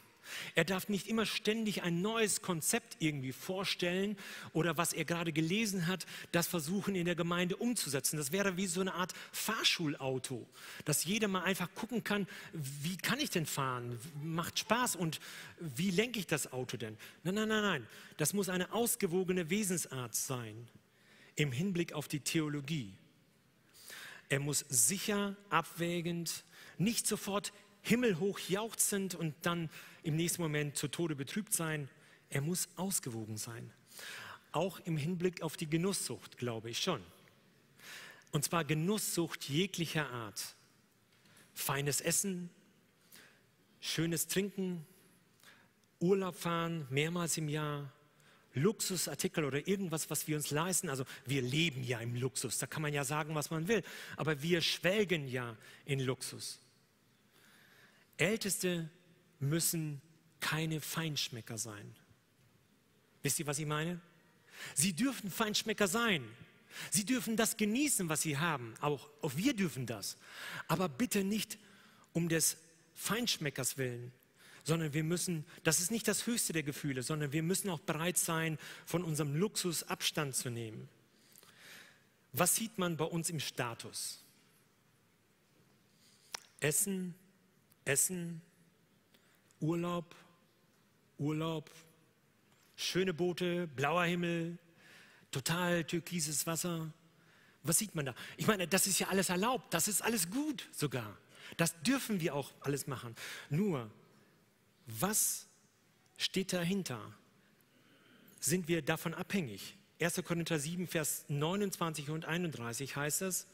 Er 0.55 0.65
darf 0.65 0.89
nicht 0.89 1.09
immer 1.09 1.27
ständig 1.27 1.83
ein 1.83 2.03
neues 2.03 2.43
Konzept 2.43 2.97
irgendwie 2.99 3.33
vorstellen 3.33 4.17
oder 4.53 4.77
was 4.77 4.93
er 4.93 5.05
gerade 5.05 5.33
gelesen 5.33 5.87
hat, 5.87 6.07
das 6.33 6.47
versuchen 6.47 6.95
in 6.95 7.05
der 7.05 7.15
Gemeinde 7.15 7.57
umzusetzen. 7.57 8.17
Das 8.17 8.33
wäre 8.33 8.57
wie 8.57 8.67
so 8.67 8.81
eine 8.81 8.95
Art 8.95 9.13
Fahrschulauto, 9.33 10.47
dass 10.85 11.05
jeder 11.05 11.29
mal 11.29 11.43
einfach 11.43 11.75
gucken 11.75 12.05
kann, 12.05 12.27
wie 12.53 12.97
kann 12.97 13.21
ich 13.21 13.31
denn 13.31 13.47
fahren? 13.47 13.99
Macht 14.23 14.59
Spaß 14.59 14.97
und 14.97 15.21
wie 15.59 15.91
lenke 15.91 16.19
ich 16.19 16.27
das 16.27 16.53
Auto 16.53 16.77
denn? 16.77 16.97
Nein, 17.23 17.35
nein, 17.35 17.49
nein, 17.49 17.63
nein. 17.63 17.87
Das 18.17 18.33
muss 18.33 18.49
eine 18.49 18.73
ausgewogene 18.73 19.51
Wesensart 19.51 20.15
sein 20.15 20.69
im 21.37 21.53
Hinblick 21.53 21.93
auf 21.93 22.09
die 22.09 22.21
Theologie. 22.21 22.93
Er 24.29 24.41
muss 24.41 24.65
sicher, 24.69 25.37
abwägend, 25.49 26.45
nicht 26.79 27.07
sofort 27.07 27.53
himmelhoch 27.83 28.39
jauchzend 28.39 29.15
und 29.15 29.35
dann 29.43 29.71
im 30.03 30.17
nächsten 30.17 30.43
Moment 30.43 30.77
zu 30.77 30.89
Tode 30.89 31.15
betrübt 31.15 31.53
sein. 31.53 31.89
Er 32.29 32.41
muss 32.41 32.69
ausgewogen 32.77 33.37
sein. 33.37 33.73
Auch 34.53 34.81
im 34.81 34.97
Hinblick 34.97 35.43
auf 35.43 35.57
die 35.57 35.69
Genusssucht, 35.69 36.39
glaube 36.39 36.71
ich 36.71 36.79
schon. 36.79 37.03
Und 38.33 38.45
zwar 38.45 38.65
Genusssucht 38.65 39.49
jeglicher 39.49 40.09
Art. 40.11 40.55
Feines 41.55 42.01
Essen, 42.01 42.51
schönes 43.81 44.29
Trinken, 44.29 44.87
Urlaub 46.01 46.37
fahren 46.37 46.87
mehrmals 46.91 47.37
im 47.37 47.49
Jahr, 47.49 47.93
Luxusartikel 48.55 49.45
oder 49.45 49.69
irgendwas, 49.69 50.11
was 50.11 50.27
wir 50.27 50.37
uns 50.37 50.51
leisten. 50.51 50.89
Also 50.89 51.05
wir 51.27 51.43
leben 51.43 51.85
ja 51.85 52.01
im 52.01 52.15
Luxus, 52.15 52.59
da 52.59 52.67
kann 52.67 52.83
man 52.83 52.93
ja 52.93 53.05
sagen, 53.05 53.35
was 53.35 53.51
man 53.51 53.69
will, 53.69 53.83
aber 54.17 54.43
wir 54.43 54.61
schwelgen 54.61 55.29
ja 55.29 55.57
in 55.85 56.01
Luxus. 56.01 56.61
Älteste 58.17 58.91
müssen 59.41 60.01
keine 60.39 60.81
Feinschmecker 60.81 61.59
sein. 61.59 61.95
Wisst 63.23 63.39
ihr, 63.39 63.47
was 63.47 63.59
ich 63.59 63.67
meine? 63.67 64.01
Sie 64.75 64.93
dürfen 64.93 65.31
Feinschmecker 65.31 65.89
sein. 65.89 66.27
Sie 66.91 67.05
dürfen 67.05 67.37
das 67.37 67.57
genießen, 67.57 68.09
was 68.09 68.23
sie 68.23 68.39
haben. 68.39 68.75
Auch, 68.81 69.09
auch 69.23 69.37
wir 69.37 69.55
dürfen 69.55 69.87
das. 69.87 70.17
Aber 70.69 70.89
bitte 70.89 71.25
nicht 71.25 71.59
um 72.13 72.29
des 72.29 72.57
Feinschmeckers 72.95 73.79
willen, 73.79 74.13
sondern 74.65 74.93
wir 74.93 75.05
müssen, 75.05 75.45
das 75.65 75.81
ist 75.81 75.91
nicht 75.91 76.07
das 76.07 76.27
höchste 76.27 76.53
der 76.53 76.63
Gefühle, 76.63 77.03
sondern 77.03 77.33
wir 77.33 77.43
müssen 77.43 77.71
auch 77.71 77.81
bereit 77.81 78.19
sein, 78.19 78.59
von 78.85 79.03
unserem 79.05 79.35
Luxus 79.35 79.85
Abstand 79.85 80.37
zu 80.37 80.51
nehmen. 80.51 80.89
Was 82.33 82.57
sieht 82.57 82.79
man 82.79 82.97
bei 82.97 83.05
uns 83.05 83.31
im 83.31 83.41
Status? 83.41 84.23
Essen, 86.61 87.15
Essen, 87.85 88.43
Urlaub, 89.61 90.15
Urlaub, 91.19 91.71
schöne 92.77 93.13
Boote, 93.13 93.67
blauer 93.67 94.05
Himmel, 94.05 94.59
total 95.31 95.85
türkises 95.85 96.47
Wasser. 96.47 96.93
Was 97.63 97.79
sieht 97.79 97.95
man 97.95 98.07
da? 98.07 98.15
Ich 98.37 98.47
meine, 98.47 98.67
das 98.67 98.87
ist 98.87 98.99
ja 98.99 99.09
alles 99.09 99.29
erlaubt, 99.29 99.73
das 99.75 99.87
ist 99.87 100.03
alles 100.03 100.31
gut 100.31 100.69
sogar. 100.73 101.17
Das 101.57 101.81
dürfen 101.83 102.21
wir 102.21 102.35
auch 102.35 102.53
alles 102.61 102.87
machen. 102.87 103.15
Nur, 103.51 103.91
was 104.87 105.47
steht 106.17 106.53
dahinter? 106.53 107.01
Sind 108.41 108.69
wir 108.69 108.83
davon 108.83 109.13
abhängig? 109.13 109.77
1. 110.01 110.23
Korinther 110.25 110.59
7, 110.59 110.87
Vers 110.87 111.27
29 111.29 112.09
und 112.09 112.25
31 112.25 112.97
heißt 112.97 113.23
es, 113.23 113.47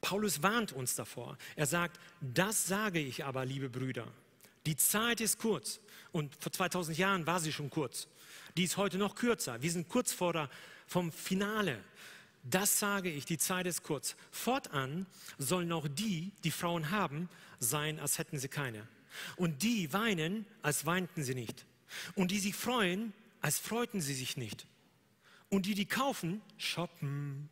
Paulus 0.00 0.42
warnt 0.42 0.72
uns 0.72 0.94
davor. 0.94 1.36
Er 1.56 1.66
sagt, 1.66 1.98
das 2.20 2.66
sage 2.66 3.00
ich 3.00 3.24
aber, 3.24 3.44
liebe 3.44 3.68
Brüder. 3.68 4.06
Die 4.66 4.76
Zeit 4.76 5.20
ist 5.20 5.38
kurz 5.38 5.80
und 6.12 6.34
vor 6.40 6.52
2000 6.52 6.98
Jahren 6.98 7.26
war 7.26 7.38
sie 7.40 7.52
schon 7.52 7.70
kurz. 7.70 8.08
Die 8.56 8.64
ist 8.64 8.76
heute 8.76 8.98
noch 8.98 9.14
kürzer. 9.14 9.62
Wir 9.62 9.70
sind 9.70 9.88
kurz 9.88 10.12
vor 10.12 10.32
der, 10.32 10.50
vom 10.86 11.12
Finale. 11.12 11.82
Das 12.42 12.78
sage 12.78 13.10
ich, 13.10 13.24
die 13.24 13.38
Zeit 13.38 13.66
ist 13.66 13.82
kurz. 13.82 14.16
Fortan 14.30 15.06
sollen 15.38 15.70
auch 15.72 15.86
die, 15.88 16.32
die 16.42 16.50
Frauen 16.50 16.90
haben, 16.90 17.28
sein, 17.60 18.00
als 18.00 18.18
hätten 18.18 18.38
sie 18.38 18.48
keine. 18.48 18.86
Und 19.36 19.62
die 19.62 19.92
weinen, 19.92 20.46
als 20.62 20.84
weinten 20.84 21.22
sie 21.22 21.34
nicht. 21.34 21.64
Und 22.14 22.30
die 22.30 22.40
sich 22.40 22.54
freuen, 22.54 23.12
als 23.40 23.58
freuten 23.58 24.00
sie 24.00 24.14
sich 24.14 24.36
nicht. 24.36 24.66
Und 25.48 25.66
die, 25.66 25.74
die 25.74 25.86
kaufen, 25.86 26.42
shoppen. 26.58 27.48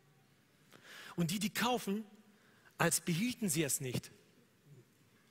Und 1.15 1.31
die, 1.31 1.39
die 1.39 1.49
kaufen, 1.49 2.03
als 2.77 2.99
behielten 2.99 3.47
sie 3.47 3.63
es 3.63 3.79
nicht. 3.79 4.11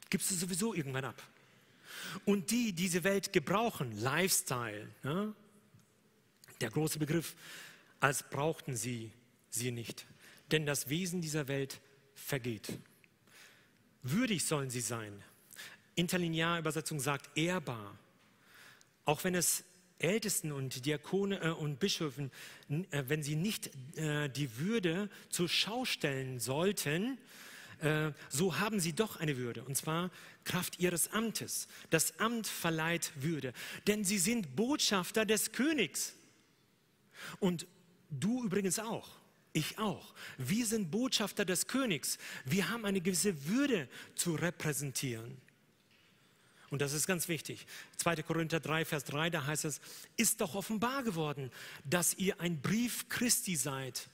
Gibst 0.09 0.31
du 0.31 0.35
sowieso 0.35 0.73
irgendwann 0.73 1.05
ab. 1.05 1.23
Und 2.25 2.51
die 2.51 2.73
diese 2.73 3.05
Welt 3.05 3.33
gebrauchen, 3.33 3.93
Lifestyle, 4.01 4.89
ne? 5.03 5.35
der 6.61 6.71
große 6.71 6.99
Begriff, 6.99 7.35
als 8.01 8.23
brauchten 8.23 8.77
sie 8.77 9.13
sie 9.51 9.71
nicht. 9.71 10.07
Denn 10.51 10.67
das 10.67 10.89
Wesen 10.89 11.21
dieser 11.21 11.49
Welt 11.49 11.81
vergeht. 12.15 12.79
Würdig 14.03 14.45
sollen 14.45 14.71
sie 14.71 14.81
sein. 14.81 15.23
Interlinearübersetzung 15.95 17.01
sagt 17.01 17.37
ehrbar. 17.37 17.99
Auch 19.05 19.25
wenn 19.25 19.35
es 19.35 19.65
Ältesten 19.99 20.53
und 20.53 20.85
Diakone 20.85 21.41
äh, 21.41 21.49
und 21.51 21.79
Bischöfen, 21.79 22.31
äh, 22.69 23.05
wenn 23.07 23.23
sie 23.23 23.37
nicht 23.37 23.71
äh, 23.97 24.29
die 24.29 24.59
Würde 24.59 25.09
zur 25.31 25.49
Schau 25.49 25.85
stellen 25.85 26.41
sollten, 26.41 27.19
äh, 27.81 28.13
so 28.29 28.59
haben 28.59 28.81
sie 28.81 28.93
doch 28.93 29.17
eine 29.17 29.37
Würde, 29.37 29.65
und 29.65 29.77
zwar 29.77 30.11
Kraft 30.45 30.79
ihres 30.79 31.13
Amtes. 31.13 31.69
Das 31.91 32.19
Amt 32.19 32.47
verleiht 32.47 33.13
Würde, 33.17 33.53
denn 33.87 34.05
sie 34.05 34.19
sind 34.19 34.57
Botschafter 34.57 35.25
des 35.25 35.53
Königs. 35.53 36.15
Und 37.41 37.67
du 38.11 38.45
übrigens 38.45 38.79
auch. 38.79 39.11
Ich 39.53 39.79
auch. 39.79 40.15
Wir 40.37 40.67
sind 40.67 40.91
Botschafter 40.91 41.45
des 41.45 41.69
Königs. 41.69 42.19
Wir 42.45 42.71
haben 42.71 42.85
eine 42.85 43.01
gewisse 43.01 43.47
Würde 43.47 43.89
zu 44.17 44.35
repräsentieren. 44.35 45.41
Und 46.71 46.81
das 46.81 46.93
ist 46.93 47.07
ganz 47.07 47.29
wichtig. 47.29 47.69
2. 47.99 48.17
Korinther 48.25 48.59
3, 48.59 48.85
Vers 48.85 49.05
3, 49.05 49.31
da 49.31 49.47
heißt 49.47 49.65
es, 49.65 49.81
ist 50.17 50.41
doch 50.41 50.57
offenbar 50.57 51.05
geworden, 51.05 51.53
dass 51.85 52.15
ihr 52.15 52.41
ein 52.41 52.61
Brief 52.61 53.09
Christi 53.09 53.55
seid. 53.55 54.09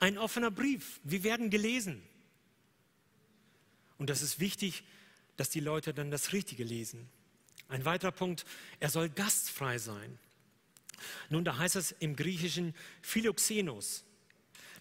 Ein 0.00 0.18
offener 0.18 0.50
Brief. 0.50 1.00
Wir 1.04 1.22
werden 1.22 1.50
gelesen. 1.50 2.02
Und 3.98 4.10
das 4.10 4.22
ist 4.22 4.40
wichtig, 4.40 4.84
dass 5.36 5.50
die 5.50 5.60
Leute 5.60 5.94
dann 5.94 6.10
das 6.10 6.32
Richtige 6.32 6.64
lesen. 6.64 7.08
Ein 7.68 7.84
weiterer 7.84 8.12
Punkt, 8.12 8.44
er 8.80 8.90
soll 8.90 9.08
gastfrei 9.08 9.78
sein. 9.78 10.18
Nun, 11.28 11.44
da 11.44 11.58
heißt 11.58 11.76
es 11.76 11.92
im 11.92 12.16
Griechischen 12.16 12.74
Philoxenos. 13.02 14.04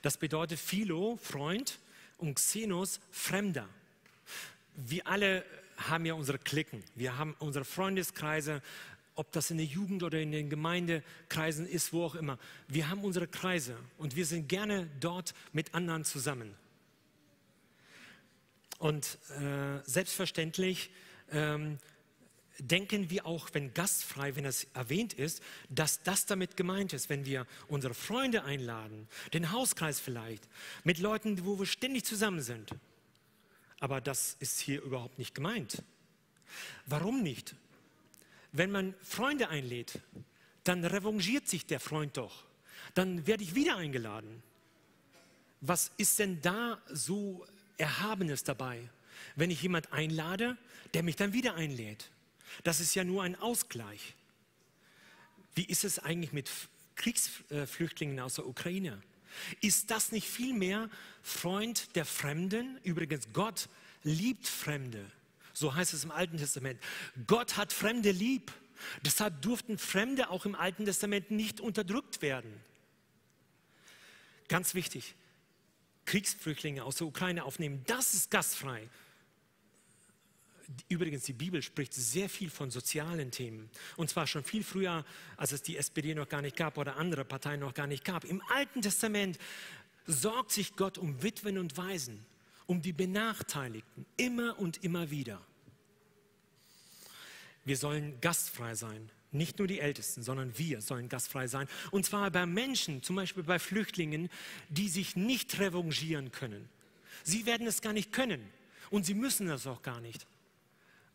Das 0.01 0.17
bedeutet 0.17 0.59
Philo, 0.59 1.17
Freund, 1.17 1.79
und 2.17 2.35
Xenos, 2.35 2.99
Fremder. 3.11 3.67
Wir 4.75 5.05
alle 5.07 5.45
haben 5.77 6.05
ja 6.05 6.13
unsere 6.13 6.39
Klicken, 6.39 6.83
wir 6.95 7.17
haben 7.17 7.35
unsere 7.39 7.65
Freundeskreise, 7.65 8.61
ob 9.15 9.31
das 9.31 9.51
in 9.51 9.57
der 9.57 9.65
Jugend 9.65 10.01
oder 10.01 10.19
in 10.19 10.31
den 10.31 10.49
Gemeindekreisen 10.49 11.67
ist, 11.67 11.93
wo 11.93 12.03
auch 12.05 12.15
immer. 12.15 12.39
Wir 12.67 12.89
haben 12.89 13.03
unsere 13.03 13.27
Kreise 13.27 13.77
und 13.97 14.15
wir 14.15 14.25
sind 14.25 14.49
gerne 14.49 14.89
dort 14.99 15.35
mit 15.51 15.75
anderen 15.75 16.03
zusammen. 16.03 16.55
Und 18.83 19.17
äh, 19.39 19.79
selbstverständlich 19.85 20.89
ähm, 21.31 21.79
denken 22.59 23.09
wir 23.09 23.25
auch, 23.25 23.47
wenn 23.53 23.73
gastfrei, 23.73 24.35
wenn 24.35 24.43
es 24.43 24.65
erwähnt 24.73 25.13
ist, 25.13 25.41
dass 25.69 26.03
das 26.03 26.25
damit 26.25 26.57
gemeint 26.57 26.91
ist, 26.91 27.07
wenn 27.07 27.25
wir 27.25 27.47
unsere 27.69 27.93
Freunde 27.93 28.43
einladen, 28.43 29.07
den 29.31 29.53
Hauskreis 29.53 30.01
vielleicht, 30.01 30.49
mit 30.83 30.99
Leuten, 30.99 31.45
wo 31.45 31.57
wir 31.59 31.65
ständig 31.65 32.03
zusammen 32.03 32.41
sind. 32.41 32.71
Aber 33.79 34.01
das 34.01 34.35
ist 34.41 34.59
hier 34.59 34.81
überhaupt 34.81 35.17
nicht 35.17 35.33
gemeint. 35.33 35.81
Warum 36.85 37.23
nicht? 37.23 37.55
Wenn 38.51 38.69
man 38.69 38.95
Freunde 39.01 39.47
einlädt, 39.47 39.97
dann 40.65 40.83
revanchiert 40.83 41.47
sich 41.47 41.65
der 41.65 41.79
Freund 41.79 42.17
doch. 42.17 42.43
Dann 42.95 43.27
werde 43.27 43.43
ich 43.43 43.55
wieder 43.55 43.77
eingeladen. 43.77 44.43
Was 45.61 45.89
ist 45.95 46.19
denn 46.19 46.41
da 46.41 46.81
so 46.89 47.47
Erhabenes 47.77 48.43
dabei, 48.43 48.89
wenn 49.35 49.51
ich 49.51 49.61
jemand 49.61 49.91
einlade, 49.93 50.57
der 50.93 51.03
mich 51.03 51.15
dann 51.15 51.33
wieder 51.33 51.55
einlädt? 51.55 52.09
Das 52.63 52.79
ist 52.79 52.95
ja 52.95 53.03
nur 53.03 53.23
ein 53.23 53.35
Ausgleich. 53.35 54.15
Wie 55.55 55.65
ist 55.65 55.83
es 55.83 55.99
eigentlich 55.99 56.33
mit 56.33 56.49
Kriegsflüchtlingen 56.95 58.19
aus 58.19 58.35
der 58.35 58.47
Ukraine? 58.47 59.01
Ist 59.61 59.91
das 59.91 60.11
nicht 60.11 60.27
vielmehr 60.27 60.89
Freund 61.21 61.95
der 61.95 62.05
Fremden? 62.05 62.77
Übrigens, 62.83 63.27
Gott 63.33 63.67
liebt 64.03 64.47
Fremde. 64.47 65.03
So 65.53 65.73
heißt 65.73 65.93
es 65.93 66.03
im 66.03 66.11
Alten 66.11 66.37
Testament. 66.37 66.79
Gott 67.27 67.57
hat 67.57 67.73
Fremde 67.73 68.11
lieb. 68.11 68.51
Deshalb 69.05 69.41
durften 69.41 69.77
Fremde 69.77 70.29
auch 70.29 70.45
im 70.45 70.55
Alten 70.55 70.85
Testament 70.85 71.31
nicht 71.31 71.61
unterdrückt 71.61 72.21
werden. 72.21 72.51
Ganz 74.49 74.75
wichtig, 74.75 75.15
Kriegsflüchtlinge 76.05 76.83
aus 76.83 76.95
der 76.95 77.07
Ukraine 77.07 77.43
aufnehmen, 77.43 77.83
das 77.87 78.13
ist 78.13 78.31
gastfrei. 78.31 78.89
Übrigens, 80.89 81.23
die 81.23 81.33
Bibel 81.33 81.61
spricht 81.61 81.93
sehr 81.93 82.29
viel 82.29 82.49
von 82.49 82.71
sozialen 82.71 83.31
Themen. 83.31 83.69
Und 83.95 84.09
zwar 84.09 84.27
schon 84.27 84.43
viel 84.43 84.63
früher, 84.63 85.05
als 85.37 85.51
es 85.51 85.61
die 85.61 85.77
SPD 85.77 86.15
noch 86.15 86.29
gar 86.29 86.41
nicht 86.41 86.55
gab 86.55 86.77
oder 86.77 86.97
andere 86.97 87.25
Parteien 87.25 87.59
noch 87.59 87.73
gar 87.73 87.87
nicht 87.87 88.03
gab. 88.03 88.23
Im 88.23 88.41
Alten 88.49 88.81
Testament 88.81 89.37
sorgt 90.05 90.51
sich 90.51 90.75
Gott 90.75 90.97
um 90.97 91.21
Witwen 91.21 91.57
und 91.57 91.77
Waisen, 91.77 92.25
um 92.65 92.81
die 92.81 92.93
Benachteiligten, 92.93 94.05
immer 94.17 94.57
und 94.59 94.83
immer 94.83 95.11
wieder. 95.11 95.41
Wir 97.65 97.77
sollen 97.77 98.19
gastfrei 98.19 98.75
sein. 98.75 99.09
Nicht 99.33 99.59
nur 99.59 99.67
die 99.67 99.79
Ältesten, 99.79 100.23
sondern 100.23 100.57
wir 100.57 100.81
sollen 100.81 101.09
gastfrei 101.09 101.47
sein. 101.47 101.67
Und 101.91 102.05
zwar 102.05 102.31
bei 102.31 102.45
Menschen, 102.45 103.03
zum 103.03 103.15
Beispiel 103.15 103.43
bei 103.43 103.59
Flüchtlingen, 103.59 104.29
die 104.69 104.89
sich 104.89 105.15
nicht 105.15 105.59
revanchieren 105.59 106.31
können. 106.31 106.69
Sie 107.23 107.45
werden 107.45 107.67
es 107.67 107.81
gar 107.81 107.93
nicht 107.93 108.11
können. 108.11 108.41
Und 108.89 109.05
sie 109.05 109.13
müssen 109.13 109.47
das 109.47 109.67
auch 109.67 109.81
gar 109.81 109.99
nicht 109.99 110.25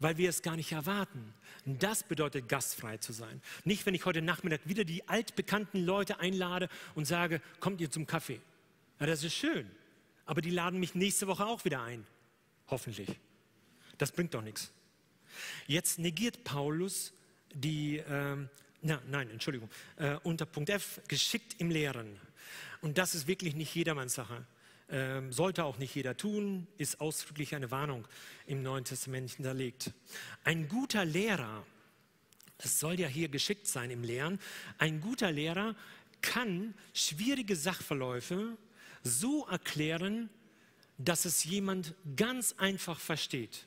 weil 0.00 0.16
wir 0.16 0.28
es 0.28 0.42
gar 0.42 0.56
nicht 0.56 0.72
erwarten. 0.72 1.34
Das 1.64 2.02
bedeutet, 2.02 2.48
gastfrei 2.48 2.98
zu 2.98 3.12
sein. 3.12 3.42
Nicht, 3.64 3.84
wenn 3.86 3.94
ich 3.94 4.04
heute 4.04 4.22
Nachmittag 4.22 4.60
wieder 4.64 4.84
die 4.84 5.08
altbekannten 5.08 5.84
Leute 5.84 6.20
einlade 6.20 6.68
und 6.94 7.06
sage, 7.06 7.40
kommt 7.60 7.80
ihr 7.80 7.90
zum 7.90 8.06
Kaffee. 8.06 8.40
Ja, 9.00 9.06
das 9.06 9.22
ist 9.22 9.34
schön, 9.34 9.68
aber 10.24 10.40
die 10.40 10.50
laden 10.50 10.80
mich 10.80 10.94
nächste 10.94 11.26
Woche 11.26 11.46
auch 11.46 11.64
wieder 11.64 11.82
ein. 11.82 12.06
Hoffentlich. 12.68 13.08
Das 13.98 14.12
bringt 14.12 14.34
doch 14.34 14.42
nichts. 14.42 14.72
Jetzt 15.66 15.98
negiert 15.98 16.44
Paulus 16.44 17.12
die, 17.55 17.99
äh, 17.99 18.36
na, 18.82 19.03
nein, 19.11 19.30
Entschuldigung, 19.30 19.70
äh, 19.96 20.16
unter 20.22 20.46
Punkt 20.46 20.70
F, 20.70 21.01
geschickt 21.09 21.57
im 21.59 21.70
Lehren. 21.70 22.18
Und 22.80 22.99
das 22.99 23.14
ist 23.14 23.26
wirklich 23.26 23.55
nicht 23.55 23.74
jedermanns 23.74 24.14
Sache. 24.14 24.46
Ähm, 24.90 25.32
sollte 25.32 25.64
auch 25.64 25.76
nicht 25.78 25.94
jeder 25.94 26.16
tun, 26.16 26.66
ist 26.78 27.01
ausdrücklich 27.01 27.55
eine 27.55 27.70
Warnung 27.70 28.09
im 28.46 28.62
Neuen 28.62 28.84
Testament 28.84 29.30
hinterlegt. 29.30 29.92
Ein 30.44 30.66
guter 30.68 31.05
Lehrer, 31.05 31.66
es 32.57 32.80
soll 32.80 32.99
ja 32.99 33.07
hier 33.07 33.28
geschickt 33.28 33.66
sein 33.66 33.90
im 33.90 34.03
Lehren, 34.03 34.38
ein 34.78 35.01
guter 35.01 35.30
Lehrer 35.30 35.76
kann 36.22 36.74
schwierige 36.94 37.55
Sachverläufe 37.55 38.57
so 39.03 39.46
erklären, 39.46 40.30
dass 40.96 41.26
es 41.26 41.44
jemand 41.44 41.94
ganz 42.16 42.55
einfach 42.57 42.99
versteht. 42.99 43.66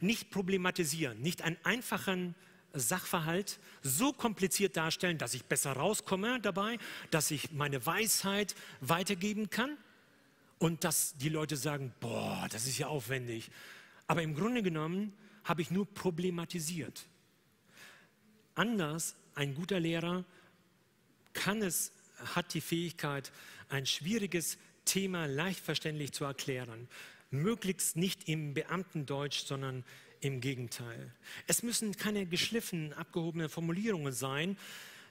Nicht 0.00 0.30
problematisieren, 0.30 1.20
nicht 1.20 1.42
einen 1.42 1.58
einfachen 1.62 2.34
Sachverhalt 2.72 3.58
so 3.82 4.12
kompliziert 4.12 4.76
darstellen, 4.76 5.18
dass 5.18 5.34
ich 5.34 5.44
besser 5.44 5.72
rauskomme 5.72 6.40
dabei, 6.40 6.78
dass 7.10 7.30
ich 7.30 7.52
meine 7.52 7.84
Weisheit 7.84 8.54
weitergeben 8.80 9.50
kann, 9.50 9.76
und 10.62 10.84
dass 10.84 11.16
die 11.16 11.28
Leute 11.28 11.56
sagen, 11.56 11.92
boah, 11.98 12.46
das 12.52 12.68
ist 12.68 12.78
ja 12.78 12.86
aufwendig. 12.86 13.50
Aber 14.06 14.22
im 14.22 14.36
Grunde 14.36 14.62
genommen 14.62 15.12
habe 15.42 15.60
ich 15.60 15.72
nur 15.72 15.92
problematisiert. 15.92 17.04
Anders, 18.54 19.16
ein 19.34 19.56
guter 19.56 19.80
Lehrer 19.80 20.24
kann 21.32 21.62
es, 21.62 21.90
hat 22.36 22.54
die 22.54 22.60
Fähigkeit, 22.60 23.32
ein 23.70 23.86
schwieriges 23.86 24.56
Thema 24.84 25.26
leicht 25.26 25.58
verständlich 25.58 26.12
zu 26.12 26.24
erklären. 26.24 26.86
Möglichst 27.32 27.96
nicht 27.96 28.28
im 28.28 28.54
Beamtendeutsch, 28.54 29.44
sondern 29.44 29.84
im 30.22 30.40
Gegenteil. 30.40 31.12
Es 31.46 31.62
müssen 31.62 31.96
keine 31.96 32.24
geschliffenen, 32.26 32.92
abgehobenen 32.94 33.48
Formulierungen 33.48 34.12
sein, 34.12 34.56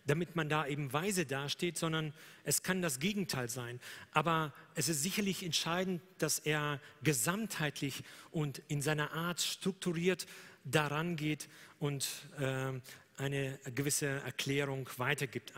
damit 0.07 0.35
man 0.35 0.49
da 0.49 0.65
eben 0.65 0.91
weise 0.93 1.25
dasteht, 1.25 1.77
sondern 1.77 2.13
es 2.43 2.63
kann 2.63 2.81
das 2.81 2.99
Gegenteil 2.99 3.49
sein. 3.49 3.79
Aber 4.13 4.51
es 4.73 4.89
ist 4.89 5.03
sicherlich 5.03 5.43
entscheidend, 5.43 6.01
dass 6.17 6.39
er 6.39 6.79
gesamtheitlich 7.03 8.03
und 8.31 8.61
in 8.67 8.81
seiner 8.81 9.11
Art 9.11 9.41
strukturiert 9.41 10.25
daran 10.63 11.17
geht 11.17 11.49
und 11.79 12.07
äh, 12.39 12.71
eine 13.17 13.59
gewisse 13.75 14.07
Erklärung 14.07 14.89
weitergibt 14.97 15.51
äh, 15.51 15.53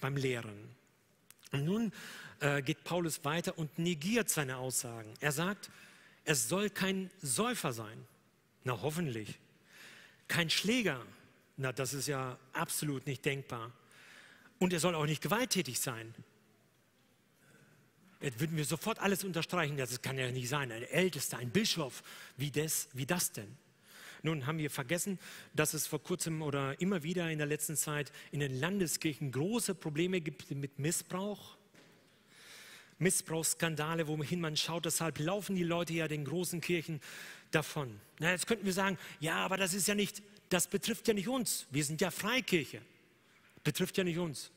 beim 0.00 0.16
Lehren. 0.16 0.76
Nun 1.52 1.92
äh, 2.40 2.60
geht 2.60 2.84
Paulus 2.84 3.24
weiter 3.24 3.56
und 3.56 3.78
negiert 3.78 4.28
seine 4.28 4.56
Aussagen. 4.56 5.14
Er 5.20 5.32
sagt, 5.32 5.70
es 6.24 6.48
soll 6.48 6.70
kein 6.70 7.10
Säufer 7.22 7.72
sein. 7.72 8.06
Na 8.66 8.82
hoffentlich. 8.82 9.38
Kein 10.26 10.50
Schläger. 10.50 11.00
Na, 11.56 11.72
das 11.72 11.94
ist 11.94 12.08
ja 12.08 12.36
absolut 12.52 13.06
nicht 13.06 13.24
denkbar. 13.24 13.72
Und 14.58 14.72
er 14.72 14.80
soll 14.80 14.96
auch 14.96 15.06
nicht 15.06 15.22
gewalttätig 15.22 15.78
sein. 15.78 16.12
Jetzt 18.20 18.40
würden 18.40 18.56
wir 18.56 18.64
sofort 18.64 18.98
alles 18.98 19.22
unterstreichen, 19.22 19.76
das 19.76 20.02
kann 20.02 20.18
ja 20.18 20.32
nicht 20.32 20.48
sein. 20.48 20.72
Ein 20.72 20.82
Ältester, 20.82 21.38
ein 21.38 21.50
Bischof, 21.50 22.02
wie 22.36 22.50
das, 22.50 22.88
wie 22.92 23.06
das 23.06 23.30
denn? 23.30 23.56
Nun 24.22 24.46
haben 24.46 24.58
wir 24.58 24.70
vergessen, 24.70 25.20
dass 25.54 25.72
es 25.72 25.86
vor 25.86 26.02
kurzem 26.02 26.42
oder 26.42 26.80
immer 26.80 27.04
wieder 27.04 27.30
in 27.30 27.38
der 27.38 27.46
letzten 27.46 27.76
Zeit 27.76 28.10
in 28.32 28.40
den 28.40 28.58
Landeskirchen 28.58 29.30
große 29.30 29.76
Probleme 29.76 30.20
gibt 30.20 30.50
mit 30.50 30.80
Missbrauch. 30.80 31.56
Missbrauchsskandale, 32.98 34.08
wohin 34.08 34.40
man 34.40 34.56
schaut. 34.56 34.86
Deshalb 34.86 35.18
laufen 35.18 35.54
die 35.54 35.62
Leute 35.62 35.92
ja 35.92 36.08
den 36.08 36.24
großen 36.24 36.60
Kirchen 36.60 37.00
davon. 37.50 38.00
Na, 38.18 38.30
jetzt 38.30 38.46
könnten 38.46 38.64
wir 38.64 38.72
sagen, 38.72 38.98
ja, 39.20 39.36
aber 39.36 39.56
das 39.56 39.74
ist 39.74 39.88
ja 39.88 39.94
nicht, 39.94 40.22
das 40.48 40.66
betrifft 40.66 41.08
ja 41.08 41.14
nicht 41.14 41.28
uns. 41.28 41.66
Wir 41.70 41.84
sind 41.84 42.00
ja 42.00 42.10
Freikirche. 42.10 42.80
Betrifft 43.64 43.98
ja 43.98 44.04
nicht 44.04 44.18
uns. 44.18 44.50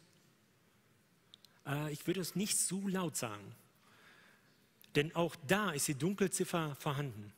Äh, 1.66 1.92
ich 1.92 2.06
würde 2.08 2.22
es 2.22 2.36
nicht 2.36 2.58
so 2.58 2.88
laut 2.88 3.18
sagen. 3.18 3.56
Denn 4.96 5.16
auch 5.16 5.36
da 5.48 5.72
ist 5.72 5.88
die 5.88 5.96
Dunkelziffer 5.96 6.76
vorhanden. 6.80 7.34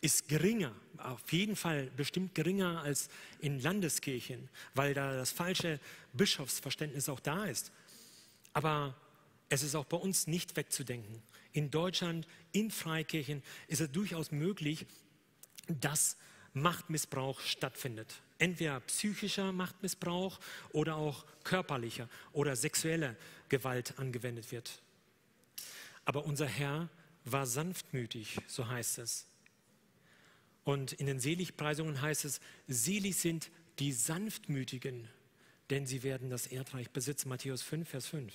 Ist 0.00 0.28
geringer, 0.28 0.74
auf 0.98 1.32
jeden 1.32 1.56
Fall 1.56 1.90
bestimmt 1.96 2.34
geringer 2.34 2.82
als 2.82 3.08
in 3.40 3.60
Landeskirchen, 3.60 4.48
weil 4.74 4.92
da 4.94 5.16
das 5.16 5.32
falsche 5.32 5.80
Bischofsverständnis 6.12 7.08
auch 7.08 7.20
da 7.20 7.46
ist. 7.46 7.72
Aber 8.52 8.94
es 9.48 9.62
ist 9.62 9.74
auch 9.74 9.86
bei 9.86 9.96
uns 9.96 10.26
nicht 10.26 10.56
wegzudenken. 10.56 11.22
In 11.56 11.70
Deutschland, 11.70 12.28
in 12.52 12.70
Freikirchen 12.70 13.42
ist 13.66 13.80
es 13.80 13.90
durchaus 13.90 14.30
möglich, 14.30 14.84
dass 15.68 16.18
Machtmissbrauch 16.52 17.40
stattfindet. 17.40 18.20
Entweder 18.38 18.78
psychischer 18.80 19.52
Machtmissbrauch 19.52 20.38
oder 20.72 20.96
auch 20.96 21.24
körperlicher 21.44 22.10
oder 22.32 22.56
sexuelle 22.56 23.16
Gewalt 23.48 23.98
angewendet 23.98 24.52
wird. 24.52 24.82
Aber 26.04 26.26
unser 26.26 26.44
Herr 26.44 26.90
war 27.24 27.46
sanftmütig, 27.46 28.36
so 28.46 28.68
heißt 28.68 28.98
es. 28.98 29.24
Und 30.62 30.92
in 30.92 31.06
den 31.06 31.20
Seligpreisungen 31.20 32.02
heißt 32.02 32.26
es, 32.26 32.42
selig 32.68 33.16
sind 33.16 33.50
die 33.78 33.92
Sanftmütigen, 33.92 35.08
denn 35.70 35.86
sie 35.86 36.02
werden 36.02 36.28
das 36.28 36.48
Erdreich 36.48 36.90
besitzen. 36.90 37.30
Matthäus 37.30 37.62
5, 37.62 37.88
Vers 37.88 38.08
5. 38.08 38.34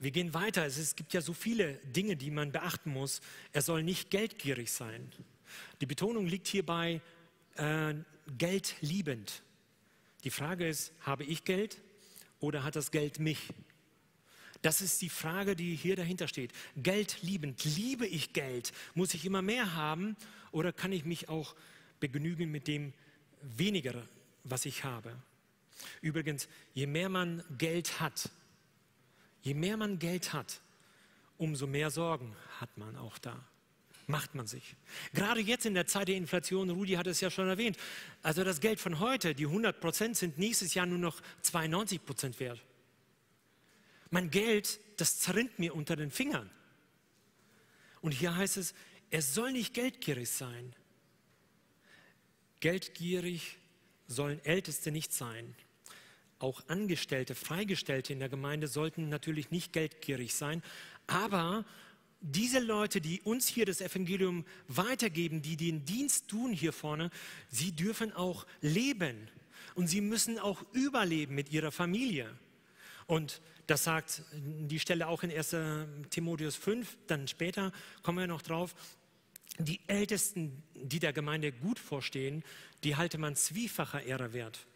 Wir 0.00 0.10
gehen 0.10 0.32
weiter. 0.32 0.64
Es 0.64 0.96
gibt 0.96 1.12
ja 1.12 1.20
so 1.20 1.34
viele 1.34 1.74
Dinge, 1.84 2.16
die 2.16 2.30
man 2.30 2.52
beachten 2.52 2.90
muss. 2.90 3.20
Er 3.52 3.60
soll 3.60 3.82
nicht 3.82 4.10
geldgierig 4.10 4.72
sein. 4.72 5.12
Die 5.82 5.86
Betonung 5.86 6.26
liegt 6.26 6.48
hierbei 6.48 7.02
äh, 7.56 7.94
geldliebend. 8.38 9.42
Die 10.24 10.30
Frage 10.30 10.66
ist, 10.66 10.92
habe 11.02 11.24
ich 11.24 11.44
Geld 11.44 11.82
oder 12.40 12.64
hat 12.64 12.76
das 12.76 12.90
Geld 12.90 13.18
mich? 13.18 13.52
Das 14.62 14.80
ist 14.80 15.02
die 15.02 15.10
Frage, 15.10 15.54
die 15.54 15.74
hier 15.74 15.96
dahinter 15.96 16.28
steht. 16.28 16.52
Geldliebend. 16.76 17.62
Liebe 17.64 18.06
ich 18.06 18.32
Geld? 18.32 18.72
Muss 18.94 19.12
ich 19.12 19.26
immer 19.26 19.42
mehr 19.42 19.74
haben 19.74 20.16
oder 20.50 20.72
kann 20.72 20.92
ich 20.92 21.04
mich 21.04 21.28
auch 21.28 21.54
begnügen 21.98 22.50
mit 22.50 22.68
dem 22.68 22.94
weniger, 23.42 24.02
was 24.44 24.64
ich 24.64 24.84
habe? 24.84 25.14
Übrigens, 26.00 26.48
je 26.72 26.86
mehr 26.86 27.08
man 27.10 27.42
Geld 27.56 28.00
hat, 28.00 28.30
je 29.42 29.54
mehr 29.54 29.76
man 29.76 29.98
Geld 29.98 30.32
hat, 30.32 30.60
umso 31.38 31.66
mehr 31.66 31.90
Sorgen 31.90 32.36
hat 32.58 32.76
man 32.76 32.96
auch 32.96 33.18
da. 33.18 33.44
Macht 34.06 34.34
man 34.34 34.46
sich. 34.46 34.74
Gerade 35.14 35.40
jetzt 35.40 35.66
in 35.66 35.74
der 35.74 35.86
Zeit 35.86 36.08
der 36.08 36.16
Inflation, 36.16 36.68
Rudi 36.70 36.94
hat 36.94 37.06
es 37.06 37.20
ja 37.20 37.30
schon 37.30 37.48
erwähnt, 37.48 37.76
also 38.22 38.42
das 38.42 38.60
Geld 38.60 38.80
von 38.80 38.98
heute, 38.98 39.34
die 39.34 39.46
100 39.46 39.80
Prozent 39.80 40.16
sind 40.16 40.36
nächstes 40.36 40.74
Jahr 40.74 40.86
nur 40.86 40.98
noch 40.98 41.20
92 41.42 42.04
Prozent 42.04 42.40
wert. 42.40 42.60
Mein 44.10 44.30
Geld, 44.30 44.80
das 44.96 45.20
zerrinnt 45.20 45.58
mir 45.58 45.74
unter 45.74 45.94
den 45.94 46.10
Fingern. 46.10 46.50
Und 48.00 48.12
hier 48.12 48.34
heißt 48.34 48.56
es, 48.56 48.74
er 49.10 49.22
soll 49.22 49.52
nicht 49.52 49.74
geldgierig 49.74 50.28
sein. 50.28 50.74
Geldgierig 52.58 53.58
sollen 54.08 54.44
Älteste 54.44 54.90
nicht 54.90 55.12
sein. 55.12 55.54
Auch 56.40 56.62
Angestellte, 56.66 57.34
Freigestellte 57.34 58.12
in 58.12 58.18
der 58.18 58.28
Gemeinde 58.28 58.66
sollten 58.66 59.08
natürlich 59.08 59.50
nicht 59.50 59.72
geldgierig 59.72 60.34
sein. 60.34 60.62
Aber 61.06 61.64
diese 62.20 62.58
Leute, 62.58 63.00
die 63.00 63.20
uns 63.22 63.46
hier 63.46 63.66
das 63.66 63.80
Evangelium 63.80 64.44
weitergeben, 64.66 65.42
die 65.42 65.56
den 65.56 65.84
Dienst 65.84 66.28
tun 66.28 66.52
hier 66.52 66.72
vorne, 66.72 67.10
sie 67.48 67.72
dürfen 67.72 68.12
auch 68.12 68.46
leben. 68.60 69.28
Und 69.74 69.86
sie 69.86 70.00
müssen 70.00 70.38
auch 70.38 70.62
überleben 70.72 71.34
mit 71.34 71.52
ihrer 71.52 71.70
Familie. 71.70 72.34
Und 73.06 73.40
das 73.66 73.84
sagt 73.84 74.22
die 74.32 74.80
Stelle 74.80 75.08
auch 75.08 75.22
in 75.22 75.30
1 75.30 75.56
Timotheus 76.10 76.56
5, 76.56 76.98
dann 77.06 77.28
später 77.28 77.72
kommen 78.02 78.18
wir 78.18 78.26
noch 78.26 78.42
drauf. 78.42 78.74
Die 79.58 79.80
Ältesten, 79.86 80.62
die 80.74 81.00
der 81.00 81.12
Gemeinde 81.12 81.52
gut 81.52 81.78
vorstehen, 81.78 82.42
die 82.82 82.96
halte 82.96 83.18
man 83.18 83.36
zwiefacher 83.36 84.02
Ehre 84.02 84.32
wert. 84.32 84.66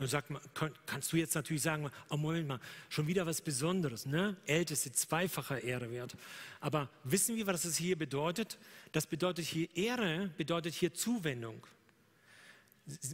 Und 0.00 0.08
sagt 0.08 0.30
man, 0.30 0.40
kannst 0.86 1.12
du 1.12 1.18
jetzt 1.18 1.34
natürlich 1.34 1.62
sagen, 1.62 1.90
oh 2.08 2.16
Moment 2.16 2.48
mal, 2.48 2.60
schon 2.88 3.06
wieder 3.06 3.26
was 3.26 3.42
Besonderes, 3.42 4.06
ne? 4.06 4.34
Älteste, 4.46 4.90
zweifacher 4.90 5.62
Ehre 5.62 5.90
wert. 5.90 6.16
Aber 6.58 6.88
wissen 7.04 7.36
wir, 7.36 7.46
was 7.46 7.62
das 7.62 7.76
hier 7.76 7.96
bedeutet? 7.96 8.58
Das 8.92 9.06
bedeutet 9.06 9.44
hier 9.44 9.68
Ehre, 9.76 10.30
bedeutet 10.38 10.72
hier 10.72 10.94
Zuwendung. 10.94 11.66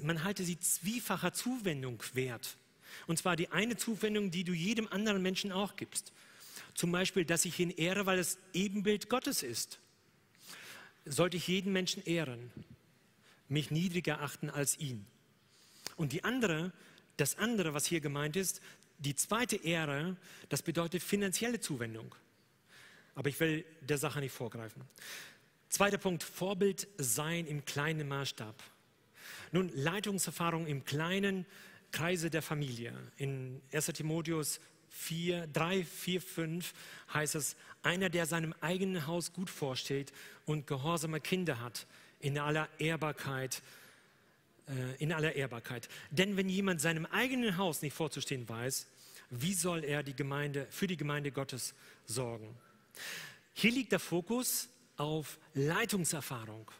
Man 0.02 0.22
halte 0.22 0.44
sie 0.44 0.60
zwiefacher 0.60 1.32
Zuwendung 1.32 2.00
wert. 2.14 2.56
Und 3.08 3.18
zwar 3.18 3.34
die 3.34 3.50
eine 3.50 3.76
Zuwendung, 3.76 4.30
die 4.30 4.44
du 4.44 4.52
jedem 4.52 4.86
anderen 4.86 5.22
Menschen 5.22 5.50
auch 5.50 5.74
gibst. 5.74 6.12
Zum 6.74 6.92
Beispiel, 6.92 7.24
dass 7.24 7.44
ich 7.46 7.58
ihn 7.58 7.70
ehre, 7.70 8.06
weil 8.06 8.20
es 8.20 8.38
Ebenbild 8.52 9.10
Gottes 9.10 9.42
ist. 9.42 9.80
Sollte 11.04 11.36
ich 11.36 11.48
jeden 11.48 11.72
Menschen 11.72 12.04
ehren, 12.04 12.52
mich 13.48 13.72
niedriger 13.72 14.22
achten 14.22 14.50
als 14.50 14.78
ihn. 14.78 15.04
Und 15.96 16.12
die 16.12 16.24
andere, 16.24 16.72
das 17.16 17.38
andere, 17.38 17.74
was 17.74 17.86
hier 17.86 18.00
gemeint 18.00 18.36
ist, 18.36 18.60
die 18.98 19.14
zweite 19.14 19.56
Ehre, 19.56 20.16
das 20.48 20.62
bedeutet 20.62 21.02
finanzielle 21.02 21.60
Zuwendung. 21.60 22.14
Aber 23.14 23.28
ich 23.28 23.38
will 23.40 23.64
der 23.80 23.98
Sache 23.98 24.20
nicht 24.20 24.32
vorgreifen. 24.32 24.82
Zweiter 25.68 25.98
Punkt, 25.98 26.22
Vorbild 26.22 26.86
sein 26.98 27.46
im 27.46 27.64
kleinen 27.64 28.08
Maßstab. 28.08 28.54
Nun, 29.52 29.70
Leitungserfahrung 29.74 30.66
im 30.66 30.84
kleinen 30.84 31.46
Kreise 31.92 32.30
der 32.30 32.42
Familie. 32.42 32.92
In 33.16 33.60
1 33.72 33.86
Timotheus 33.86 34.60
4, 34.90 35.46
3, 35.48 35.84
4, 35.84 36.20
5 36.20 36.74
heißt 37.12 37.34
es, 37.34 37.56
einer, 37.82 38.08
der 38.08 38.26
seinem 38.26 38.54
eigenen 38.60 39.06
Haus 39.06 39.32
gut 39.32 39.50
vorsteht 39.50 40.12
und 40.44 40.66
gehorsame 40.66 41.20
Kinder 41.20 41.60
hat, 41.60 41.86
in 42.20 42.38
aller 42.38 42.68
Ehrbarkeit 42.78 43.62
äh, 44.68 45.02
in 45.02 45.12
aller 45.12 45.34
Ehrbarkeit. 45.34 45.88
Denn 46.10 46.36
wenn 46.36 46.48
jemand 46.48 46.80
seinem 46.80 47.06
eigenen 47.06 47.56
Haus 47.56 47.82
nicht 47.82 47.94
vorzustehen 47.94 48.48
weiß, 48.48 48.86
wie 49.30 49.54
soll 49.54 49.84
er 49.84 50.02
die 50.02 50.14
Gemeinde, 50.14 50.66
für 50.70 50.86
die 50.86 50.96
Gemeinde 50.96 51.32
Gottes 51.32 51.74
sorgen? 52.04 52.56
Hier 53.54 53.72
liegt 53.72 53.92
der 53.92 53.98
Fokus 53.98 54.68
auf 54.96 55.38
Leitungserfahrung. 55.54 56.70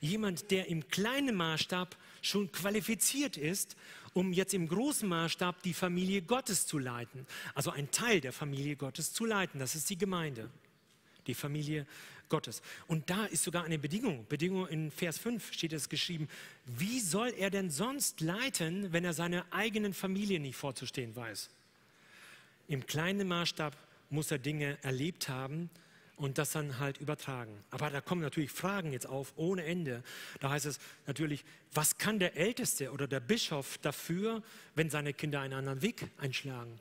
Jemand, 0.00 0.50
der 0.50 0.68
im 0.68 0.88
kleinen 0.88 1.36
Maßstab 1.36 1.96
schon 2.22 2.50
qualifiziert 2.50 3.36
ist, 3.36 3.76
um 4.14 4.32
jetzt 4.32 4.52
im 4.52 4.68
großen 4.68 5.08
Maßstab 5.08 5.62
die 5.62 5.74
Familie 5.74 6.22
Gottes 6.22 6.66
zu 6.66 6.78
leiten. 6.78 7.26
Also 7.54 7.70
ein 7.70 7.90
Teil 7.90 8.20
der 8.20 8.32
Familie 8.32 8.76
Gottes 8.76 9.12
zu 9.12 9.24
leiten. 9.24 9.58
Das 9.58 9.74
ist 9.74 9.88
die 9.90 9.98
Gemeinde, 9.98 10.50
die 11.26 11.34
Familie 11.34 11.86
Gottes. 12.28 12.62
Und 12.86 13.10
da 13.10 13.26
ist 13.26 13.44
sogar 13.44 13.64
eine 13.64 13.78
Bedingung. 13.78 14.26
Bedingung 14.28 14.66
in 14.68 14.90
Vers 14.90 15.18
5 15.18 15.52
steht 15.52 15.72
es 15.74 15.88
geschrieben. 15.88 16.28
Wie 16.64 16.98
soll 16.98 17.34
er 17.36 17.50
denn 17.50 17.70
sonst 17.70 18.20
leiten, 18.20 18.92
wenn 18.92 19.04
er 19.04 19.12
seine 19.12 19.44
eigenen 19.52 19.92
Familie 19.92 20.40
nicht 20.40 20.56
vorzustehen 20.56 21.14
weiß? 21.14 21.50
Im 22.68 22.86
kleinen 22.86 23.28
Maßstab 23.28 23.76
muss 24.08 24.30
er 24.30 24.38
Dinge 24.38 24.78
erlebt 24.82 25.28
haben 25.28 25.68
und 26.16 26.38
das 26.38 26.52
dann 26.52 26.78
halt 26.78 26.98
übertragen. 26.98 27.52
Aber 27.70 27.90
da 27.90 28.00
kommen 28.00 28.22
natürlich 28.22 28.50
Fragen 28.50 28.92
jetzt 28.92 29.06
auf 29.06 29.32
ohne 29.36 29.64
Ende. 29.64 30.02
Da 30.40 30.50
heißt 30.50 30.66
es 30.66 30.78
natürlich, 31.06 31.44
was 31.72 31.98
kann 31.98 32.18
der 32.18 32.36
Älteste 32.36 32.92
oder 32.92 33.06
der 33.06 33.20
Bischof 33.20 33.78
dafür, 33.78 34.42
wenn 34.74 34.88
seine 34.88 35.12
Kinder 35.12 35.40
einen 35.40 35.54
anderen 35.54 35.82
Weg 35.82 36.08
einschlagen? 36.18 36.80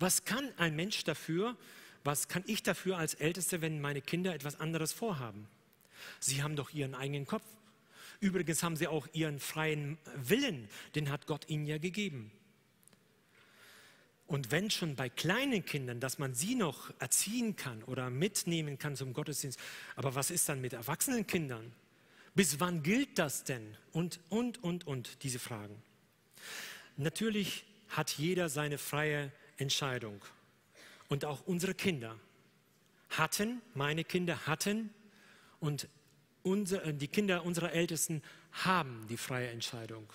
Was 0.00 0.24
kann 0.24 0.52
ein 0.56 0.74
Mensch 0.74 1.04
dafür, 1.04 1.56
was 2.04 2.28
kann 2.28 2.42
ich 2.46 2.62
dafür 2.62 2.98
als 2.98 3.14
Älteste, 3.14 3.60
wenn 3.60 3.80
meine 3.80 4.00
Kinder 4.00 4.34
etwas 4.34 4.58
anderes 4.60 4.92
vorhaben? 4.92 5.48
Sie 6.20 6.42
haben 6.42 6.56
doch 6.56 6.70
ihren 6.70 6.94
eigenen 6.94 7.26
Kopf. 7.26 7.44
Übrigens 8.20 8.62
haben 8.62 8.76
sie 8.76 8.88
auch 8.88 9.08
ihren 9.12 9.40
freien 9.40 9.98
Willen, 10.16 10.68
den 10.94 11.10
hat 11.10 11.26
Gott 11.26 11.48
ihnen 11.48 11.66
ja 11.66 11.78
gegeben. 11.78 12.30
Und 14.26 14.50
wenn 14.50 14.70
schon 14.70 14.94
bei 14.94 15.08
kleinen 15.08 15.64
Kindern, 15.64 16.00
dass 16.00 16.18
man 16.18 16.34
sie 16.34 16.54
noch 16.54 16.92
erziehen 17.00 17.56
kann 17.56 17.82
oder 17.82 18.08
mitnehmen 18.08 18.78
kann 18.78 18.96
zum 18.96 19.12
Gottesdienst, 19.12 19.58
aber 19.96 20.14
was 20.14 20.30
ist 20.30 20.48
dann 20.48 20.60
mit 20.60 20.72
erwachsenen 20.72 21.26
Kindern? 21.26 21.72
Bis 22.34 22.58
wann 22.58 22.82
gilt 22.82 23.18
das 23.18 23.44
denn? 23.44 23.76
Und, 23.92 24.20
und, 24.30 24.62
und, 24.64 24.86
und, 24.86 25.22
diese 25.22 25.38
Fragen. 25.38 25.82
Natürlich 26.96 27.64
hat 27.90 28.10
jeder 28.12 28.48
seine 28.48 28.78
freie 28.78 29.30
Entscheidung. 29.58 30.22
Und 31.12 31.26
auch 31.26 31.42
unsere 31.46 31.74
Kinder 31.74 32.18
hatten, 33.10 33.60
meine 33.74 34.02
Kinder 34.02 34.46
hatten 34.46 34.88
und 35.60 35.86
unsere, 36.42 36.84
äh, 36.84 36.94
die 36.94 37.06
Kinder 37.06 37.44
unserer 37.44 37.70
Ältesten 37.72 38.22
haben 38.52 39.06
die 39.10 39.18
freie 39.18 39.50
Entscheidung. 39.50 40.10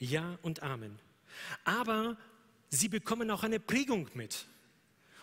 Ja 0.00 0.36
und 0.42 0.60
Amen. 0.60 0.98
Aber 1.62 2.16
sie 2.70 2.88
bekommen 2.88 3.30
auch 3.30 3.44
eine 3.44 3.60
Prägung 3.60 4.08
mit. 4.14 4.46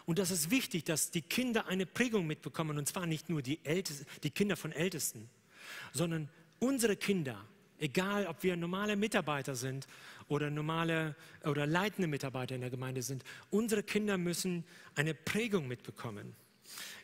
Und 0.06 0.20
das 0.20 0.32
ist 0.32 0.52
wichtig, 0.52 0.86
dass 0.86 1.12
die 1.12 1.22
Kinder 1.22 1.68
eine 1.68 1.86
Prägung 1.86 2.26
mitbekommen. 2.26 2.78
Und 2.78 2.88
zwar 2.88 3.06
nicht 3.06 3.28
nur 3.28 3.42
die, 3.42 3.60
Ältesten, 3.66 4.06
die 4.24 4.32
Kinder 4.32 4.56
von 4.56 4.72
Ältesten, 4.72 5.30
sondern 5.92 6.30
unsere 6.60 6.96
Kinder, 6.96 7.46
egal 7.80 8.28
ob 8.28 8.44
wir 8.44 8.56
normale 8.56 8.96
Mitarbeiter 8.96 9.56
sind 9.56 9.88
oder 10.28 10.50
normale 10.50 11.16
oder 11.44 11.66
leitende 11.66 12.08
Mitarbeiter 12.08 12.56
in 12.56 12.62
der 12.62 12.70
Gemeinde 12.70 13.02
sind. 13.02 13.24
Unsere 13.50 13.84
Kinder 13.84 14.18
müssen 14.18 14.64
eine 14.96 15.14
Prägung 15.14 15.68
mitbekommen. 15.68 16.36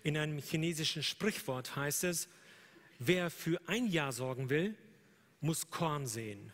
In 0.03 0.17
einem 0.17 0.39
chinesischen 0.39 1.01
Sprichwort 1.01 1.75
heißt 1.75 2.03
es, 2.03 2.27
wer 2.99 3.29
für 3.29 3.59
ein 3.67 3.87
Jahr 3.87 4.11
sorgen 4.11 4.49
will, 4.49 4.75
muss 5.41 5.69
Korn 5.69 6.05
sehen. 6.05 6.51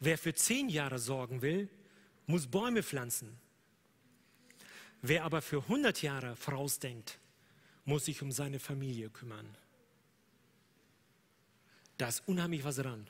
Wer 0.00 0.18
für 0.18 0.34
zehn 0.34 0.68
Jahre 0.68 0.98
sorgen 0.98 1.42
will, 1.42 1.68
muss 2.26 2.46
Bäume 2.46 2.82
pflanzen. 2.82 3.38
Wer 5.02 5.24
aber 5.24 5.40
für 5.40 5.62
100 5.62 6.02
Jahre 6.02 6.36
vorausdenkt, 6.36 7.18
muss 7.84 8.04
sich 8.04 8.20
um 8.22 8.32
seine 8.32 8.58
Familie 8.58 9.08
kümmern. 9.08 9.56
Da 12.00 12.08
ist 12.08 12.22
unheimlich 12.26 12.64
was 12.64 12.76
dran. 12.76 13.06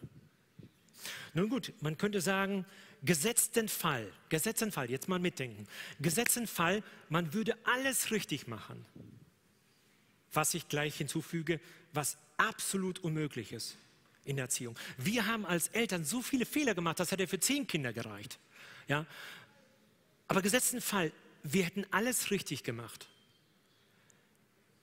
Nun 1.33 1.49
gut, 1.49 1.73
man 1.81 1.97
könnte 1.97 2.21
sagen, 2.21 2.67
gesetzten 3.05 3.69
Fall, 3.69 4.13
gesetzten 4.31 4.73
Fall, 4.73 4.91
jetzt 4.91 5.09
mal 5.09 5.21
mitdenken, 5.21 5.69
gesetzten 6.01 6.49
Fall, 6.49 6.83
man 7.09 7.33
würde 7.33 7.57
alles 7.63 8.11
richtig 8.11 8.49
machen. 8.49 8.85
Was 10.33 10.55
ich 10.55 10.69
gleich 10.69 10.97
hinzufüge, 10.97 11.61
was 11.93 12.17
absolut 12.37 12.99
unmöglich 12.99 13.53
ist 13.53 13.77
in 14.25 14.35
der 14.35 14.47
Erziehung. 14.47 14.77
Wir 14.99 15.25
haben 15.27 15.47
als 15.47 15.69
Eltern 15.69 16.05
so 16.05 16.21
viele 16.21 16.45
Fehler 16.45 16.75
gemacht, 16.75 16.99
das 16.99 17.13
hätte 17.13 17.29
für 17.29 17.39
zehn 17.39 17.69
Kinder 17.69 17.93
gereicht. 17.93 18.41
Ja? 18.89 19.07
Aber 20.27 20.43
gesetzten 20.43 20.81
Fall, 20.81 21.13
wir 21.45 21.65
hätten 21.65 21.87
alles 21.93 22.33
richtig 22.33 22.65
gemacht. 22.65 23.07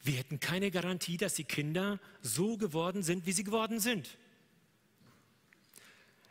Wir 0.08 0.16
hätten 0.16 0.39
keine 0.39 0.72
Garantie, 0.72 1.18
dass 1.18 1.34
die 1.34 1.43
Kinder 1.43 1.99
so 2.22 2.55
geworden 2.55 3.03
sind, 3.03 3.26
wie 3.26 3.34
sie 3.34 3.43
geworden 3.43 3.82
sind. 3.82 4.18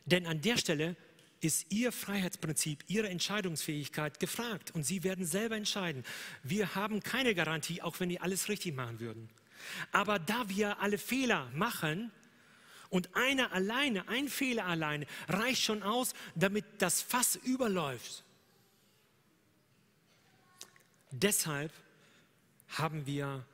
Denn 0.06 0.26
an 0.26 0.40
der 0.40 0.56
Stelle 0.56 0.96
ist 1.42 1.70
Ihr 1.70 1.92
Freiheitsprinzip, 1.92 2.84
Ihre 2.88 3.10
Entscheidungsfähigkeit 3.10 4.18
gefragt 4.18 4.70
und 4.74 4.84
Sie 4.84 5.04
werden 5.04 5.26
selber 5.26 5.56
entscheiden. 5.56 6.04
Wir 6.42 6.74
haben 6.74 7.02
keine 7.02 7.34
Garantie, 7.34 7.82
auch 7.82 8.00
wenn 8.00 8.08
die 8.08 8.18
alles 8.18 8.48
richtig 8.48 8.74
machen 8.74 8.98
würden. 8.98 9.28
Aber 9.92 10.18
da 10.18 10.48
wir 10.48 10.80
alle 10.80 10.96
Fehler 10.96 11.50
machen 11.52 12.10
und 12.88 13.14
einer 13.14 13.52
alleine, 13.52 14.08
ein 14.08 14.28
Fehler 14.28 14.64
alleine 14.64 15.06
reicht 15.28 15.62
schon 15.62 15.82
aus, 15.82 16.14
damit 16.34 16.64
das 16.78 17.02
Fass 17.02 17.36
überläuft. 17.36 18.24
Deshalb 21.10 21.72
haben 22.68 23.04
wir 23.04 23.44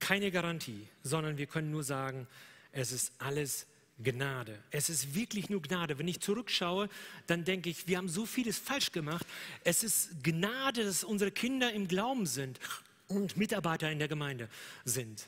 keine 0.00 0.30
Garantie, 0.30 0.86
sondern 1.02 1.38
wir 1.38 1.46
können 1.46 1.70
nur 1.70 1.84
sagen, 1.84 2.26
es 2.72 2.92
ist 2.92 3.12
alles 3.18 3.66
Gnade. 4.02 4.58
Es 4.70 4.88
ist 4.88 5.14
wirklich 5.14 5.50
nur 5.50 5.60
Gnade. 5.60 5.98
Wenn 5.98 6.06
ich 6.06 6.20
zurückschaue, 6.20 6.88
dann 7.26 7.44
denke 7.44 7.68
ich, 7.68 7.88
wir 7.88 7.96
haben 7.96 8.08
so 8.08 8.26
vieles 8.26 8.58
falsch 8.58 8.92
gemacht. 8.92 9.26
Es 9.64 9.82
ist 9.82 10.22
Gnade, 10.22 10.84
dass 10.84 11.02
unsere 11.02 11.30
Kinder 11.30 11.72
im 11.72 11.88
Glauben 11.88 12.26
sind 12.26 12.60
und 13.08 13.36
Mitarbeiter 13.36 13.90
in 13.90 13.98
der 13.98 14.08
Gemeinde 14.08 14.48
sind. 14.84 15.26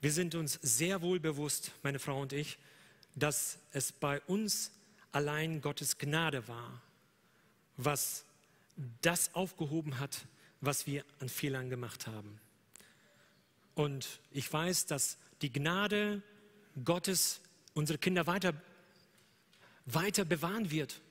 Wir 0.00 0.12
sind 0.12 0.34
uns 0.34 0.58
sehr 0.62 1.02
wohl 1.02 1.20
bewusst, 1.20 1.72
meine 1.82 1.98
Frau 1.98 2.20
und 2.20 2.32
ich, 2.32 2.58
dass 3.14 3.58
es 3.72 3.92
bei 3.92 4.20
uns 4.22 4.70
allein 5.12 5.60
Gottes 5.60 5.98
Gnade 5.98 6.48
war, 6.48 6.80
was 7.76 8.24
das 9.02 9.34
aufgehoben 9.34 9.98
hat, 9.98 10.26
was 10.60 10.86
wir 10.86 11.04
an 11.20 11.28
Fehlern 11.28 11.70
gemacht 11.70 12.06
haben. 12.06 12.38
Und 13.76 14.20
ich 14.32 14.50
weiß, 14.50 14.86
dass 14.86 15.18
die 15.42 15.52
Gnade 15.52 16.22
Gottes 16.82 17.42
unsere 17.74 17.98
Kinder 17.98 18.26
weiter, 18.26 18.54
weiter 19.84 20.24
bewahren 20.24 20.70
wird, 20.70 21.02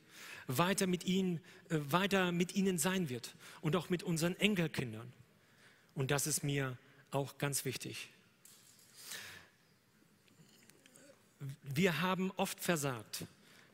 weiter 0.47 0.88
mit, 0.88 1.05
ihnen, 1.05 1.39
äh, 1.70 1.78
weiter 1.89 2.32
mit 2.32 2.55
ihnen 2.55 2.80
sein 2.80 3.07
wird 3.07 3.36
und 3.61 3.76
auch 3.76 3.89
mit 3.89 4.01
unseren 4.01 4.36
Enkelkindern. 4.38 5.13
Und 5.93 6.09
das 6.09 6.26
ist 6.26 6.43
mir 6.43 6.76
auch 7.11 7.38
ganz 7.38 7.66
wichtig. 7.66 8.09
Wir 11.61 12.01
haben 12.01 12.32
oft 12.32 12.59
versagt. 12.59 13.26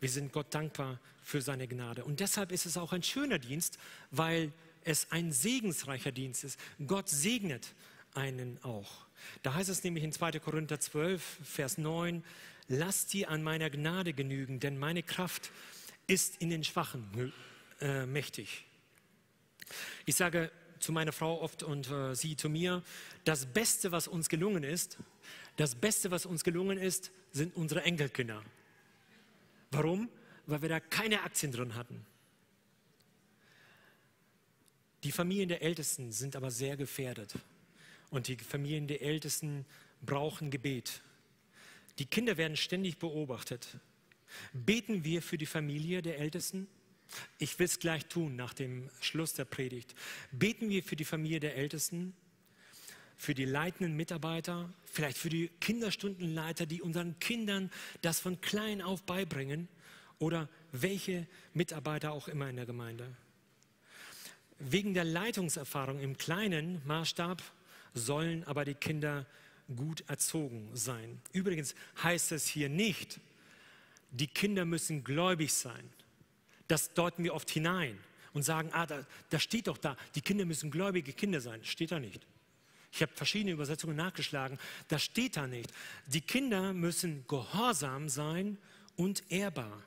Wir 0.02 0.10
sind 0.10 0.34
Gott 0.34 0.54
dankbar 0.54 1.00
für 1.24 1.42
seine 1.42 1.66
Gnade. 1.66 2.04
Und 2.04 2.20
deshalb 2.20 2.52
ist 2.52 2.66
es 2.66 2.76
auch 2.76 2.92
ein 2.92 3.04
schöner 3.04 3.40
Dienst, 3.40 3.80
weil 4.12 4.52
es 4.84 5.12
ein 5.12 5.32
segensreicher 5.32 6.12
Dienst 6.12 6.44
ist. 6.44 6.60
Gott 6.86 7.08
segnet 7.08 7.74
einen 8.14 8.62
auch. 8.64 9.06
Da 9.44 9.54
heißt 9.54 9.70
es 9.70 9.84
nämlich 9.84 10.04
in 10.04 10.12
2. 10.12 10.40
Korinther 10.40 10.80
12, 10.80 11.40
Vers 11.44 11.78
9, 11.78 12.24
lasst 12.68 13.14
dir 13.14 13.30
an 13.30 13.44
meiner 13.44 13.70
Gnade 13.70 14.14
genügen, 14.14 14.60
denn 14.60 14.78
meine 14.78 15.04
Kraft 15.04 15.52
ist 16.08 16.42
in 16.42 16.50
den 16.50 16.64
Schwachen 16.64 17.34
äh, 17.80 18.06
mächtig. 18.06 18.66
Ich 20.06 20.16
sage 20.16 20.52
zu 20.80 20.92
meiner 20.92 21.12
Frau 21.12 21.42
oft 21.42 21.64
und 21.64 21.90
äh, 21.90 22.16
sie 22.16 22.36
zu 22.36 22.50
mir, 22.50 22.84
das 23.24 23.46
Beste, 23.46 23.92
was 23.92 24.08
uns 24.08 24.30
gelungen 24.30 24.64
ist, 24.64 24.98
das 25.58 25.76
Beste, 25.76 26.12
was 26.12 26.26
uns 26.26 26.44
gelungen 26.44 26.78
ist, 26.78 27.12
sind 27.32 27.56
unsere 27.56 27.84
Enkelkinder. 27.84 28.44
Warum? 29.70 30.10
Weil 30.48 30.62
wir 30.62 30.70
da 30.70 30.80
keine 30.80 31.22
Aktien 31.22 31.52
drin 31.52 31.76
hatten. 31.76 32.06
Die 35.04 35.12
Familien 35.12 35.50
der 35.50 35.62
Ältesten 35.62 36.12
sind 36.12 36.36
aber 36.36 36.52
sehr 36.52 36.78
gefährdet. 36.78 37.34
Und 38.12 38.28
die 38.28 38.36
Familien 38.36 38.88
der 38.88 39.02
Ältesten 39.02 39.66
brauchen 40.02 40.52
Gebet. 40.52 41.02
Die 41.98 42.06
Kinder 42.06 42.38
werden 42.38 42.58
ständig 42.58 43.00
beobachtet. 43.00 43.78
Beten 44.54 45.04
wir 45.04 45.22
für 45.22 45.38
die 45.38 45.46
Familie 45.46 46.02
der 46.02 46.20
Ältesten? 46.20 46.68
Ich 47.40 47.58
will 47.58 47.66
es 47.66 47.80
gleich 47.80 48.06
tun 48.06 48.36
nach 48.36 48.54
dem 48.54 48.90
Schluss 49.00 49.34
der 49.34 49.46
Predigt. 49.46 49.96
Beten 50.32 50.70
wir 50.70 50.84
für 50.84 50.96
die 50.96 51.06
Familie 51.06 51.40
der 51.40 51.56
Ältesten? 51.56 52.14
Für 53.18 53.34
die 53.34 53.46
leitenden 53.46 53.96
Mitarbeiter? 53.96 54.74
Vielleicht 54.86 55.18
für 55.18 55.30
die 55.30 55.50
Kinderstundenleiter, 55.60 56.66
die 56.66 56.82
unseren 56.82 57.18
Kindern 57.20 57.72
das 58.02 58.20
von 58.20 58.42
klein 58.42 58.82
auf 58.82 59.04
beibringen? 59.04 59.68
Oder 60.20 60.50
welche 60.72 61.28
Mitarbeiter 61.54 62.12
auch 62.12 62.28
immer 62.28 62.50
in 62.50 62.58
der 62.58 62.66
Gemeinde? 62.66 63.16
Wegen 64.60 64.94
der 64.94 65.06
Leitungserfahrung 65.06 66.00
im 66.00 66.18
kleinen 66.18 66.82
Maßstab 66.86 67.42
sollen 67.94 68.44
aber 68.46 68.66
die 68.66 68.74
Kinder 68.74 69.26
gut 69.76 70.04
erzogen 70.08 70.70
sein. 70.74 71.22
Übrigens 71.32 71.76
heißt 72.04 72.32
es 72.32 72.48
hier 72.48 72.70
nicht, 72.70 73.20
die 74.12 74.28
Kinder 74.28 74.66
müssen 74.66 75.04
gläubig 75.04 75.54
sein. 75.54 75.90
Das 76.68 76.94
deuten 76.94 77.24
wir 77.24 77.34
oft 77.34 77.50
hinein 77.50 77.98
und 78.34 78.44
sagen, 78.44 78.70
ah, 78.74 78.86
da, 78.86 79.06
da 79.30 79.40
steht 79.40 79.68
doch 79.68 79.78
da, 79.78 79.98
die 80.16 80.22
Kinder 80.22 80.46
müssen 80.46 80.72
gläubige 80.72 81.14
Kinder 81.14 81.42
sein. 81.42 81.64
Steht 81.64 81.92
da 81.92 82.00
nicht. 82.00 82.26
Ich 82.94 83.02
habe 83.02 83.12
verschiedene 83.16 83.52
Übersetzungen 83.52 83.96
nachgeschlagen. 83.96 84.60
Das 84.90 85.04
steht 85.04 85.38
da 85.38 85.48
nicht. 85.48 85.72
Die 86.08 86.22
Kinder 86.22 86.74
müssen 86.74 87.26
gehorsam 87.28 88.10
sein 88.10 88.58
und 88.98 89.24
ehrbar. 89.32 89.82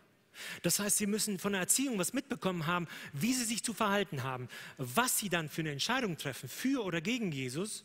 Das 0.62 0.78
heißt, 0.78 0.96
sie 0.96 1.06
müssen 1.06 1.38
von 1.38 1.52
der 1.52 1.60
Erziehung 1.60 1.98
was 1.98 2.12
mitbekommen 2.12 2.66
haben, 2.66 2.88
wie 3.12 3.34
sie 3.34 3.44
sich 3.44 3.62
zu 3.62 3.72
verhalten 3.72 4.22
haben. 4.22 4.48
Was 4.78 5.18
sie 5.18 5.28
dann 5.28 5.48
für 5.48 5.60
eine 5.60 5.70
Entscheidung 5.70 6.16
treffen, 6.16 6.48
für 6.48 6.82
oder 6.82 7.00
gegen 7.00 7.30
Jesus, 7.30 7.84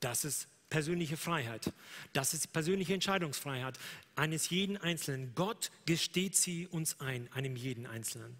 das 0.00 0.24
ist 0.24 0.48
persönliche 0.70 1.16
Freiheit. 1.16 1.72
Das 2.12 2.34
ist 2.34 2.52
persönliche 2.52 2.94
Entscheidungsfreiheit 2.94 3.78
eines 4.14 4.50
jeden 4.50 4.76
Einzelnen. 4.76 5.32
Gott 5.34 5.70
gesteht 5.86 6.36
sie 6.36 6.66
uns 6.66 7.00
ein, 7.00 7.32
einem 7.32 7.56
jeden 7.56 7.86
Einzelnen. 7.86 8.38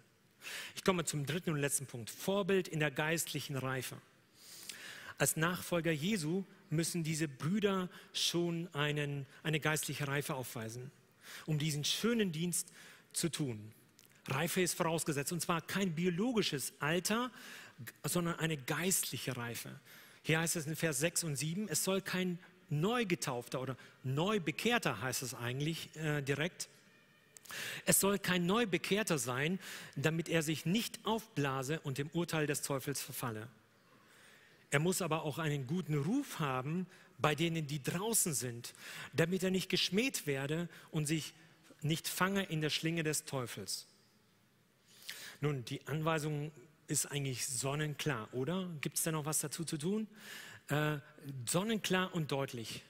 Ich 0.75 0.83
komme 0.83 1.05
zum 1.05 1.25
dritten 1.25 1.51
und 1.51 1.59
letzten 1.59 1.85
Punkt. 1.85 2.09
Vorbild 2.09 2.67
in 2.67 2.79
der 2.79 2.91
geistlichen 2.91 3.55
Reife. 3.55 3.97
Als 5.17 5.35
Nachfolger 5.35 5.91
Jesu 5.91 6.43
müssen 6.69 7.03
diese 7.03 7.27
Brüder 7.27 7.89
schon 8.13 8.67
einen, 8.73 9.25
eine 9.43 9.59
geistliche 9.59 10.07
Reife 10.07 10.35
aufweisen, 10.35 10.91
um 11.45 11.57
diesen 11.57 11.83
schönen 11.83 12.31
Dienst 12.31 12.71
zu 13.13 13.29
tun. 13.29 13.73
Reife 14.27 14.61
ist 14.61 14.75
vorausgesetzt, 14.75 15.31
und 15.31 15.41
zwar 15.41 15.61
kein 15.61 15.95
biologisches 15.95 16.73
Alter, 16.79 17.31
sondern 18.03 18.37
eine 18.39 18.57
geistliche 18.57 19.37
Reife. 19.37 19.79
Hier 20.27 20.41
heißt 20.41 20.57
es 20.57 20.67
in 20.67 20.75
Vers 20.75 20.99
6 20.99 21.23
und 21.23 21.37
7, 21.37 21.69
es 21.69 21.85
soll 21.85 22.01
kein 22.01 22.37
Neugetaufter 22.69 23.61
oder 23.61 23.77
Neubekehrter 24.03 25.01
heißt 25.01 25.23
es 25.23 25.33
eigentlich 25.33 25.95
äh, 25.95 26.21
direkt. 26.21 26.67
Es 27.85 28.01
soll 28.01 28.19
kein 28.19 28.45
Neubekehrter 28.45 29.19
sein, 29.19 29.57
damit 29.95 30.27
er 30.27 30.41
sich 30.41 30.65
nicht 30.65 30.99
aufblase 31.05 31.79
und 31.79 31.97
dem 31.97 32.09
Urteil 32.09 32.45
des 32.45 32.61
Teufels 32.61 32.99
verfalle. 32.99 33.47
Er 34.69 34.79
muss 34.79 35.01
aber 35.01 35.23
auch 35.23 35.37
einen 35.37 35.65
guten 35.65 35.93
Ruf 35.93 36.39
haben 36.39 36.87
bei 37.17 37.33
denen, 37.33 37.65
die 37.65 37.81
draußen 37.81 38.33
sind, 38.33 38.73
damit 39.13 39.43
er 39.43 39.49
nicht 39.49 39.69
geschmäht 39.69 40.27
werde 40.27 40.67
und 40.91 41.05
sich 41.05 41.33
nicht 41.81 42.09
fange 42.09 42.43
in 42.43 42.59
der 42.59 42.69
Schlinge 42.69 43.03
des 43.03 43.23
Teufels. 43.23 43.87
Nun, 45.39 45.63
die 45.63 45.87
Anweisungen 45.87 46.51
ist 46.87 47.05
eigentlich 47.07 47.45
sonnenklar, 47.47 48.33
oder? 48.33 48.69
Gibt 48.81 48.97
es 48.97 49.03
da 49.03 49.11
noch 49.11 49.25
was 49.25 49.39
dazu 49.39 49.63
zu 49.63 49.77
tun? 49.77 50.07
Äh, 50.69 50.97
sonnenklar 51.47 52.13
und 52.13 52.31
deutlich. 52.31 52.83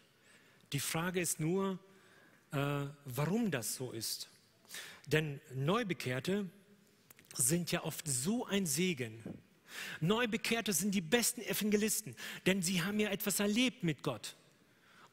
Die 0.73 0.79
Frage 0.79 1.19
ist 1.19 1.39
nur, 1.39 1.79
äh, 2.51 2.85
warum 3.05 3.51
das 3.51 3.75
so 3.75 3.91
ist. 3.91 4.29
Denn 5.07 5.41
Neubekehrte 5.53 6.49
sind 7.35 7.71
ja 7.71 7.83
oft 7.83 8.07
so 8.07 8.45
ein 8.45 8.65
Segen. 8.65 9.23
Neubekehrte 9.99 10.73
sind 10.73 10.95
die 10.95 11.01
besten 11.01 11.41
Evangelisten, 11.41 12.15
denn 12.45 12.61
sie 12.61 12.81
haben 12.81 12.99
ja 12.99 13.09
etwas 13.09 13.39
erlebt 13.39 13.83
mit 13.83 14.01
Gott. 14.01 14.36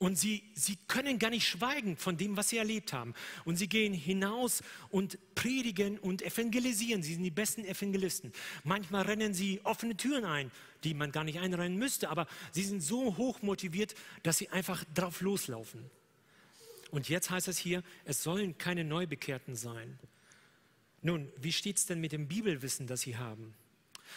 Und 0.04 0.18
sie, 0.18 0.42
sie 0.52 0.76
können 0.86 1.18
gar 1.18 1.30
nicht 1.30 1.48
schweigen 1.48 1.96
von 1.96 2.18
dem, 2.18 2.36
was 2.36 2.50
sie 2.50 2.58
erlebt 2.58 2.92
haben. 2.92 3.14
Und 3.46 3.56
sie 3.56 3.70
gehen 3.70 3.94
hinaus 3.94 4.62
und 4.90 5.18
predigen 5.34 5.98
und 5.98 6.20
evangelisieren. 6.20 7.02
Sie 7.02 7.14
sind 7.14 7.22
die 7.22 7.30
besten 7.30 7.64
Evangelisten. 7.64 8.30
Manchmal 8.64 9.06
rennen 9.06 9.32
sie 9.32 9.62
offene 9.64 9.96
Türen 9.96 10.26
ein, 10.26 10.50
die 10.84 10.92
man 10.92 11.10
gar 11.10 11.24
nicht 11.24 11.38
einrennen 11.38 11.78
müsste. 11.78 12.10
Aber 12.10 12.26
sie 12.52 12.64
sind 12.64 12.82
so 12.82 13.16
hoch 13.16 13.40
motiviert, 13.40 13.94
dass 14.22 14.36
sie 14.36 14.50
einfach 14.50 14.84
drauf 14.92 15.22
loslaufen. 15.22 15.90
Und 16.90 17.08
jetzt 17.08 17.30
heißt 17.30 17.48
es 17.48 17.56
hier, 17.56 17.82
es 18.04 18.22
sollen 18.22 18.58
keine 18.58 18.84
Neubekehrten 18.84 19.56
sein. 19.56 19.98
Nun, 21.00 21.32
wie 21.38 21.52
steht 21.52 21.78
es 21.78 21.86
denn 21.86 22.02
mit 22.02 22.12
dem 22.12 22.28
Bibelwissen, 22.28 22.86
das 22.86 23.00
sie 23.00 23.16
haben? 23.16 23.54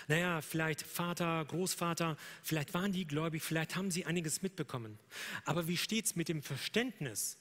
Naja, 0.07 0.41
vielleicht 0.41 0.81
Vater, 0.81 1.45
Großvater, 1.45 2.17
vielleicht 2.43 2.73
waren 2.73 2.91
die 2.91 3.05
gläubig, 3.05 3.43
vielleicht 3.43 3.75
haben 3.75 3.91
sie 3.91 4.05
einiges 4.05 4.41
mitbekommen. 4.41 4.97
Aber 5.45 5.67
wie 5.67 5.77
steht 5.77 6.05
es 6.05 6.15
mit 6.15 6.29
dem 6.29 6.41
Verständnis, 6.41 7.37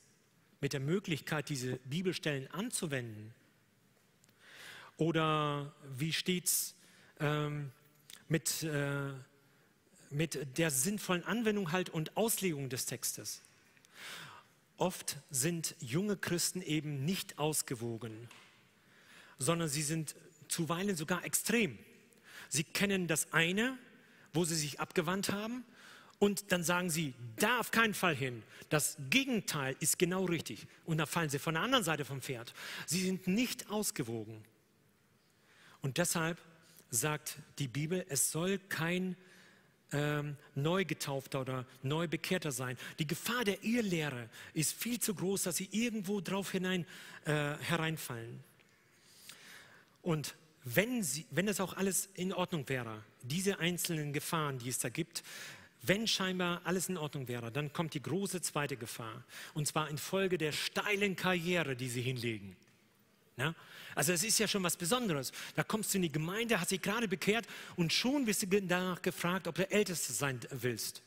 mit 0.61 0.73
der 0.73 0.81
Möglichkeit, 0.81 1.49
diese 1.49 1.77
Bibelstellen 1.85 2.51
anzuwenden? 2.51 3.35
Oder 4.97 5.75
wie 5.97 6.13
steht 6.13 6.47
es 6.47 6.75
ähm, 7.21 7.71
mit, 8.29 8.63
äh, 8.63 9.13
mit 10.11 10.59
der 10.59 10.71
sinnvollen 10.71 11.25
Anwendung 11.25 11.73
halt 11.73 11.91
und 11.91 12.17
Auslegung 12.17 12.69
des 12.71 12.87
Textes? 12.87 13.43
Oft 14.79 15.19
sind 15.31 15.75
junge 15.81 16.17
Christen 16.17 16.61
eben 16.63 17.05
nicht 17.05 17.39
ausgewogen, 17.39 18.29
sondern 19.39 19.69
sie 19.69 19.83
sind 19.83 20.15
zuweilen 20.49 20.97
sogar 20.97 21.25
extrem. 21.25 21.79
Sie 22.49 22.65
kennen 22.65 23.07
das 23.07 23.33
eine, 23.33 23.79
wo 24.33 24.45
sie 24.45 24.55
sich 24.55 24.81
abgewandt 24.81 25.31
haben, 25.31 25.65
und 26.19 26.51
dann 26.51 26.65
sagen 26.65 26.91
sie, 26.91 27.15
da 27.37 27.61
auf 27.61 27.71
keinen 27.71 27.95
Fall 27.95 28.15
hin. 28.15 28.43
Das 28.71 28.97
Gegenteil 29.11 29.77
ist 29.81 29.99
genau 29.99 30.25
richtig. 30.25 30.67
Und 30.87 30.99
da 30.99 31.07
fallen 31.07 31.29
sie 31.29 31.39
von 31.39 31.55
der 31.55 31.63
anderen 31.63 31.85
Seite 31.85 32.05
vom 32.05 32.23
Pferd. 32.23 32.55
Sie 32.87 33.03
sind 33.03 33.27
nicht 33.27 33.71
ausgewogen. 33.71 34.43
Und 35.83 35.99
deshalb 35.99 36.39
sagt 36.91 37.39
die 37.59 37.69
Bibel, 37.69 38.05
es 38.09 38.33
soll 38.33 38.59
kein 38.59 39.17
ähm, 39.93 40.37
Neugetaufter 40.55 41.43
oder 41.43 41.67
Neubekehrter 41.83 42.51
sein. 42.51 42.79
Die 42.99 43.07
Gefahr 43.07 43.45
der 43.45 43.63
Irrlehre 43.63 44.31
ist 44.55 44.73
viel 44.73 44.99
zu 44.99 45.15
groß, 45.15 45.45
dass 45.45 45.57
sie 45.57 45.69
irgendwo 45.71 46.21
drauf 46.21 46.51
hinein 46.51 46.87
äh, 47.27 47.57
hereinfallen. 47.59 48.43
Und 50.03 50.35
wenn, 50.67 51.03
sie, 51.05 51.25
wenn 51.31 51.47
das 51.47 51.61
auch 51.61 51.77
alles 51.77 52.09
in 52.15 52.33
Ordnung 52.33 52.69
wäre, 52.69 53.01
diese 53.23 53.61
einzelnen 53.61 54.13
Gefahren, 54.13 54.59
die 54.59 54.69
es 54.69 54.81
da 54.81 54.89
gibt, 54.89 55.23
wenn 55.83 56.09
scheinbar 56.09 56.61
alles 56.65 56.89
in 56.89 56.99
Ordnung 56.99 57.29
wäre, 57.29 57.53
dann 57.53 57.73
kommt 57.73 57.95
die 57.95 58.03
große 58.03 58.43
zweite 58.43 58.77
Gefahr. 58.77 59.23
Und 59.55 59.69
zwar 59.69 59.89
infolge 59.89 60.39
der 60.39 60.51
steilen 60.51 61.15
Karriere, 61.15 61.77
die 61.77 61.89
sie 61.89 62.03
hinlegen. 62.03 62.57
Ja? 63.37 63.55
Also 63.95 64.13
es 64.13 64.25
ist 64.25 64.41
ja 64.41 64.49
schon 64.49 64.65
was 64.65 64.77
Besonderes. 64.77 65.31
Da 65.55 65.63
kommst 65.63 65.95
du 65.95 65.99
in 65.99 66.03
die 66.03 66.11
Gemeinde, 66.13 66.61
hast 66.61 66.73
dich 66.73 66.83
gerade 66.83 67.07
bekehrt 67.07 67.47
und 67.77 67.93
schon 67.93 68.27
wirst 68.27 68.43
du 68.43 68.61
danach 68.61 69.01
gefragt, 69.03 69.47
ob 69.47 69.55
du 69.55 69.71
Älteste 69.71 70.13
sein 70.13 70.41
willst. 70.51 71.01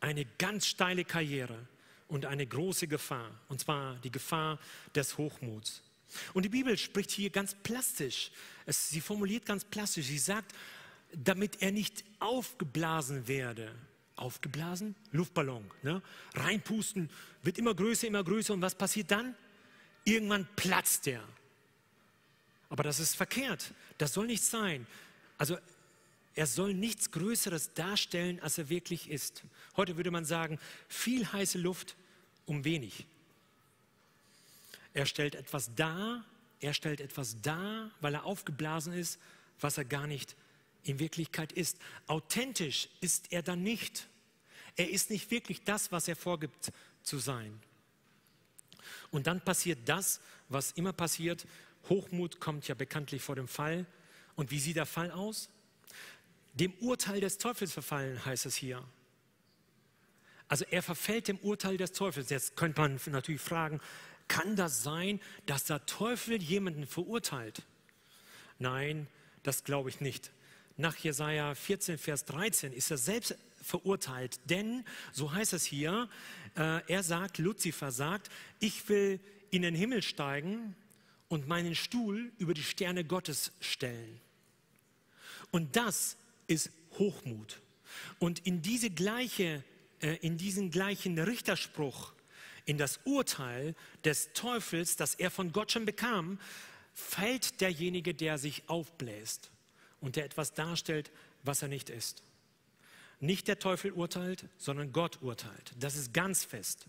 Eine 0.00 0.26
ganz 0.36 0.66
steile 0.66 1.06
Karriere 1.06 1.66
und 2.08 2.26
eine 2.26 2.46
große 2.46 2.88
Gefahr. 2.88 3.30
Und 3.48 3.60
zwar 3.60 3.96
die 4.04 4.12
Gefahr 4.12 4.58
des 4.94 5.16
Hochmuts. 5.16 5.82
Und 6.34 6.44
die 6.44 6.48
Bibel 6.48 6.76
spricht 6.76 7.10
hier 7.10 7.30
ganz 7.30 7.54
plastisch. 7.54 8.30
Es, 8.64 8.88
sie 8.88 9.00
formuliert 9.00 9.46
ganz 9.46 9.64
plastisch. 9.64 10.06
Sie 10.06 10.18
sagt, 10.18 10.54
damit 11.12 11.62
er 11.62 11.72
nicht 11.72 12.04
aufgeblasen 12.18 13.28
werde. 13.28 13.74
Aufgeblasen? 14.16 14.94
Luftballon. 15.12 15.70
Ne? 15.82 16.02
Reinpusten, 16.34 17.10
wird 17.42 17.58
immer 17.58 17.74
größer, 17.74 18.06
immer 18.06 18.24
größer. 18.24 18.54
Und 18.54 18.62
was 18.62 18.74
passiert 18.74 19.10
dann? 19.10 19.34
Irgendwann 20.04 20.48
platzt 20.56 21.06
der. 21.06 21.22
Aber 22.68 22.82
das 22.82 23.00
ist 23.00 23.14
verkehrt. 23.14 23.72
Das 23.98 24.12
soll 24.12 24.26
nicht 24.26 24.42
sein. 24.42 24.86
Also 25.38 25.58
er 26.34 26.46
soll 26.46 26.74
nichts 26.74 27.10
Größeres 27.10 27.72
darstellen, 27.74 28.40
als 28.40 28.58
er 28.58 28.68
wirklich 28.68 29.10
ist. 29.10 29.42
Heute 29.76 29.96
würde 29.96 30.10
man 30.10 30.24
sagen, 30.24 30.58
viel 30.88 31.30
heiße 31.32 31.58
Luft 31.58 31.96
um 32.44 32.64
wenig. 32.64 33.06
Er 34.96 35.04
stellt 35.04 35.34
etwas 35.34 35.74
dar, 35.74 36.24
er 36.58 36.72
stellt 36.72 37.02
etwas 37.02 37.42
dar, 37.42 37.90
weil 38.00 38.14
er 38.14 38.24
aufgeblasen 38.24 38.94
ist, 38.94 39.20
was 39.60 39.76
er 39.76 39.84
gar 39.84 40.06
nicht 40.06 40.34
in 40.84 40.98
Wirklichkeit 40.98 41.52
ist. 41.52 41.76
Authentisch 42.06 42.88
ist 43.02 43.30
er 43.30 43.42
dann 43.42 43.62
nicht. 43.62 44.06
Er 44.74 44.88
ist 44.88 45.10
nicht 45.10 45.30
wirklich 45.30 45.64
das, 45.64 45.92
was 45.92 46.08
er 46.08 46.16
vorgibt 46.16 46.72
zu 47.02 47.18
sein. 47.18 47.60
Und 49.10 49.26
dann 49.26 49.42
passiert 49.42 49.80
das, 49.84 50.18
was 50.48 50.72
immer 50.72 50.94
passiert. 50.94 51.46
Hochmut 51.90 52.40
kommt 52.40 52.66
ja 52.66 52.74
bekanntlich 52.74 53.20
vor 53.20 53.36
dem 53.36 53.48
Fall. 53.48 53.84
Und 54.34 54.50
wie 54.50 54.58
sieht 54.58 54.76
der 54.76 54.86
Fall 54.86 55.10
aus? 55.10 55.50
Dem 56.54 56.72
Urteil 56.80 57.20
des 57.20 57.36
Teufels 57.36 57.70
verfallen, 57.70 58.24
heißt 58.24 58.46
es 58.46 58.56
hier. 58.56 58.82
Also 60.48 60.64
er 60.70 60.82
verfällt 60.82 61.28
dem 61.28 61.36
Urteil 61.40 61.76
des 61.76 61.92
Teufels. 61.92 62.30
Jetzt 62.30 62.56
könnte 62.56 62.80
man 62.80 62.98
natürlich 63.08 63.42
fragen, 63.42 63.78
kann 64.28 64.56
das 64.56 64.82
sein, 64.82 65.20
dass 65.46 65.64
der 65.64 65.84
Teufel 65.86 66.42
jemanden 66.42 66.86
verurteilt? 66.86 67.62
Nein, 68.58 69.06
das 69.42 69.64
glaube 69.64 69.88
ich 69.88 70.00
nicht. 70.00 70.30
Nach 70.76 70.96
Jesaja 70.96 71.54
14, 71.54 71.98
Vers 71.98 72.24
13 72.26 72.72
ist 72.72 72.90
er 72.90 72.98
selbst 72.98 73.36
verurteilt, 73.62 74.38
denn, 74.44 74.84
so 75.12 75.32
heißt 75.32 75.52
es 75.52 75.64
hier, 75.64 76.08
äh, 76.56 76.80
er 76.86 77.02
sagt, 77.02 77.38
Luzifer 77.38 77.90
sagt, 77.90 78.30
ich 78.60 78.88
will 78.88 79.18
in 79.50 79.62
den 79.62 79.74
Himmel 79.74 80.02
steigen 80.02 80.76
und 81.28 81.48
meinen 81.48 81.74
Stuhl 81.74 82.30
über 82.38 82.54
die 82.54 82.62
Sterne 82.62 83.04
Gottes 83.04 83.52
stellen. 83.60 84.20
Und 85.50 85.76
das 85.76 86.16
ist 86.46 86.70
Hochmut. 86.98 87.60
Und 88.18 88.40
in, 88.40 88.62
diese 88.62 88.90
gleiche, 88.90 89.64
äh, 90.00 90.16
in 90.16 90.36
diesen 90.36 90.70
gleichen 90.70 91.18
Richterspruch 91.18 92.12
in 92.66 92.76
das 92.76 93.00
Urteil 93.04 93.74
des 94.04 94.32
Teufels, 94.34 94.96
das 94.96 95.14
er 95.14 95.30
von 95.30 95.52
Gott 95.52 95.72
schon 95.72 95.86
bekam, 95.86 96.38
fällt 96.92 97.60
derjenige, 97.60 98.12
der 98.12 98.36
sich 98.36 98.68
aufbläst 98.68 99.50
und 100.00 100.16
der 100.16 100.24
etwas 100.24 100.52
darstellt, 100.52 101.10
was 101.42 101.62
er 101.62 101.68
nicht 101.68 101.88
ist. 101.88 102.22
Nicht 103.20 103.48
der 103.48 103.58
Teufel 103.58 103.92
urteilt, 103.92 104.44
sondern 104.58 104.92
Gott 104.92 105.22
urteilt. 105.22 105.72
Das 105.78 105.96
ist 105.96 106.12
ganz 106.12 106.44
fest. 106.44 106.86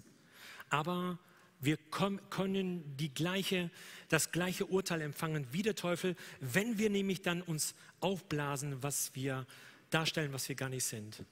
Aber 0.69 1.19
wir 1.59 1.77
können 1.77 2.97
die 2.97 3.13
gleiche, 3.13 3.71
das 4.09 4.31
gleiche 4.31 4.65
Urteil 4.65 5.01
empfangen 5.01 5.47
wie 5.51 5.61
der 5.61 5.75
Teufel, 5.75 6.15
wenn 6.39 6.77
wir 6.77 6.89
nämlich 6.89 7.21
dann 7.21 7.41
uns 7.41 7.75
aufblasen, 7.99 8.83
was 8.83 9.11
wir 9.15 9.45
darstellen, 9.89 10.33
was 10.33 10.49
wir 10.49 10.55
gar 10.55 10.69
nicht 10.69 10.83
sind. 10.83 11.23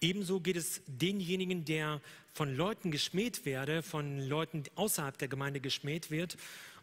Ebenso 0.00 0.40
geht 0.40 0.56
es 0.56 0.82
denjenigen, 0.86 1.64
der 1.64 2.00
von 2.32 2.56
Leuten 2.56 2.90
geschmäht 2.90 3.44
werde, 3.44 3.82
von 3.82 4.20
Leuten 4.20 4.64
außerhalb 4.76 5.18
der 5.18 5.28
Gemeinde 5.28 5.60
geschmäht 5.60 6.10
wird 6.10 6.36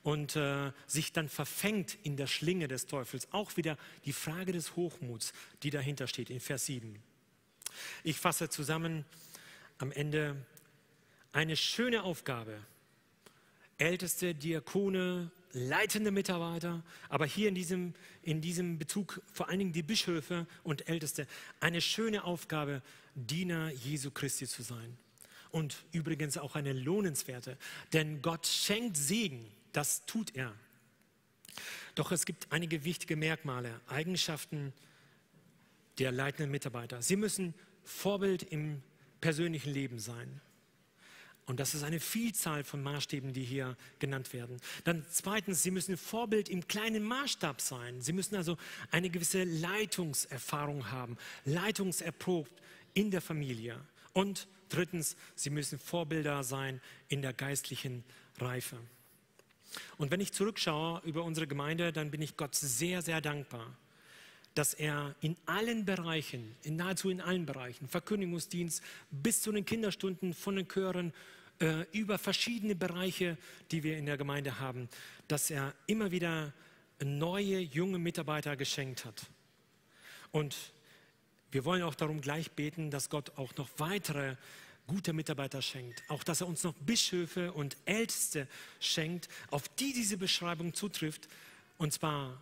und 0.04 0.36
äh, 0.36 0.72
sich 0.86 1.14
dann 1.14 1.30
verfängt 1.30 1.98
in 2.04 2.18
der 2.18 2.28
Schlinge 2.28 2.68
des 2.68 2.86
Teufels. 2.86 3.28
Auch 3.32 3.58
wieder 3.58 3.78
die 4.06 4.14
Frage 4.14 4.52
des 4.52 4.76
Hochmuts, 4.76 5.34
die 5.64 5.70
dahinter 5.70 6.08
steht 6.08 6.30
in 6.30 6.40
Vers 6.40 6.66
7. 6.68 7.02
Ich 8.04 8.18
fasse 8.18 8.50
zusammen 8.50 9.06
am 9.80 9.92
Ende 9.92 10.36
eine 11.32 11.56
schöne 11.56 12.04
Aufgabe. 12.04 12.60
Älteste 13.78 14.34
Diakone, 14.34 15.30
leitende 15.54 16.12
Mitarbeiter, 16.12 16.84
aber 17.10 17.26
hier 17.26 17.50
in 17.50 17.56
diesem, 17.56 17.94
in 18.22 18.42
diesem 18.42 18.78
Bezug 18.78 19.22
vor 19.32 19.50
allen 19.50 19.60
Dingen 19.60 19.74
die 19.74 19.84
Bischöfe 19.84 20.48
und 20.64 20.88
Älteste, 20.88 21.28
eine 21.60 21.82
schöne 21.82 22.24
Aufgabe, 22.24 22.82
Diener 23.16 23.72
Jesu 23.72 24.12
Christi 24.12 24.48
zu 24.48 24.62
sein. 24.62 24.98
Und 25.52 25.86
übrigens 25.92 26.38
auch 26.38 26.56
eine 26.56 26.74
lohnenswerte, 26.74 27.58
denn 27.94 28.22
Gott 28.22 28.46
schenkt 28.46 28.98
Segen, 28.98 29.46
das 29.72 30.06
tut 30.06 30.36
er. 30.36 30.54
Doch 31.96 32.12
es 32.12 32.26
gibt 32.26 32.52
einige 32.52 32.84
wichtige 32.84 33.16
Merkmale, 33.16 33.80
Eigenschaften 33.88 34.74
der 35.98 36.12
leitenden 36.12 36.52
Mitarbeiter. 36.52 37.02
Sie 37.02 37.16
müssen 37.16 37.54
Vorbild 37.84 38.44
im 38.44 38.84
persönlichen 39.22 39.72
Leben 39.72 40.00
sein. 40.00 40.42
Und 41.48 41.62
das 41.62 41.74
ist 41.74 41.84
eine 41.84 42.02
Vielzahl 42.02 42.66
von 42.66 42.84
Maßstäben, 42.84 43.32
die 43.32 43.44
hier 43.44 43.78
genannt 44.00 44.34
werden. 44.34 44.60
Dann 44.84 45.06
zweitens, 45.10 45.64
sie 45.64 45.72
müssen 45.72 45.96
Vorbild 45.96 46.50
im 46.50 46.68
kleinen 46.68 47.04
Maßstab 47.04 47.62
sein. 47.62 48.02
Sie 48.02 48.12
müssen 48.12 48.36
also 48.36 48.58
eine 48.92 49.10
gewisse 49.10 49.46
Leitungserfahrung 49.46 50.92
haben, 50.92 51.18
leitungserprobt 51.46 52.52
in 52.94 53.12
der 53.12 53.22
Familie. 53.22 53.80
Und 54.12 54.50
drittens, 54.68 55.16
sie 55.36 55.50
müssen 55.50 55.80
Vorbilder 55.80 56.44
sein 56.44 56.82
in 57.08 57.22
der 57.22 57.32
geistlichen 57.32 58.04
Reife. 58.40 58.78
Und 59.98 60.12
wenn 60.12 60.20
ich 60.20 60.34
zurückschaue 60.34 61.02
über 61.06 61.24
unsere 61.24 61.48
Gemeinde, 61.48 61.94
dann 61.94 62.12
bin 62.12 62.22
ich 62.22 62.36
Gott 62.36 62.56
sehr, 62.56 63.02
sehr 63.02 63.22
dankbar, 63.22 63.74
dass 64.54 64.74
er 64.74 65.16
in 65.22 65.38
allen 65.46 65.86
Bereichen, 65.86 66.56
in 66.64 66.76
nahezu 66.76 67.10
in 67.10 67.22
allen 67.22 67.46
Bereichen, 67.46 67.88
Verkündigungsdienst 67.88 68.84
bis 69.12 69.42
zu 69.42 69.54
den 69.54 69.66
Kinderstunden 69.66 70.34
von 70.34 70.58
den 70.58 70.68
Chören, 70.68 71.14
äh, 71.60 71.86
über 71.92 72.18
verschiedene 72.18 72.76
Bereiche, 72.76 73.38
die 73.72 73.84
wir 73.84 73.98
in 73.98 74.06
der 74.06 74.18
Gemeinde 74.18 74.60
haben, 74.60 74.90
dass 75.28 75.50
er 75.50 75.74
immer 75.88 76.12
wieder 76.12 76.54
neue, 77.04 77.60
junge 77.60 78.00
Mitarbeiter 78.00 78.56
geschenkt 78.56 79.06
hat. 79.06 79.28
Und 80.32 80.56
wir 81.52 81.66
wollen 81.66 81.84
auch 81.84 81.96
darum 81.96 82.22
gleich 82.22 82.52
beten, 82.52 82.92
dass 82.92 83.10
Gott 83.10 83.38
auch 83.38 83.56
noch 83.56 83.70
weitere 83.78 84.36
gute 84.88 85.14
Mitarbeiter 85.14 85.62
schenkt. 85.62 86.04
Auch, 86.08 86.24
dass 86.24 86.42
er 86.42 86.48
uns 86.48 86.64
noch 86.64 86.74
Bischöfe 86.74 87.52
und 87.54 87.78
Älteste 87.86 88.48
schenkt, 88.80 89.28
auf 89.50 89.68
die 89.68 89.94
diese 89.94 90.18
Beschreibung 90.18 90.74
zutrifft. 90.74 91.28
Und 91.78 91.94
zwar 91.94 92.42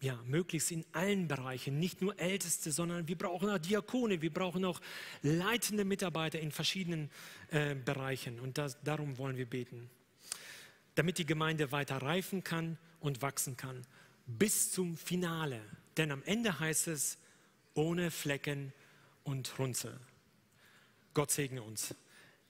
ja, 0.00 0.20
möglichst 0.24 0.70
in 0.70 0.84
allen 0.92 1.26
Bereichen, 1.26 1.78
nicht 1.78 2.02
nur 2.02 2.18
Älteste, 2.18 2.70
sondern 2.70 3.08
wir 3.08 3.16
brauchen 3.16 3.48
auch 3.48 3.58
Diakone, 3.58 4.20
wir 4.20 4.32
brauchen 4.32 4.64
auch 4.64 4.80
leitende 5.22 5.84
Mitarbeiter 5.84 6.38
in 6.38 6.52
verschiedenen 6.52 7.10
äh, 7.50 7.74
Bereichen. 7.74 8.38
Und 8.40 8.58
das, 8.58 8.82
darum 8.82 9.16
wollen 9.18 9.36
wir 9.36 9.46
beten. 9.46 9.88
Damit 10.94 11.18
die 11.18 11.26
Gemeinde 11.26 11.72
weiter 11.72 11.96
reifen 11.96 12.44
kann 12.44 12.78
und 13.00 13.22
wachsen 13.22 13.56
kann. 13.56 13.86
Bis 14.26 14.70
zum 14.70 14.96
Finale. 14.96 15.60
Denn 15.96 16.10
am 16.10 16.22
Ende 16.24 16.58
heißt 16.58 16.88
es, 16.88 17.18
ohne 17.74 18.10
Flecken 18.10 18.72
und 19.24 19.58
Runzel. 19.58 19.98
Gott 21.14 21.30
segne 21.30 21.62
uns. 21.62 21.94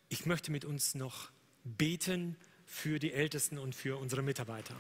Ich 0.09 0.27
möchte 0.27 0.51
mit 0.51 0.65
uns 0.65 0.95
noch 0.95 1.31
beten 1.65 2.37
für 2.65 2.99
die 2.99 3.13
Ältesten 3.13 3.59
und 3.59 3.75
für 3.75 3.99
unsere 3.99 4.23
Mitarbeiter. 4.23 4.77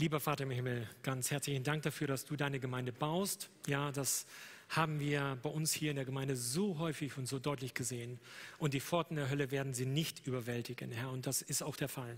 Lieber 0.00 0.20
Vater 0.20 0.44
im 0.44 0.52
Himmel, 0.52 0.88
ganz 1.02 1.32
herzlichen 1.32 1.64
Dank 1.64 1.82
dafür, 1.82 2.06
dass 2.06 2.24
du 2.24 2.36
deine 2.36 2.60
Gemeinde 2.60 2.92
baust. 2.92 3.50
Ja, 3.66 3.90
das 3.90 4.26
haben 4.68 5.00
wir 5.00 5.36
bei 5.42 5.50
uns 5.50 5.72
hier 5.72 5.90
in 5.90 5.96
der 5.96 6.04
Gemeinde 6.04 6.36
so 6.36 6.78
häufig 6.78 7.18
und 7.18 7.26
so 7.26 7.40
deutlich 7.40 7.74
gesehen. 7.74 8.20
Und 8.58 8.74
die 8.74 8.80
Pforten 8.80 9.16
der 9.16 9.28
Hölle 9.28 9.50
werden 9.50 9.74
sie 9.74 9.86
nicht 9.86 10.24
überwältigen, 10.24 10.92
Herr. 10.92 11.10
Und 11.10 11.26
das 11.26 11.42
ist 11.42 11.62
auch 11.62 11.74
der 11.74 11.88
Fall. 11.88 12.16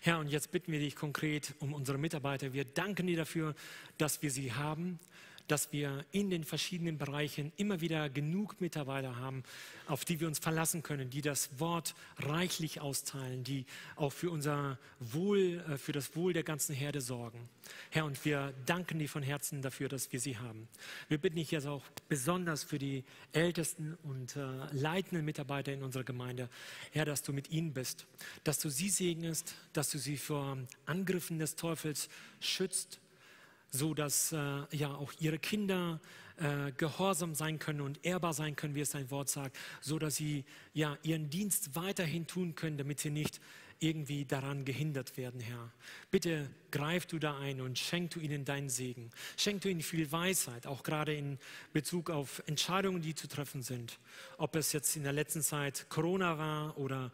Herr, 0.00 0.18
und 0.18 0.28
jetzt 0.28 0.50
bitten 0.50 0.72
wir 0.72 0.78
dich 0.78 0.96
konkret 0.96 1.54
um 1.58 1.74
unsere 1.74 1.98
Mitarbeiter. 1.98 2.54
Wir 2.54 2.64
danken 2.64 3.06
dir 3.06 3.18
dafür, 3.18 3.54
dass 3.98 4.22
wir 4.22 4.30
sie 4.30 4.54
haben 4.54 4.98
dass 5.50 5.72
wir 5.72 6.04
in 6.12 6.30
den 6.30 6.44
verschiedenen 6.44 6.96
Bereichen 6.96 7.52
immer 7.56 7.80
wieder 7.80 8.08
genug 8.08 8.60
Mitarbeiter 8.60 9.16
haben, 9.16 9.42
auf 9.88 10.04
die 10.04 10.20
wir 10.20 10.28
uns 10.28 10.38
verlassen 10.38 10.84
können, 10.84 11.10
die 11.10 11.22
das 11.22 11.58
Wort 11.58 11.96
reichlich 12.18 12.80
austeilen, 12.80 13.42
die 13.42 13.66
auch 13.96 14.12
für 14.12 14.30
unser 14.30 14.78
Wohl, 15.00 15.64
äh, 15.68 15.76
für 15.76 15.90
das 15.90 16.14
Wohl 16.14 16.32
der 16.32 16.44
ganzen 16.44 16.74
Herde 16.74 17.00
sorgen. 17.00 17.48
Herr, 17.90 18.04
und 18.04 18.24
wir 18.24 18.54
danken 18.64 19.00
dir 19.00 19.08
von 19.08 19.24
Herzen 19.24 19.60
dafür, 19.60 19.88
dass 19.88 20.12
wir 20.12 20.20
sie 20.20 20.38
haben. 20.38 20.68
Wir 21.08 21.18
bitten 21.18 21.36
dich 21.36 21.50
jetzt 21.50 21.66
auch 21.66 21.82
besonders 22.08 22.62
für 22.62 22.78
die 22.78 23.02
ältesten 23.32 23.98
und 24.04 24.36
äh, 24.36 24.42
leitenden 24.72 25.24
Mitarbeiter 25.24 25.72
in 25.72 25.82
unserer 25.82 26.04
Gemeinde, 26.04 26.48
Herr, 26.92 27.06
dass 27.06 27.22
du 27.22 27.32
mit 27.32 27.50
ihnen 27.50 27.72
bist, 27.72 28.06
dass 28.44 28.60
du 28.60 28.68
sie 28.68 28.88
segnest, 28.88 29.56
dass 29.72 29.90
du 29.90 29.98
sie 29.98 30.16
vor 30.16 30.58
Angriffen 30.86 31.40
des 31.40 31.56
Teufels 31.56 32.08
schützt 32.38 33.00
so 33.70 33.94
dass 33.94 34.32
äh, 34.32 34.36
ja 34.72 34.94
auch 34.94 35.12
ihre 35.18 35.38
Kinder 35.38 36.00
äh, 36.36 36.72
gehorsam 36.72 37.34
sein 37.34 37.58
können 37.58 37.80
und 37.80 38.04
ehrbar 38.04 38.32
sein 38.32 38.56
können, 38.56 38.74
wie 38.74 38.80
es 38.80 38.90
dein 38.90 39.10
Wort 39.10 39.28
sagt, 39.28 39.56
so 39.80 39.98
dass 39.98 40.16
sie 40.16 40.44
ja 40.72 40.96
ihren 41.02 41.30
Dienst 41.30 41.76
weiterhin 41.76 42.26
tun 42.26 42.54
können, 42.54 42.78
damit 42.78 43.00
sie 43.00 43.10
nicht 43.10 43.40
irgendwie 43.80 44.26
daran 44.26 44.64
gehindert 44.64 45.16
werden, 45.16 45.40
Herr. 45.40 45.72
Bitte 46.10 46.50
greif 46.70 47.06
du 47.06 47.18
da 47.18 47.38
ein 47.38 47.62
und 47.62 47.78
schenk 47.78 48.10
du 48.10 48.20
ihnen 48.20 48.44
deinen 48.44 48.68
Segen. 48.68 49.10
Schenk 49.38 49.62
du 49.62 49.70
ihnen 49.70 49.80
viel 49.80 50.12
Weisheit, 50.12 50.66
auch 50.66 50.82
gerade 50.82 51.14
in 51.14 51.38
Bezug 51.72 52.10
auf 52.10 52.42
Entscheidungen, 52.46 53.00
die 53.00 53.14
zu 53.14 53.26
treffen 53.26 53.62
sind. 53.62 53.98
Ob 54.36 54.54
es 54.54 54.72
jetzt 54.72 54.96
in 54.96 55.02
der 55.02 55.14
letzten 55.14 55.42
Zeit 55.42 55.86
Corona 55.88 56.36
war 56.36 56.76
oder 56.78 57.10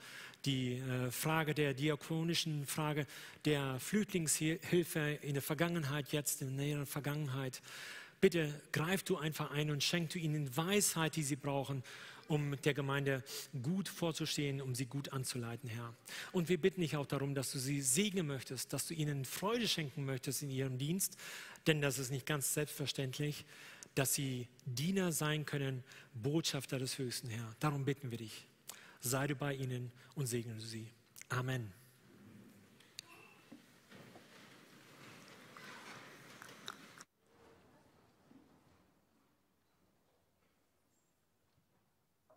die 0.47 0.79
äh, 0.79 1.11
Frage 1.11 1.55
der 1.55 1.75
diakonischen 1.75 2.67
Frage 2.67 3.07
der 3.45 3.79
Flüchtlingshilfe 3.81 5.19
in 5.23 5.35
der 5.35 5.43
Vergangenheit, 5.43 6.13
jetzt 6.13 6.41
in 6.41 6.57
der 6.57 6.65
näheren 6.65 6.87
Vergangenheit. 6.87 7.61
Bitte 8.21 8.55
greif 8.73 9.03
du 9.03 9.17
einfach 9.19 9.51
ein 9.51 9.71
und 9.71 9.83
schenk 9.83 10.11
du 10.11 10.19
ihnen 10.19 10.57
Weisheit, 10.57 11.17
die 11.17 11.23
sie 11.23 11.37
brauchen, 11.37 11.83
um 12.29 12.57
der 12.63 12.75
Gemeinde 12.75 13.23
gut 13.63 13.89
vorzustehen, 13.89 14.61
um 14.61 14.75
sie 14.75 14.87
gut 14.87 15.13
anzuleiten, 15.13 15.69
Herr. 15.69 15.95
Und 16.33 16.49
wir 16.49 16.61
bitten 16.61 16.81
dich 16.81 16.97
auch 16.97 17.07
darum, 17.07 17.35
dass 17.35 17.53
du 17.53 17.59
sie 17.59 17.83
segnen 17.83 18.27
möchtest, 18.27 18.73
dass 18.73 18.87
du 18.87 18.95
ihnen 18.95 19.25
Freude 19.25 19.69
schenken 19.69 20.05
möchtest 20.05 20.43
in 20.43 20.51
ihrem 20.51 20.79
Dienst, 20.79 21.17
denn 21.67 21.81
das 21.81 21.99
ist 21.99 22.11
nicht 22.11 22.27
ganz 22.27 22.55
selbstverständlich, 22.55 23.45
dass 23.95 24.15
sie 24.15 24.49
Diener 24.65 25.13
sein 25.13 25.47
können, 25.47 25.83
Botschafter 26.15 26.79
des 26.79 26.99
Höchsten, 26.99 27.29
Herr. 27.29 27.55
Darum 27.61 27.85
bitten 27.85 28.11
wir 28.11 28.19
dich 28.19 28.47
sei 29.07 29.27
du 29.27 29.35
bei 29.35 29.55
ihnen 29.55 29.93
und 30.15 30.27
segne 30.27 30.61
sie. 30.61 30.91
Amen. 31.29 31.73